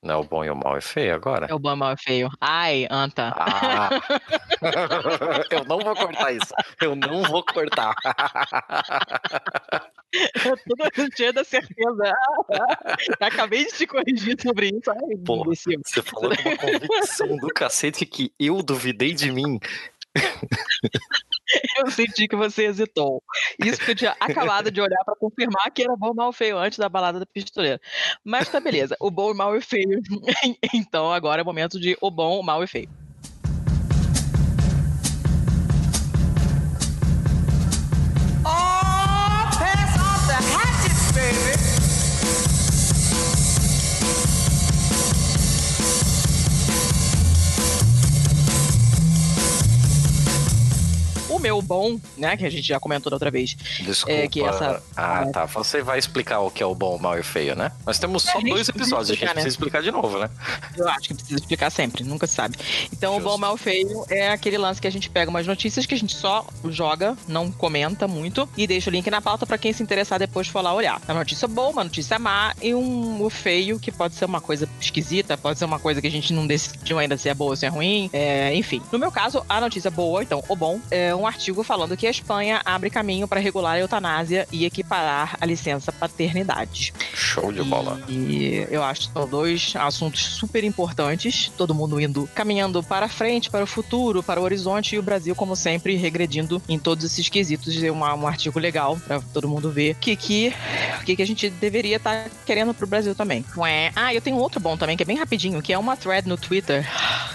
[0.05, 1.47] Não, o bom e o mal é feio agora.
[1.49, 2.29] É o bom, mal e feio.
[2.41, 3.33] Ai, Anta.
[3.39, 3.89] Ah!
[5.49, 6.53] eu não vou cortar isso.
[6.81, 7.95] Eu não vou cortar.
[10.45, 12.13] Eu tô cheia da certeza.
[13.19, 14.91] Acabei de te corrigir sobre isso.
[14.91, 15.81] Ai, imbecil.
[15.87, 19.59] Você falou com uma convicção do cacete que eu duvidei de mim.
[21.79, 23.23] Eu senti que você hesitou.
[23.63, 26.79] Isso porque eu tinha acabado de olhar pra confirmar que era bom, mal feio antes
[26.79, 27.81] da balada do pistoleiro.
[28.25, 28.97] Mas tá beleza.
[29.01, 30.01] O bom, o mal e feio.
[30.75, 32.89] Então agora é o momento de o bom, o mal e feio.
[51.63, 53.55] Bom, né, que a gente já comentou da outra vez.
[53.81, 54.19] Desculpa.
[54.19, 55.47] É que essa- Ah, tá.
[55.47, 57.73] Você vai explicar o que é o bom, o mal e o feio, né?
[57.87, 59.33] Nós temos só É, gente dois episódios, a gente né?
[59.33, 60.29] precisa explicar de novo, né?
[60.77, 62.57] Eu acho que precisa explicar sempre, nunca se sabe.
[62.93, 63.29] Então, Justo.
[63.29, 65.99] o bom, mal, feio é aquele lance que a gente pega umas notícias que a
[65.99, 69.83] gente só joga, não comenta muito, e deixa o link na pauta pra quem se
[69.83, 71.01] interessar depois for lá olhar.
[71.07, 74.69] Uma notícia boa, uma notícia má, e um o feio, que pode ser uma coisa
[74.81, 77.57] esquisita, pode ser uma coisa que a gente não decidiu ainda se é boa ou
[77.57, 78.81] se é ruim, é, enfim.
[78.91, 82.11] No meu caso, a notícia boa, então, o bom, é um artigo falando que a
[82.11, 86.95] Espanha abre caminho para regular a eutanásia e equiparar a licença paternidade.
[87.13, 88.01] Show de bola.
[88.09, 91.53] E eu acho que são dois assuntos super importantes.
[91.57, 95.35] Todo mundo indo caminhando para frente, para o futuro, para o horizonte, e o Brasil,
[95.35, 97.83] como sempre, regredindo em todos esses quesitos.
[97.83, 100.55] É um artigo legal para todo mundo ver o que, que,
[101.01, 103.45] o que, que a gente deveria estar querendo pro Brasil também.
[103.57, 103.91] Ué.
[103.95, 106.37] Ah, eu tenho outro bom também, que é bem rapidinho, que é uma thread no
[106.37, 106.89] Twitter.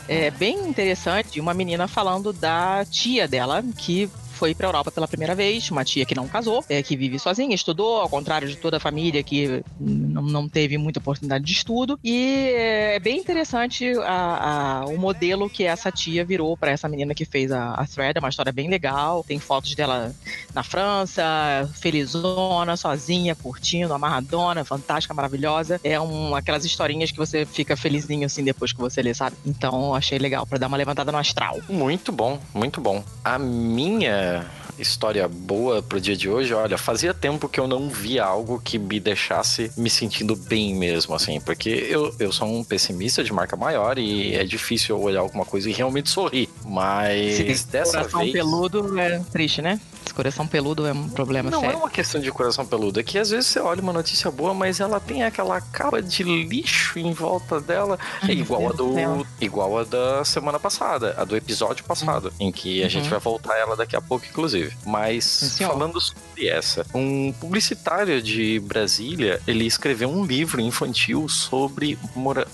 [0.08, 4.07] É bem interessante, uma menina falando da tia dela, que
[4.38, 7.54] foi pra Europa pela primeira vez, uma tia que não casou, é, que vive sozinha,
[7.56, 12.00] estudou, ao contrário de toda a família que não, não teve muita oportunidade de estudo.
[12.04, 17.14] E é bem interessante a- a- o modelo que essa tia virou pra essa menina
[17.16, 18.18] que fez a, a thread.
[18.18, 19.24] É uma história bem legal.
[19.28, 20.14] Tem fotos dela
[20.54, 21.24] na França,
[21.80, 25.80] felizona, sozinha, curtindo, amarradona, fantástica, maravilhosa.
[25.84, 29.36] É um, aquelas historinhas que você fica felizinho assim depois que você lê, sabe?
[29.46, 31.60] Então achei legal pra dar uma levantada no astral.
[31.70, 33.04] Muito bom, muito bom.
[33.24, 34.27] A minha
[34.80, 38.78] história boa pro dia de hoje, olha, fazia tempo que eu não via algo que
[38.78, 43.56] me deixasse me sentindo bem mesmo, assim, porque eu, eu sou um pessimista de marca
[43.56, 46.50] maior e é difícil eu olhar alguma coisa e realmente sorrir.
[46.66, 48.34] Mas Esse dessa coração vez.
[48.34, 49.80] peludo é triste, né?
[50.18, 51.78] Coração peludo é um problema Não é sério.
[51.78, 54.80] uma questão de coração peludo, é que às vezes você olha uma notícia boa, mas
[54.80, 58.00] ela tem aquela capa de lixo em volta dela.
[58.24, 59.28] É Ai, igual a do céu.
[59.40, 62.90] igual a da semana passada, a do episódio passado, em que a Uhum.
[62.90, 64.76] gente vai voltar ela daqui a pouco, inclusive.
[64.88, 65.74] Mas senhor.
[65.74, 71.96] falando sobre essa, um publicitário de Brasília, ele escreveu um livro infantil sobre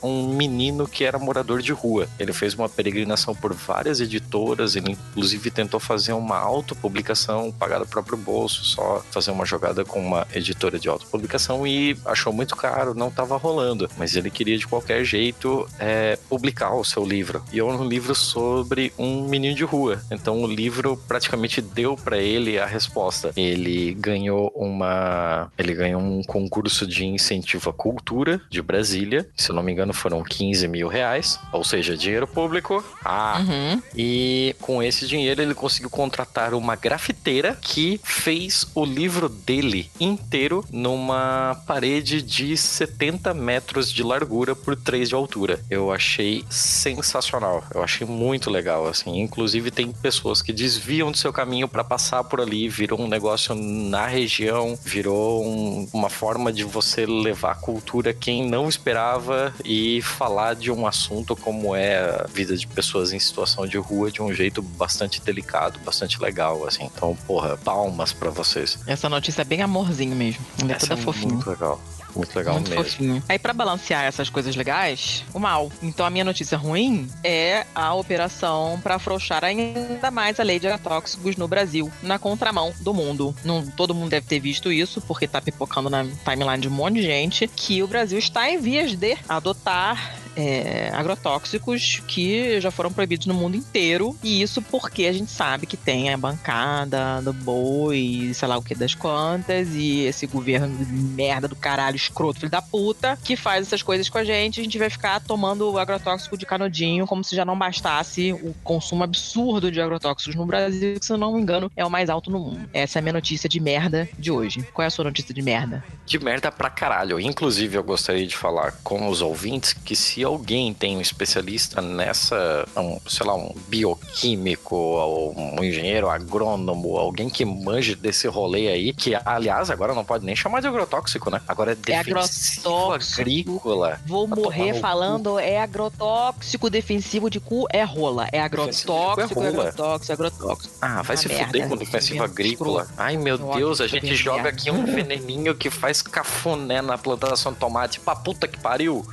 [0.02, 2.10] um menino que era morador de rua.
[2.20, 7.86] Ele fez uma peregrinação por várias editoras, ele inclusive tentou fazer uma autopublicação, pagar do
[7.86, 12.94] próprio bolso, só fazer uma jogada com uma editora de autopublicação e achou muito caro,
[12.94, 13.90] não estava rolando.
[13.98, 17.44] Mas ele queria de qualquer jeito é, publicar o seu livro.
[17.52, 20.02] E é um livro sobre um menino de rua.
[20.12, 23.32] Então o livro praticamente deu para ele a resposta.
[23.36, 25.52] Ele ganhou uma.
[25.58, 29.28] Ele ganhou um concurso de incentivo à cultura de Brasília.
[29.36, 31.40] Se eu não me engano, foram 15 mil reais.
[31.52, 32.84] Ou seja, dinheiro público.
[33.04, 33.82] Ah, Uhum.
[33.96, 40.64] e com esse dinheiro ele conseguiu contratar uma grafiteira que fez o livro dele inteiro
[40.72, 45.60] numa parede de 70 metros de largura por 3 de altura.
[45.70, 47.64] Eu achei sensacional.
[47.74, 49.20] Eu achei muito legal, assim.
[49.20, 53.56] Inclusive tem pessoas que desviam do seu caminho para passar por ali, virou um negócio
[53.56, 60.02] na região, virou um- uma forma de você levar a cultura quem não esperava e
[60.02, 64.22] falar de um assunto como é a vida de pessoas em situação de rua de
[64.22, 66.84] um jeito bastante delicado, bastante legal, assim.
[66.96, 68.80] Então, porra, palmas pra vocês.
[68.88, 70.46] Essa notícia é bem amorzinho mesmo.
[70.62, 71.34] Ela é toda é fofinha.
[71.34, 71.80] muito legal.
[72.16, 72.84] Muito legal Muito mesmo.
[72.84, 73.24] fofinho.
[73.28, 75.72] Aí, pra balancear essas coisas legais, o mal.
[75.82, 80.68] Então, a minha notícia ruim é a operação pra afrouxar ainda mais a lei de
[80.68, 83.36] agrotóxicos no Brasil, na contramão do mundo.
[83.44, 86.96] Não, todo mundo deve ter visto isso, porque tá pipocando na timeline de um monte
[86.96, 92.92] de gente, que o Brasil está em vias de adotar é, agrotóxicos que já foram
[92.92, 94.18] proibidos no mundo inteiro.
[94.24, 98.62] E isso porque a gente sabe que tem a bancada do boi, sei lá o
[98.62, 103.36] que das quantas, e esse governo de merda do caralho, escroto, filho da puta, que
[103.36, 104.60] faz essas coisas com a gente.
[104.60, 109.04] A gente vai ficar tomando agrotóxico de canudinho, como se já não bastasse o consumo
[109.04, 112.32] absurdo de agrotóxicos no Brasil, que se eu não me engano é o mais alto
[112.32, 112.70] no mundo.
[112.74, 114.64] Essa é a minha notícia de merda de hoje.
[114.74, 115.84] Qual é a sua notícia de merda?
[116.06, 117.20] De merda pra caralho.
[117.20, 122.66] Inclusive, eu gostaria de falar com os ouvintes que se alguém tem um especialista nessa,
[122.78, 128.94] um, sei lá, um bioquímico, ou um engenheiro agrônomo, alguém que manje desse rolê aí,
[128.94, 131.42] que aliás agora não pode nem chamar de agrotóxico, né?
[131.48, 133.22] Agora é defensivo agrotóxico.
[133.22, 134.00] agrícola.
[134.06, 138.28] Vou morrer falando é agrotóxico, defensivo de cu é rola.
[138.32, 139.50] É de cu é agrotóxico, é rola.
[139.70, 140.74] agrotóxico, agrotóxico.
[140.82, 141.46] Ah, vai Uma se merda.
[141.46, 142.88] fuder com defensivo agrícola.
[142.98, 144.50] Ai, meu Eu Deus, a gente joga merda.
[144.50, 148.00] aqui um veneninho que faz cafuné na plantação de tomate.
[148.00, 149.06] Pra puta que pariu.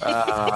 [0.00, 0.55] Ah,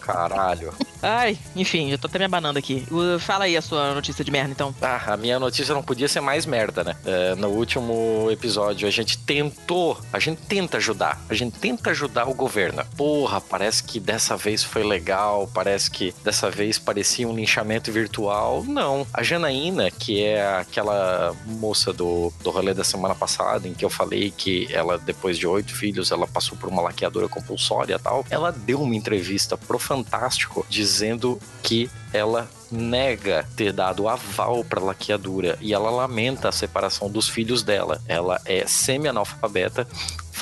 [0.00, 0.72] caralho.
[1.02, 2.86] Ai, enfim, já tô até me abanando aqui.
[2.90, 4.74] Uh, Fala aí a sua notícia de merda, então.
[4.80, 6.96] Ah, a minha notícia não podia ser mais merda, né?
[7.04, 12.28] É, no último episódio, a gente tentou, a gente tenta ajudar, a gente tenta ajudar
[12.28, 12.84] o governo.
[12.96, 18.62] Porra, parece que dessa vez foi legal, parece que dessa vez parecia um linchamento virtual.
[18.64, 19.06] Não.
[19.12, 23.90] A Janaína, que é aquela moça do, do rolê da semana passada, em que eu
[23.90, 28.24] falei que ela, depois de oito filhos, ela passou por uma laqueadora compulsória e tal,
[28.30, 35.58] ela deu uma entrevista pro Fantástico dizendo que ela nega ter dado aval para laqueadura
[35.60, 38.00] e ela lamenta a separação dos filhos dela.
[38.06, 39.86] Ela é semi-analfabeta.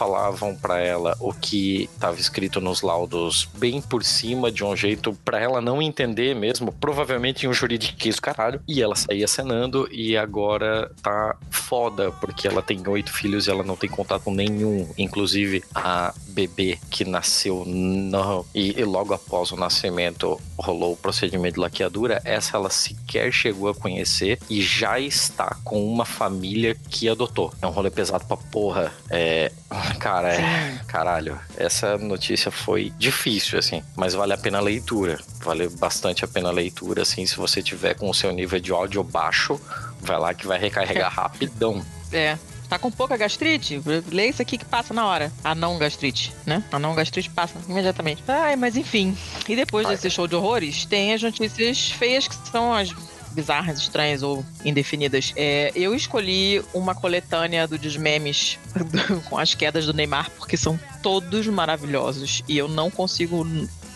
[0.01, 5.13] Falavam para ela o que estava escrito nos laudos bem por cima, de um jeito
[5.23, 8.63] para ela não entender mesmo, provavelmente em um juridiquês caralho.
[8.67, 13.63] E ela saía cenando e agora tá foda, porque ela tem oito filhos e ela
[13.63, 14.89] não tem contato nenhum.
[14.97, 21.57] Inclusive a bebê que nasceu não, e, e logo após o nascimento rolou o procedimento
[21.57, 27.07] de laqueadura, essa ela sequer chegou a conhecer e já está com uma família que
[27.07, 27.53] adotou.
[27.61, 28.91] É um rolê pesado pra porra.
[29.11, 29.53] É.
[29.99, 30.79] Cara, é.
[30.87, 31.39] Caralho.
[31.57, 35.19] Essa notícia foi difícil, assim, mas vale a pena a leitura.
[35.43, 38.73] Vale bastante a pena a leitura, assim, se você tiver com o seu nível de
[38.73, 39.61] áudio baixo,
[40.01, 41.85] vai lá que vai recarregar rapidão.
[42.13, 42.37] É.
[42.71, 43.83] Tá com pouca gastrite?
[44.13, 45.33] Lê isso aqui que passa na hora.
[45.43, 46.63] A não gastrite, né?
[46.71, 48.23] A não gastrite passa imediatamente.
[48.29, 49.17] Ai, mas enfim.
[49.49, 49.97] E depois Vai.
[49.97, 52.95] desse show de horrores, tem as notícias feias que são as
[53.41, 55.33] bizarras, estranhas ou indefinidas.
[55.35, 58.59] É, eu escolhi uma coletânea do dos memes
[59.29, 62.43] com as quedas do Neymar, porque são todos maravilhosos.
[62.47, 63.47] E eu não consigo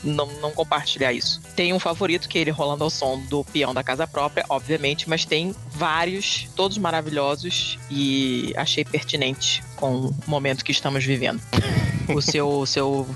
[0.03, 1.41] não, não compartilhar isso.
[1.55, 5.09] Tem um favorito que é ele rolando ao som do peão da casa própria, obviamente,
[5.09, 11.41] mas tem vários, todos maravilhosos e achei pertinente com o momento que estamos vivendo.
[12.15, 13.07] o seu, seu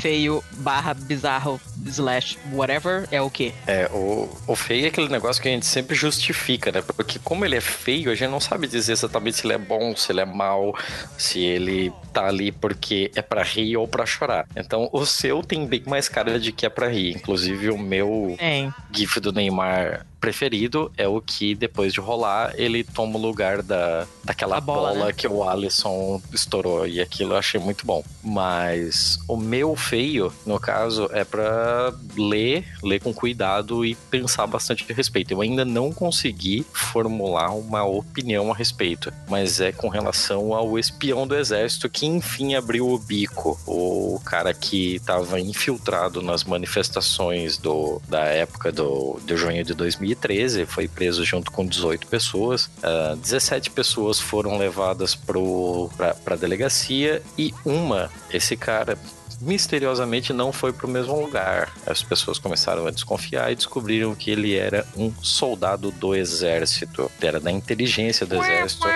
[0.00, 3.52] feio barra bizarro slash whatever é o quê?
[3.66, 6.82] É, o, o feio é aquele negócio que a gente sempre justifica, né?
[6.82, 9.94] Porque como ele é feio, a gente não sabe dizer exatamente se ele é bom,
[9.96, 10.76] se ele é mal,
[11.16, 14.46] se ele tá ali porque é pra rir ou pra chorar.
[14.56, 17.10] Então, o seu tem bem mais cara de que é pra rir.
[17.16, 18.72] Inclusive, o meu Tem.
[18.92, 24.06] gif do Neymar preferido é o que, depois de rolar, ele toma o lugar da,
[24.24, 25.12] daquela A bola, bola, né?
[25.12, 26.86] que o Alisson estourou.
[26.86, 28.02] E aquilo eu achei muito bom.
[28.22, 34.90] Mas o meu feio, no caso, é pra ler, ler com cuidado e pensar bastante
[34.90, 35.32] a respeito.
[35.32, 41.26] Eu ainda não consegui formular uma opinião a respeito, mas é com relação ao espião
[41.26, 43.60] do exército que enfim abriu o bico.
[43.66, 49.74] O cara que estava infiltrado nas manifestações do, da época do, de junho de
[50.14, 52.70] 2013 foi preso junto com 18 pessoas.
[52.82, 58.98] Ah, 17 pessoas foram levadas para a delegacia e uma, esse cara
[59.40, 61.72] misteriosamente não foi para o mesmo lugar.
[61.86, 67.40] As pessoas começaram a desconfiar e descobriram que ele era um soldado do exército, era
[67.40, 68.86] da inteligência do exército.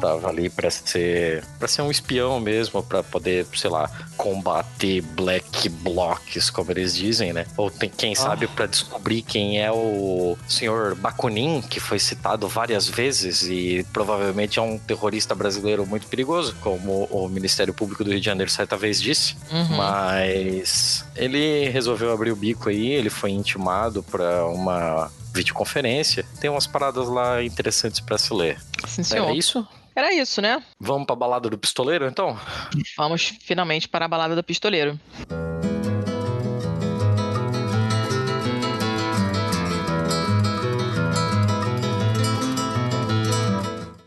[0.00, 5.68] Tava ali para ser para ser um espião mesmo, para poder, sei lá, combater black
[5.68, 7.46] blocs, como eles dizem, né?
[7.56, 12.88] Ou tem quem sabe para descobrir quem é o senhor Bakunin, que foi citado várias
[12.88, 18.20] vezes e provavelmente é um terrorista brasileiro muito perigoso, como o Ministério Público do Rio
[18.20, 19.36] de Janeiro certa vez disse.
[19.50, 19.76] Uhum.
[19.76, 26.24] Mas ele resolveu abrir o bico aí, ele foi intimado para uma videoconferência.
[26.40, 28.60] Tem umas paradas lá interessantes para se ler.
[28.86, 29.30] Sim, senhor.
[29.30, 29.66] É isso?
[29.94, 30.62] Era isso, né?
[30.80, 32.38] Vamos pra balada do pistoleiro, então?
[32.96, 34.98] Vamos finalmente para a balada do pistoleiro.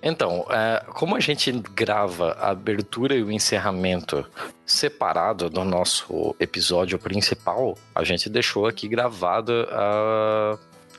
[0.08, 4.24] Então, é, como a gente grava a abertura e o encerramento
[4.64, 9.68] separado do nosso episódio principal, a gente deixou aqui gravada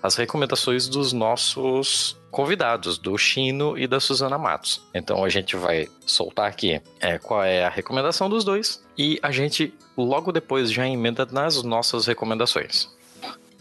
[0.03, 4.83] as recomendações dos nossos convidados, do Chino e da Suzana Matos.
[4.93, 9.31] Então a gente vai soltar aqui é, qual é a recomendação dos dois e a
[9.31, 12.96] gente logo depois já emenda nas nossas recomendações.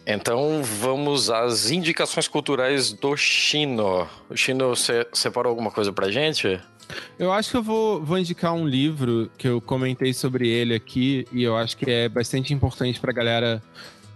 [0.06, 4.08] Então vamos às indicações culturais do Chino.
[4.30, 6.60] O Chino, você separou alguma coisa pra gente?
[7.18, 11.26] Eu acho que eu vou, vou indicar um livro que eu comentei sobre ele aqui
[11.32, 13.64] e eu acho que é bastante importante pra galera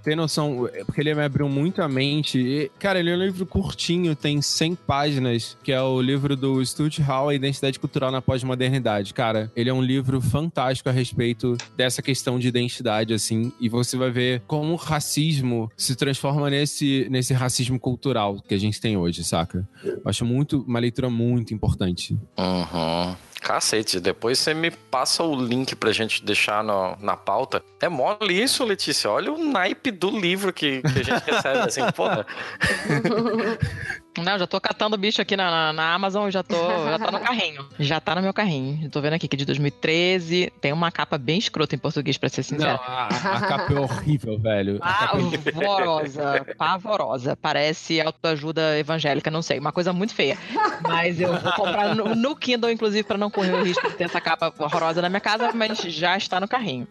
[0.09, 2.39] ter noção, é, porque ele me abriu muito a mente.
[2.39, 6.65] E, cara, ele é um livro curtinho, tem 100 páginas, que é o livro do
[6.65, 9.13] Stuart Hall, A Identidade Cultural na Pós-Modernidade.
[9.13, 13.95] Cara, ele é um livro fantástico a respeito dessa questão de identidade, assim, e você
[13.97, 18.97] vai ver como o racismo se transforma nesse, nesse racismo cultural que a gente tem
[18.97, 19.67] hoje, saca?
[19.83, 22.17] Eu acho muito, uma leitura muito importante.
[22.35, 23.15] Uhum.
[23.41, 27.63] Cacete, depois você me passa o link pra gente deixar no- na pauta.
[27.81, 29.09] É mole isso, Letícia.
[29.09, 32.25] Olha o naipe do livro que, que a gente recebe, assim, porra.
[34.17, 37.19] Não, já tô catando bicho aqui na, na, na Amazon, já tô, já tá no
[37.21, 37.65] carrinho.
[37.79, 38.79] Já tá no meu carrinho.
[38.83, 40.51] Eu tô vendo aqui que é de 2013.
[40.59, 42.79] Tem uma capa bem escrota em português, pra ser Não, sincero.
[42.85, 44.77] a, a capa é horrível, velho.
[44.77, 47.35] É Pavorosa, pavorosa.
[47.37, 49.59] Parece autoajuda evangélica, não sei.
[49.59, 50.37] Uma coisa muito feia.
[50.81, 54.05] Mas eu vou comprar no, no Kindle, inclusive, pra não correr o risco de ter
[54.05, 56.87] essa capa horrorosa na minha casa, mas já está no carrinho.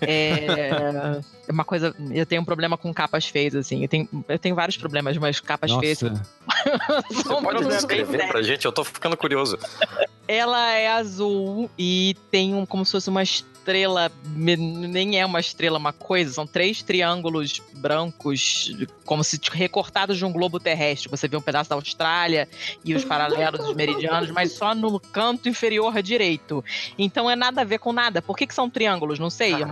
[0.00, 1.20] É
[1.52, 1.94] uma coisa.
[2.10, 3.82] Eu tenho um problema com capas feias, assim.
[3.82, 6.22] Eu tenho, eu tenho vários problemas, mas capas feias Nossa,
[7.10, 8.64] Você são pode descrever pra gente?
[8.64, 9.58] Eu tô ficando curioso.
[10.28, 13.22] ela é azul e tem um, como se fosse uma
[13.70, 18.74] estrela, nem é uma estrela, uma coisa, são três triângulos brancos,
[19.04, 21.08] como se t- recortados de um globo terrestre.
[21.08, 22.48] Você vê um pedaço da Austrália
[22.84, 26.64] e os paralelos, os meridianos, mas só no canto inferior direito.
[26.98, 28.20] Então é nada a ver com nada.
[28.20, 29.18] Por que, que são triângulos?
[29.18, 29.54] Não sei.
[29.54, 29.66] É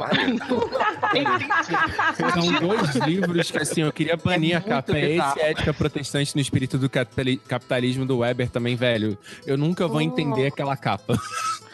[2.30, 4.96] São dois livros que, assim, eu queria banir É a capa.
[4.96, 9.18] É esse Ética Protestante no Espírito do Capitali- Capitalismo do Weber também, velho.
[9.46, 11.18] Eu nunca vou entender aquela capa.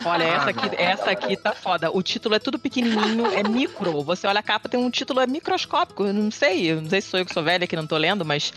[0.05, 1.91] Olha, essa aqui, essa aqui tá foda.
[1.91, 4.03] O título é tudo pequenininho, é micro.
[4.03, 6.05] Você olha a capa, tem um título é microscópico.
[6.05, 7.97] Eu não sei, eu não sei se sou eu que sou velha que não tô
[7.97, 8.53] lendo, mas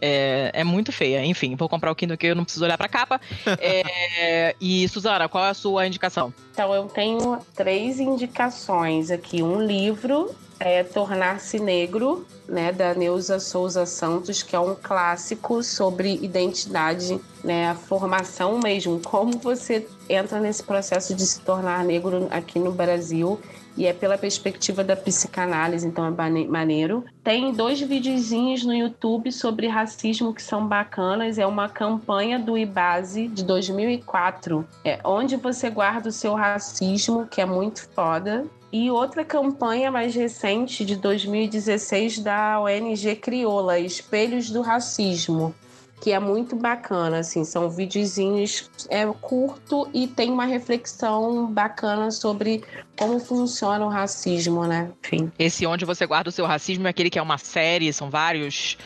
[0.00, 1.24] é, é muito feia.
[1.24, 3.20] Enfim, vou comprar o Kindle que eu não preciso olhar pra capa.
[3.58, 6.32] É, e, Suzana, qual é a sua indicação?
[6.52, 9.42] Então, eu tenho três indicações aqui.
[9.42, 10.34] Um livro,
[10.68, 17.70] é Tornar-se Negro, né, da Neuza Souza Santos, que é um clássico sobre identidade, né,
[17.70, 23.40] a formação mesmo, como você entra nesse processo de se tornar negro aqui no Brasil.
[23.76, 27.04] E é pela perspectiva da psicanálise, então é maneiro.
[27.24, 31.38] Tem dois videozinhos no YouTube sobre racismo que são bacanas.
[31.38, 37.40] É uma campanha do IBASE de 2004 é onde você guarda o seu racismo, que
[37.40, 38.44] é muito foda.
[38.72, 45.54] E outra campanha mais recente, de 2016, da ONG Crioula, Espelhos do Racismo,
[46.02, 52.64] que é muito bacana, assim, são videozinhos é curto e tem uma reflexão bacana sobre
[52.98, 54.90] como funciona o racismo, né?
[55.04, 55.30] Enfim.
[55.38, 58.76] Esse Onde Você Guarda o Seu Racismo é aquele que é uma série, são vários,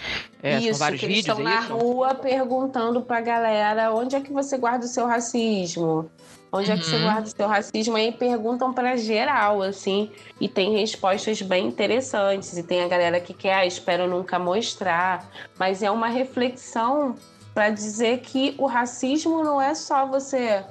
[0.42, 1.74] é, são isso, vários que eles vídeos, estão é na isso?
[1.74, 6.10] rua perguntando pra galera onde é que você guarda o seu racismo?
[6.56, 7.02] Onde é que você Uhum.
[7.02, 7.96] guarda o seu racismo?
[7.96, 10.10] Aí perguntam pra geral, assim,
[10.40, 12.56] e tem respostas bem interessantes.
[12.56, 15.26] E tem a galera que quer, ah, espero nunca mostrar.
[15.58, 17.16] Mas é uma reflexão
[17.54, 20.64] pra dizer que o racismo não é só você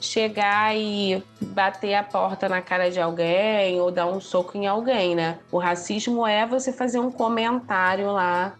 [0.00, 5.14] chegar e bater a porta na cara de alguém ou dar um soco em alguém,
[5.14, 5.38] né?
[5.50, 8.54] O racismo é você fazer um comentário lá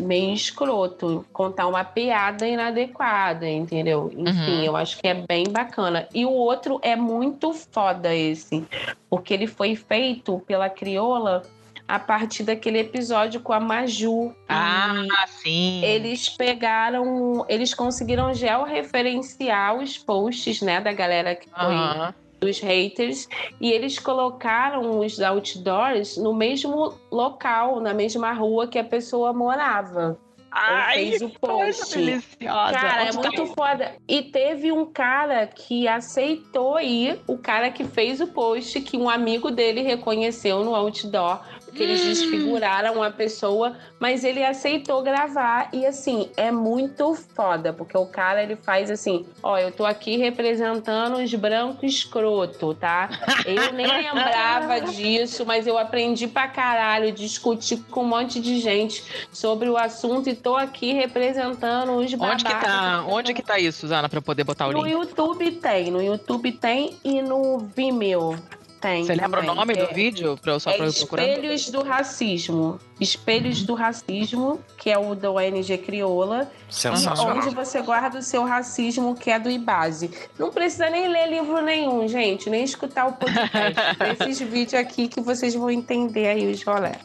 [0.00, 4.10] meio escroto, contar uma piada inadequada, entendeu?
[4.16, 4.64] Enfim, Uhum.
[4.64, 6.08] eu acho que é bem bacana.
[6.12, 8.64] E o outro é muito foda esse,
[9.08, 11.42] porque ele foi feito pela Crioula
[11.86, 14.34] a partir daquele episódio com a Maju.
[14.48, 15.84] Ah, sim.
[15.84, 22.14] eles pegaram, eles conseguiram georreferenciar os posts, né, da galera que foi Aham.
[22.44, 23.28] Dos haters
[23.60, 30.18] e eles colocaram os outdoors no mesmo local, na mesma rua que a pessoa morava.
[30.56, 31.98] Ai, fez o post.
[31.98, 32.72] deliciosa.
[32.72, 33.96] Cara, é tá muito foda.
[34.06, 39.10] E teve um cara que aceitou ir, o cara que fez o post, que um
[39.10, 41.40] amigo dele reconheceu no outdoor,
[41.74, 47.96] que eles desfiguraram a pessoa, mas ele aceitou gravar e assim, é muito foda, porque
[47.96, 53.08] o cara ele faz assim, ó, eu tô aqui representando os brancos escroto, tá?
[53.44, 59.04] Eu nem lembrava disso, mas eu aprendi pra caralho, discuti com um monte de gente
[59.32, 62.42] sobre o assunto e tô aqui representando os babacas.
[62.42, 64.92] Onde que tá, onde que tá isso, Suzana, pra eu poder botar o No link?
[64.92, 68.38] YouTube tem, no YouTube tem e no Vimeo
[68.84, 69.02] tem.
[69.02, 70.90] Você lembra o também, nome que do é- vídeo pra eu só pra é eu?
[70.90, 72.78] Espelhos do Racismo.
[73.00, 76.50] Espelhos do Racismo, que é o da ONG Crioula.
[76.68, 77.38] Sensacional.
[77.38, 80.10] Onde você guarda o seu racismo, que é do Ibase.
[80.38, 83.74] Não precisa nem ler livro nenhum, gente, nem escutar o podcast.
[84.20, 86.96] Esses vídeos aqui que vocês vão entender aí os rolé.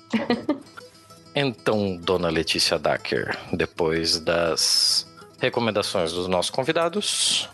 [1.34, 5.08] Então, dona Letícia Dacker, depois das
[5.40, 7.48] recomendações dos nossos convidados,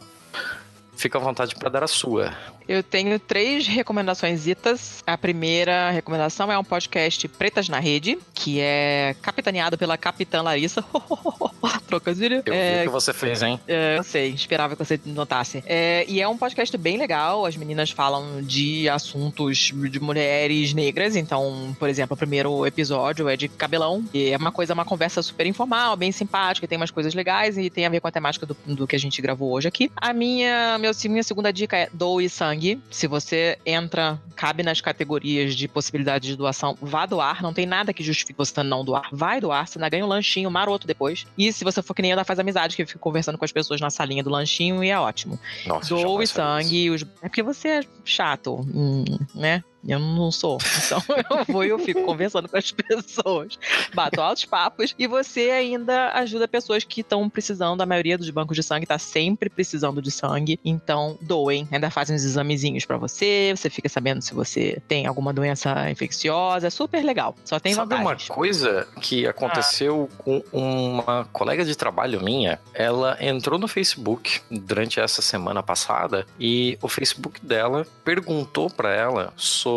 [0.96, 2.34] fica à vontade para dar a sua.
[2.68, 5.04] Eu tenho três recomendações itas.
[5.06, 10.84] A primeira recomendação é um podcast Pretas na Rede, que é capitaneado pela Capitã Larissa.
[11.88, 12.42] Trocadilho.
[12.46, 13.60] Eu vi É, o que você fez, hein?
[13.68, 15.64] É, eu sei, esperava que você notasse.
[15.66, 17.46] É, e é um podcast bem legal.
[17.46, 21.16] As meninas falam de assuntos de mulheres negras.
[21.16, 24.04] Então, por exemplo, o primeiro episódio é de cabelão.
[24.14, 27.70] E é uma coisa, uma conversa super informal, bem simpática, tem umas coisas legais e
[27.70, 29.92] tem a ver com a temática do, do que a gente gravou hoje aqui.
[29.96, 32.55] A minha, meu, minha segunda dica é doe sangue.
[32.90, 37.42] Se você entra, cabe nas categorias de possibilidade de doação, vá doar.
[37.42, 39.10] Não tem nada que justifique você não doar.
[39.12, 41.26] Vai doar, você ainda ganha um lanchinho maroto depois.
[41.38, 43.46] E se você for que nem eu, ainda faz amizade, que eu fico conversando com
[43.46, 45.40] as pessoas na salinha do lanchinho e é ótimo.
[45.66, 46.90] Nossa, Doe sangue.
[46.90, 47.04] Os...
[47.22, 49.04] É porque você é chato, hum,
[49.34, 49.64] né?
[49.88, 50.58] Eu não sou.
[50.86, 53.60] Então eu vou e eu fico conversando com as pessoas.
[53.94, 54.96] Bato altos papos.
[54.98, 57.82] E você ainda ajuda pessoas que estão precisando.
[57.82, 60.60] A maioria dos bancos de sangue tá sempre precisando de sangue.
[60.66, 61.68] Então, doem.
[61.72, 63.54] Ainda fazem uns examezinhos pra você.
[63.56, 66.68] Você fica sabendo se você tem alguma doença infecciosa.
[66.68, 67.36] É super legal.
[67.46, 72.60] Só tem Sabe uma coisa que aconteceu com uma colega de trabalho minha?
[72.74, 79.34] Ela entrou no Facebook durante essa semana passada e o Facebook dela perguntou pra ela
[79.36, 79.75] sobre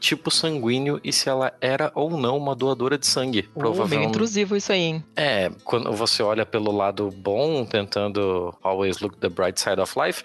[0.00, 3.40] tipo sanguíneo e se ela era ou não uma doadora de sangue.
[3.40, 4.08] Uh, bem Provavelmente.
[4.08, 5.04] intrusivo isso aí, hein?
[5.16, 10.22] É, quando você olha pelo lado bom, tentando always look the bright side of life,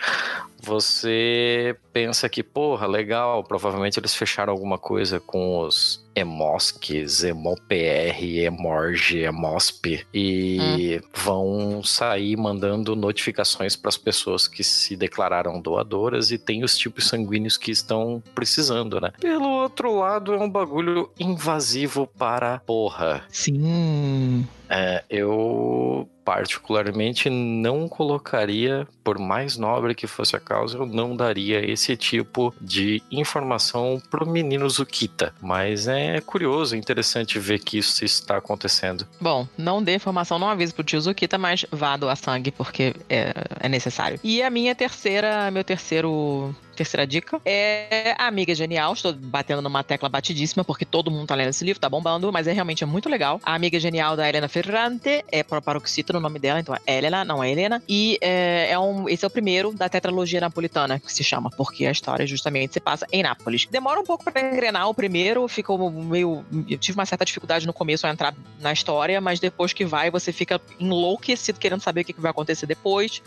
[0.61, 9.19] você pensa que, porra, legal, provavelmente eles fecharam alguma coisa com os Emosques, EmoPR, Emorge,
[9.19, 16.63] Emosp e vão sair mandando notificações para as pessoas que se declararam doadoras e tem
[16.63, 19.11] os tipos sanguíneos que estão precisando, né?
[19.19, 23.23] Pelo outro lado, é um bagulho invasivo para porra.
[23.29, 24.45] Sim.
[24.69, 31.59] É, eu particularmente não colocaria, por mais nobre que fosse a causa, eu não daria
[31.67, 35.33] esse tipo de informação pro menino Zukita.
[35.41, 39.07] Mas é curioso, interessante ver que isso está acontecendo.
[39.19, 43.33] Bom, não dê informação, não avise pro tio Zukita, mas vá doar sangue, porque é,
[43.59, 44.19] é necessário.
[44.23, 46.55] E a minha terceira, meu terceiro.
[46.79, 48.93] Terceira dica é a Amiga Genial.
[48.93, 52.47] Estou batendo numa tecla batidíssima, porque todo mundo tá lendo esse livro, tá bombando, mas
[52.47, 53.41] é realmente é muito legal.
[53.43, 57.43] A Amiga Genial da Helena Ferrante é paroxítona o nome dela, então é Helena, não
[57.43, 57.83] é Helena.
[57.85, 61.85] E é, é um, esse é o primeiro da tetralogia napolitana, que se chama, porque
[61.85, 63.67] a história justamente se passa em Nápoles.
[63.69, 66.45] Demora um pouco pra engrenar o primeiro, ficou meio.
[66.69, 70.09] Eu tive uma certa dificuldade no começo a entrar na história, mas depois que vai,
[70.09, 73.21] você fica enlouquecido querendo saber o que que vai acontecer depois.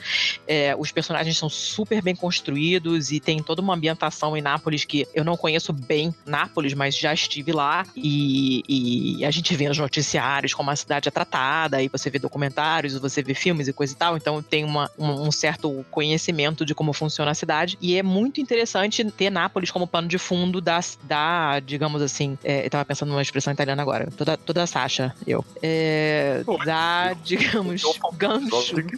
[0.48, 5.06] É, os personagens são super bem construídos e tem toda uma ambientação em Nápoles que
[5.14, 7.85] eu não conheço bem Nápoles, mas já estive lá.
[7.97, 12.19] E, e a gente vê nos noticiários como a cidade é tratada, e você vê
[12.19, 16.64] documentários, você vê filmes e coisa e tal, então tem uma, um, um certo conhecimento
[16.64, 17.78] de como funciona a cidade.
[17.81, 22.66] E é muito interessante ter Nápoles como pano de fundo da, da digamos assim, é,
[22.66, 27.82] eu tava pensando numa expressão italiana agora, toda, toda Sasha, eu, é, da, digamos,
[28.16, 28.74] gancho.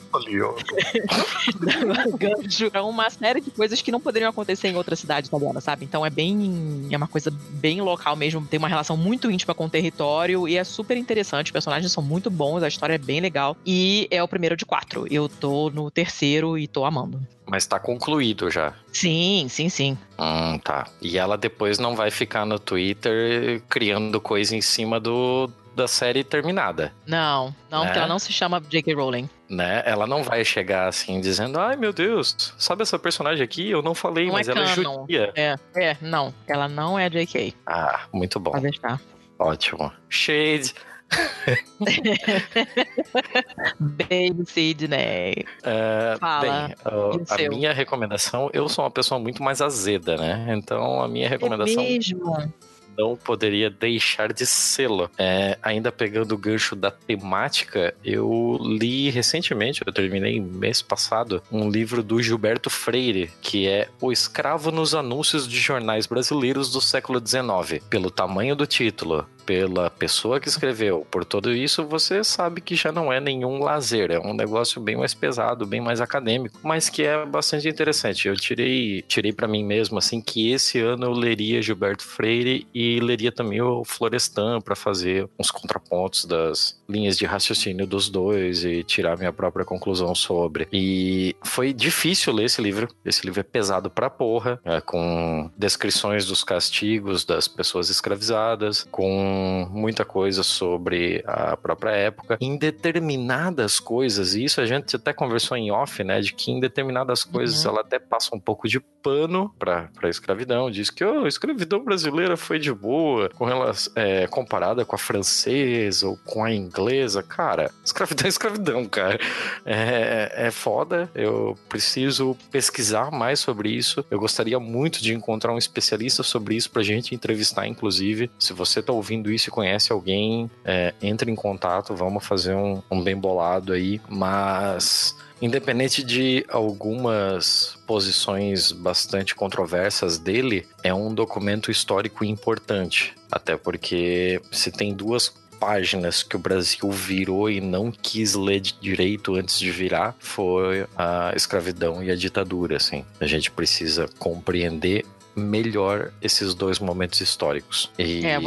[2.19, 5.85] Gancho pra uma série de coisas que não poderiam acontecer em outra cidade italiana, sabe?
[5.85, 6.89] Então é bem.
[6.91, 8.47] É uma coisa bem local mesmo.
[8.47, 11.47] Tem uma relação muito íntima com o território e é super interessante.
[11.47, 13.57] Os personagens são muito bons, a história é bem legal.
[13.65, 15.07] E é o primeiro de quatro.
[15.11, 17.21] Eu tô no terceiro e tô amando.
[17.47, 18.73] Mas tá concluído já.
[18.93, 19.99] Sim, sim, sim.
[20.19, 20.87] Hum, tá.
[21.03, 26.23] E ela depois não vai ficar no Twitter criando coisa em cima do da série
[26.23, 27.87] terminada, Não, não, Né?
[27.87, 28.95] porque ela não se chama J.K.
[28.95, 29.29] Rowling.
[29.55, 29.83] Né?
[29.87, 33.71] Ela não vai chegar assim dizendo: "Ai, meu Deus, sabe essa personagem aqui?
[33.71, 35.01] Eu não falei, Não é mas ela é canon.
[35.01, 35.33] judia".
[35.35, 36.35] É, é, não.
[36.47, 37.55] Ela não é J.K.
[37.67, 38.51] Ah, muito bom.
[38.53, 39.01] Pode deixar.
[39.39, 39.93] Ótimo.
[40.09, 40.75] Shade.
[43.79, 45.45] Baby Sidney.
[45.63, 46.41] É, Fala.
[46.41, 47.51] bem, o a seu?
[47.51, 50.47] minha recomendação, eu sou uma pessoa muito mais azeda, né?
[50.57, 52.53] Então a minha recomendação É mesmo?
[52.97, 55.11] Não poderia deixar de sê-lo.
[55.19, 61.69] É, ainda pegando o gancho da temática, eu li recentemente, eu terminei mês passado, um
[61.69, 67.21] livro do Gilberto Freire, que é O Escravo nos Anúncios de Jornais Brasileiros do século
[67.25, 67.83] XIX.
[67.89, 72.91] Pelo tamanho do título, pela pessoa que escreveu, por tudo isso, você sabe que já
[72.91, 77.03] não é nenhum lazer, é um negócio bem mais pesado, bem mais acadêmico, mas que
[77.03, 78.29] é bastante interessante.
[78.29, 83.01] Eu tirei, tirei para mim mesmo assim que esse ano eu leria Gilberto Freire e
[83.01, 88.83] leria também o Florestan para fazer uns contrapontos das linhas de raciocínio dos dois e
[88.83, 90.69] tirar minha própria conclusão sobre.
[90.73, 92.89] E foi difícil ler esse livro.
[93.05, 99.34] Esse livro é pesado pra porra, é, com descrições dos castigos das pessoas escravizadas, com
[99.71, 102.39] muita coisa sobre a própria época.
[102.41, 106.61] Em determinadas coisas, e isso a gente até conversou em off, né, de que em
[106.61, 107.73] determinadas coisas Uhum.
[107.73, 110.71] ela até passa um pouco de pano pra, pra escravidão.
[110.71, 114.99] Diz que oh, a escravidão brasileira foi de boa, com relação, é, comparada com a
[114.99, 117.23] francesa ou com a inglesa.
[117.23, 119.19] Cara, escravidão é escravidão, cara.
[119.65, 121.11] É, é foda.
[121.15, 124.05] Eu preciso pesquisar mais sobre isso.
[124.11, 128.31] Eu gostaria muito de encontrar um especialista sobre isso pra gente entrevistar, inclusive.
[128.39, 132.83] Se você tá ouvindo isso e conhece alguém, é, entre em contato, vamos fazer um,
[132.91, 134.01] um bem bolado aí.
[134.09, 135.17] Mas.
[135.43, 143.15] Independente de algumas posições bastante controversas dele, é um documento histórico importante.
[143.31, 145.35] Até porque se tem duas
[145.65, 151.33] páginas que o Brasil virou e não quis ler direito antes de virar, foi a
[151.35, 153.05] escravidão e a ditadura, assim.
[153.19, 157.91] A gente precisa compreender melhor esses dois momentos históricos.
[157.99, 158.25] E...
[158.25, 158.39] É,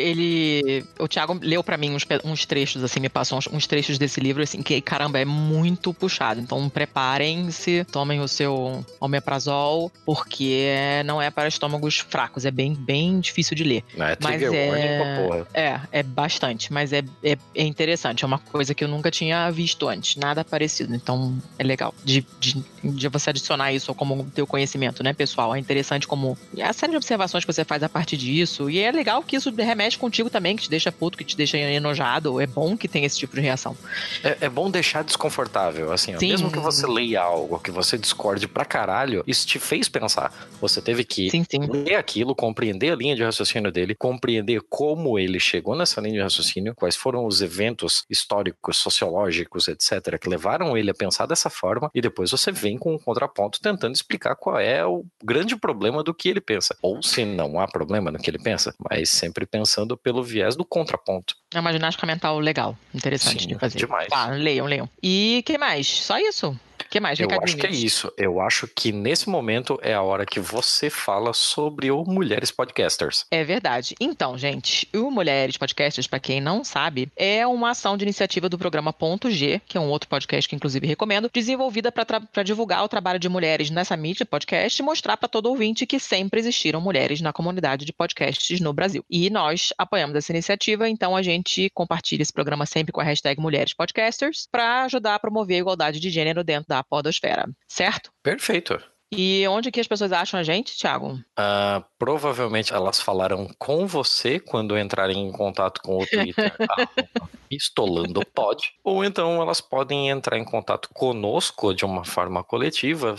[0.00, 0.84] ele.
[0.98, 4.20] O Thiago leu pra mim uns, uns trechos, assim, me passou uns, uns trechos desse
[4.20, 6.40] livro, assim, que, caramba, é muito puxado.
[6.40, 13.20] Então preparem-se, tomem o seu omeprazol, porque não é para estômagos fracos, é bem, bem
[13.20, 13.84] difícil de ler.
[13.94, 15.44] Né, Mas é-.
[15.54, 18.24] É, é bastante, mas é, é, é interessante.
[18.24, 20.94] É uma coisa que eu nunca tinha visto antes, nada parecido.
[20.94, 25.54] Então é legal de, de, de você adicionar isso como teu conhecimento, né, pessoal?
[25.54, 26.36] É interessante como.
[26.60, 28.68] A série de observações que você faz a partir disso.
[28.68, 31.56] E é legal que isso remete contigo também, que te deixa puto, que te deixa
[31.58, 32.40] enojado.
[32.40, 33.76] É bom que tem esse tipo de reação.
[34.24, 36.18] É, é bom deixar desconfortável, assim, ó.
[36.20, 40.32] Mesmo que você leia algo, que você discorde pra caralho, isso te fez pensar.
[40.60, 41.60] Você teve que Sim, sim.
[41.66, 46.22] ler aquilo, compreender a linha de raciocínio dele, compreender como ele chegou nessa linha de
[46.22, 51.90] raciocínio, quais foram os eventos históricos, sociológicos, etc., que levaram ele a pensar dessa forma,
[51.94, 56.14] e depois você vem com um contraponto tentando explicar qual é o grande problema do
[56.14, 56.76] que ele pensa.
[56.82, 60.64] Ou se não há problema no que ele pensa, mas sempre pensando pelo viés do
[60.64, 61.34] contraponto.
[61.54, 63.78] É uma ginástica mental legal, interessante Sim, de fazer.
[63.78, 64.08] demais.
[64.08, 64.88] Tá, leiam, leiam.
[65.02, 65.86] E que mais?
[65.86, 66.58] Só isso?
[66.88, 67.18] Que mais?
[67.18, 68.12] Eu acho que é isso.
[68.16, 73.26] Eu acho que nesse momento é a hora que você fala sobre o Mulheres Podcasters.
[73.30, 73.94] É verdade.
[74.00, 78.58] Então, gente, o Mulheres Podcasters, para quem não sabe, é uma ação de iniciativa do
[78.58, 82.88] programa Ponto G, que é um outro podcast que inclusive recomendo, desenvolvida para divulgar o
[82.88, 87.20] trabalho de mulheres nessa mídia podcast e mostrar para todo ouvinte que sempre existiram mulheres
[87.20, 89.04] na comunidade de podcasts no Brasil.
[89.10, 93.40] E nós apoiamos essa iniciativa, então a gente compartilha esse programa sempre com a hashtag
[93.40, 98.10] Mulheres Podcasters para ajudar a promover a igualdade de gênero dentro da podosfera, certo?
[98.22, 98.78] Perfeito.
[99.10, 101.18] E onde que as pessoas acham a gente, Thiago?
[101.36, 106.54] Ah, provavelmente elas falaram com você quando entrarem em contato com o Twitter.
[107.48, 108.74] Pistolando pode.
[108.84, 113.14] Ou então elas podem entrar em contato conosco de uma forma coletiva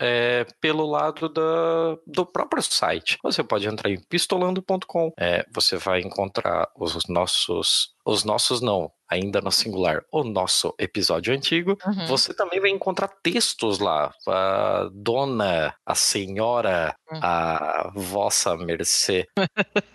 [0.00, 3.18] é, pelo lado da, do próprio site.
[3.24, 5.12] Você pode entrar em pistolando.com.
[5.18, 7.90] É, você vai encontrar os nossos.
[8.04, 11.76] Os nossos não, ainda no singular, o nosso episódio antigo.
[11.86, 12.06] Uhum.
[12.06, 14.12] Você também vai encontrar textos lá.
[14.26, 17.18] A dona, a senhora, Hum.
[17.22, 19.26] a vossa mercê.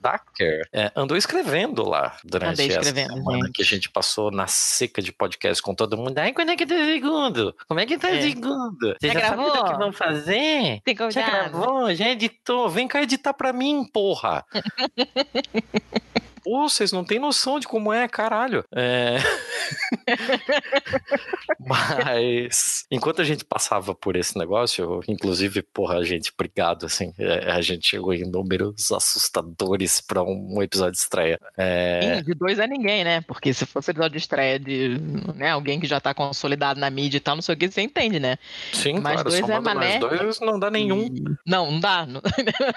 [0.00, 3.52] Dacker é, andou escrevendo lá durante Andei essa escrevendo, semana gente.
[3.52, 6.16] que a gente passou na seca de podcast com todo mundo.
[6.18, 7.54] Ai, quando é que tá segundo?
[7.68, 8.22] Como é que tá É.
[8.22, 8.96] segundo?
[9.00, 9.64] Você Já já, sabe o gravou?
[9.72, 10.80] que vão fazer?
[10.84, 11.94] Tem Já gravou?
[11.94, 12.68] Já editou?
[12.68, 14.44] Vem cá editar pra mim, porra!
[16.42, 18.64] Pô, vocês não têm noção de como é, caralho.
[18.74, 19.18] É...
[21.58, 27.50] Mas, enquanto a gente passava por esse negócio, inclusive, porra, a gente, obrigado, assim, é,
[27.50, 31.38] a gente chegou em números assustadores pra um episódio de estreia.
[31.56, 33.20] É, Sim, de dois é ninguém, né?
[33.20, 34.96] Porque se fosse episódio de estreia de
[35.34, 37.82] né, alguém que já tá consolidado na mídia e tal, não sei o que, você
[37.82, 38.38] entende, né?
[38.72, 39.98] sim, mas claro, dois é mané.
[39.98, 41.08] nós dois não dá nenhum.
[41.46, 42.06] Não, não dá.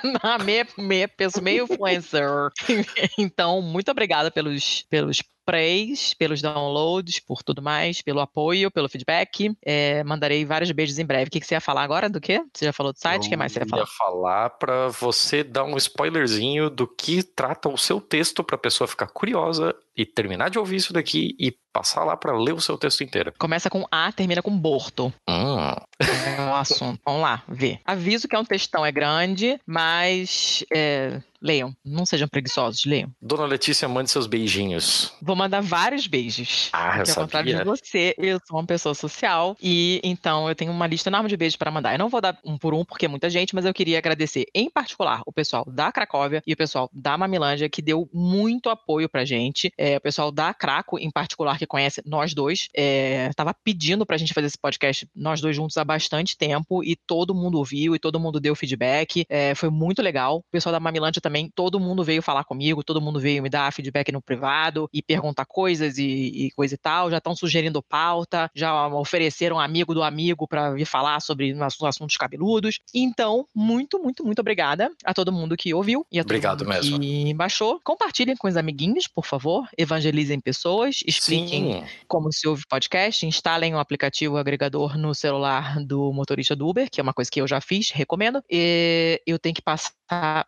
[0.03, 2.27] Não, meia, meia pessoa, meio influencer.
[3.17, 9.55] então, muito obrigada pelos, pelos praise, pelos downloads, por tudo mais, pelo apoio, pelo feedback.
[9.65, 11.27] É, mandarei vários beijos em breve.
[11.27, 12.09] O que, que você ia falar agora?
[12.09, 12.41] Do quê?
[12.53, 13.27] Você já falou do site?
[13.27, 13.81] O que mais você ia falar?
[13.81, 18.57] Eu ia falar pra você dar um spoilerzinho do que trata o seu texto pra
[18.57, 22.61] pessoa ficar curiosa e terminar de ouvir isso daqui e passar lá pra ler o
[22.61, 23.31] seu texto inteiro.
[23.37, 25.13] Começa com A, termina com Borto.
[25.29, 26.99] Hum, É um assunto.
[27.05, 27.79] Vamos lá, ver.
[27.85, 31.75] Aviso que é um textão, é grande, mas é, leiam.
[31.85, 33.11] Não sejam preguiçosos, leiam.
[33.21, 35.13] Dona Letícia, mande seus beijinhos.
[35.21, 36.69] Vou mandar vários beijos.
[36.73, 37.57] Ah, eu contrário sabia.
[37.57, 41.37] de você, eu sou uma pessoa social e então eu tenho uma lista enorme de
[41.37, 41.93] beijos para mandar.
[41.93, 44.45] Eu não vou dar um por um porque é muita gente, mas eu queria agradecer
[44.53, 49.09] em particular o pessoal da Cracóvia e o pessoal da Mamilândia que deu muito apoio
[49.09, 49.71] pra gente.
[49.77, 54.17] É, o pessoal da Craco, em particular, que conhece nós dois, é, tava pedindo pra
[54.17, 57.99] gente fazer esse podcast nós dois juntos há bastante tempo e todo mundo ouviu e
[57.99, 59.25] todo mundo deu feedback.
[59.29, 60.37] É, foi muito legal.
[60.37, 63.71] O pessoal da Mamilândia também, todo mundo veio falar comigo, todo mundo veio me dar
[63.71, 67.11] feedback no privado e perguntar coisas e, e coisa e tal.
[67.11, 72.17] Já estão sugerindo pauta, já ofereceram amigo do amigo para vir falar sobre ass- assuntos
[72.17, 72.79] cabeludos.
[72.93, 76.73] Então, muito, muito, muito obrigada a todo mundo que ouviu e a todo Obrigado mundo
[76.73, 76.99] mesmo.
[76.99, 77.79] que baixou.
[77.83, 79.67] Compartilhem com os amiguinhos, por favor.
[79.77, 81.83] Evangelizem pessoas, expliquem Sim.
[82.07, 86.99] como se ouve podcast, instalem o aplicativo agregador no celular do motorista do Uber, que
[86.99, 88.41] é uma coisa que eu já fiz, recomendo.
[88.49, 89.91] E eu tenho que passar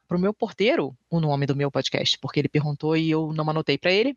[0.07, 3.77] pro meu porteiro o nome do meu podcast, porque ele perguntou e eu não anotei
[3.77, 4.15] para ele.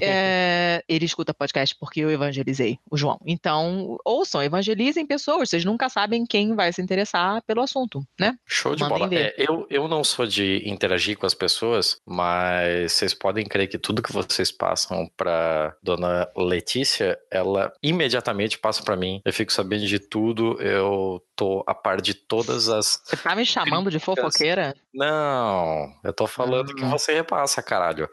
[0.00, 3.18] É, ele escuta podcast porque eu evangelizei o João.
[3.24, 8.36] Então, ouçam, evangelizem pessoas, vocês nunca sabem quem vai se interessar pelo assunto, né?
[8.46, 9.14] Show de Mandem bola.
[9.14, 13.78] É, eu, eu não sou de interagir com as pessoas, mas vocês podem crer que
[13.78, 19.20] tudo que vocês passam pra dona Letícia, ela imediatamente passa pra mim.
[19.24, 23.00] Eu fico sabendo de tudo, eu tô a par de todas as.
[23.04, 24.73] Você tá me chamando de fofoqueira?
[24.92, 26.88] Não, eu tô falando que Ah.
[26.88, 28.08] você repassa, caralho.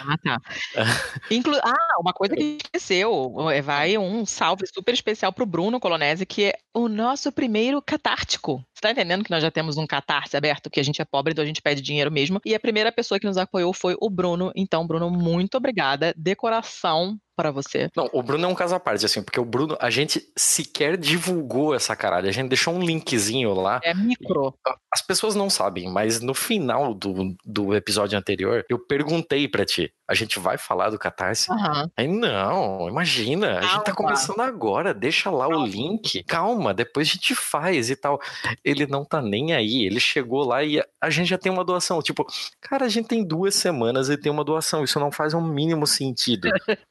[0.00, 0.38] Ah, tá.
[1.30, 3.34] Inclu ah, uma coisa que esqueceu.
[3.50, 8.62] é, Vai um salve super especial pro Bruno Colonese, que é o nosso primeiro catártico.
[8.74, 11.32] Você tá entendendo que nós já temos um catarse aberto, que a gente é pobre,
[11.32, 12.40] então a gente pede dinheiro mesmo.
[12.44, 14.52] E a primeira pessoa que nos apoiou foi o Bruno.
[14.54, 16.12] Então, Bruno, muito obrigada.
[16.16, 17.90] Decoração para você.
[17.94, 20.96] Não, o Bruno é um caso à parte, assim, porque o Bruno, a gente sequer
[20.96, 22.28] divulgou essa caralho.
[22.28, 23.78] A gente deixou um linkzinho lá.
[23.84, 24.54] É micro.
[24.92, 29.92] As pessoas não sabem, mas no final do, do episódio anterior, eu perguntei pra ti:
[30.08, 31.52] a gente vai falar do Catarse?
[31.52, 31.90] Aham.
[31.96, 33.96] Aí, não, imagina, a gente tá Calma.
[34.10, 38.18] começando agora, deixa lá o link, calma, depois a gente faz e tal.
[38.64, 41.64] Ele não tá nem aí, ele chegou lá e a- a gente já tem uma
[41.64, 42.00] doação.
[42.00, 42.26] Tipo,
[42.60, 45.86] cara, a gente tem duas semanas e tem uma doação, isso não faz um mínimo
[45.86, 46.48] sentido.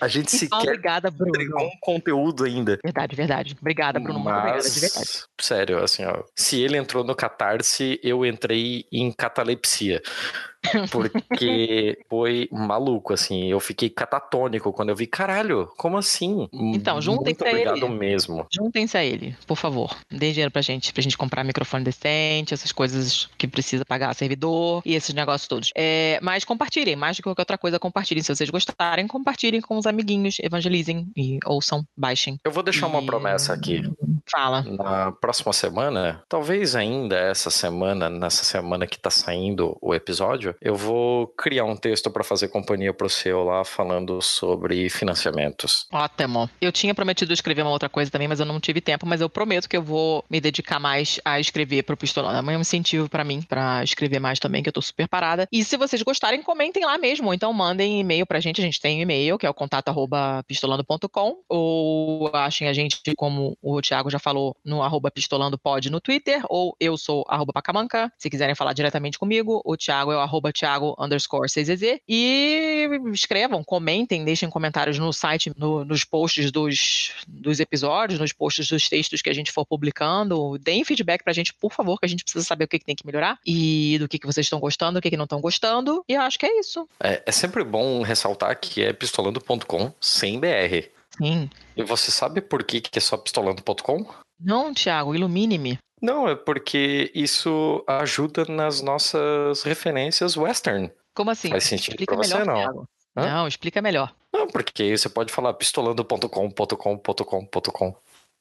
[0.00, 1.70] A gente Então, sequer obrigada, entregou Bruno.
[1.74, 2.78] um conteúdo ainda.
[2.84, 3.56] Verdade, verdade.
[3.60, 4.20] Obrigada, Bruno.
[4.20, 4.96] Muito obrigada, de verdade.
[4.96, 10.00] Mas, sério, assim, ó, se ele entrou no catarse, eu entrei em catalepsia.
[10.90, 13.46] Porque foi maluco, assim.
[13.50, 16.48] Eu fiquei catatônico quando eu vi, caralho, como assim?
[16.52, 17.88] Então, juntem Muito pra obrigado ele.
[17.88, 18.46] mesmo.
[18.52, 19.96] Juntem-se a ele, por favor.
[20.10, 24.82] Dê dinheiro pra gente, pra gente comprar microfone decente, essas coisas que precisa pagar servidor
[24.84, 25.70] e esses negócios todos.
[25.76, 28.22] É, mas compartilhem, mais do que qualquer outra coisa, compartilhem.
[28.22, 32.38] Se vocês gostarem, compartilhem com os amiguinhos, evangelizem e ouçam, baixem.
[32.44, 33.82] Eu vou deixar uma E- promessa aqui.
[34.30, 34.62] Fala.
[34.62, 40.74] Na próxima semana, talvez ainda essa semana, nessa semana que tá saindo o episódio, eu
[40.74, 45.86] vou criar um texto pra fazer companhia pro seu lá falando sobre financiamentos.
[45.92, 46.48] Ótimo.
[46.60, 49.06] Eu tinha prometido escrever uma outra coisa também, mas eu não tive tempo.
[49.06, 52.30] Mas eu prometo que eu vou me dedicar mais a escrever pro Pistolão.
[52.30, 55.48] É um incentivo pra mim, pra escrever mais também, que eu tô super parada.
[55.50, 57.32] E se vocês gostarem, comentem lá mesmo.
[57.32, 58.60] Então mandem e-mail pra gente.
[58.60, 61.42] A gente tem um e-mail, que é o contato arroba pistolando.com.
[61.48, 66.42] Ou achem a gente, como o Thiago já falou, no arroba pistolandopod no Twitter.
[66.48, 68.12] Ou eu sou arroba pacamanca.
[68.18, 72.00] Se quiserem falar diretamente comigo, o Thiago é o arroba Thiago underscore 6EZ.
[72.08, 78.68] E escrevam, comentem, deixem comentários no site, no- nos posts dos, dos episódios, nos posts
[78.68, 80.58] dos textos que a gente for publicando.
[80.58, 82.94] Deem feedback pra gente, por favor, que a gente precisa saber o que, que tem
[82.96, 86.04] que melhorar e do que, que vocês estão gostando, o que, que não estão gostando.
[86.08, 86.88] E eu acho que é isso.
[87.02, 90.88] É, é sempre bom ressaltar que é pistolando.com sem BR.
[91.16, 91.50] Sim.
[91.76, 94.06] E você sabe por que, que é só pistolando.com?
[94.40, 95.78] Não, Thiago, ilumine-me.
[96.00, 100.90] Não, é porque isso ajuda nas nossas referências western.
[101.14, 101.50] Como assim?
[101.50, 102.54] Faz sentido explica pra você, melhor, não?
[102.54, 102.88] Thiago.
[103.16, 103.26] Hã?
[103.26, 104.14] Não, explica melhor.
[104.32, 107.96] Não, porque você pode falar pistolando.com.com.com.com.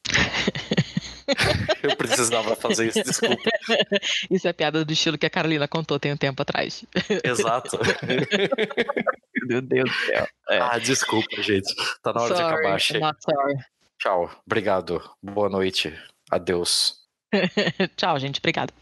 [1.84, 3.44] Eu precisava fazer isso, desculpa.
[4.32, 6.86] Isso é piada do estilo que a Carolina contou tem um tempo atrás.
[7.24, 7.78] Exato.
[9.46, 10.28] Meu Deus do céu.
[10.50, 10.60] É.
[10.60, 11.74] Ah, desculpa, gente.
[12.02, 13.00] Tá na hora de Sorry, acabar, chega.
[13.00, 13.56] not sorry.
[14.00, 14.30] Tchau.
[14.46, 15.02] Obrigado.
[15.22, 15.94] Boa noite.
[16.32, 17.08] Adeus.
[17.98, 18.40] Tchau, gente.
[18.40, 18.74] Obrigada.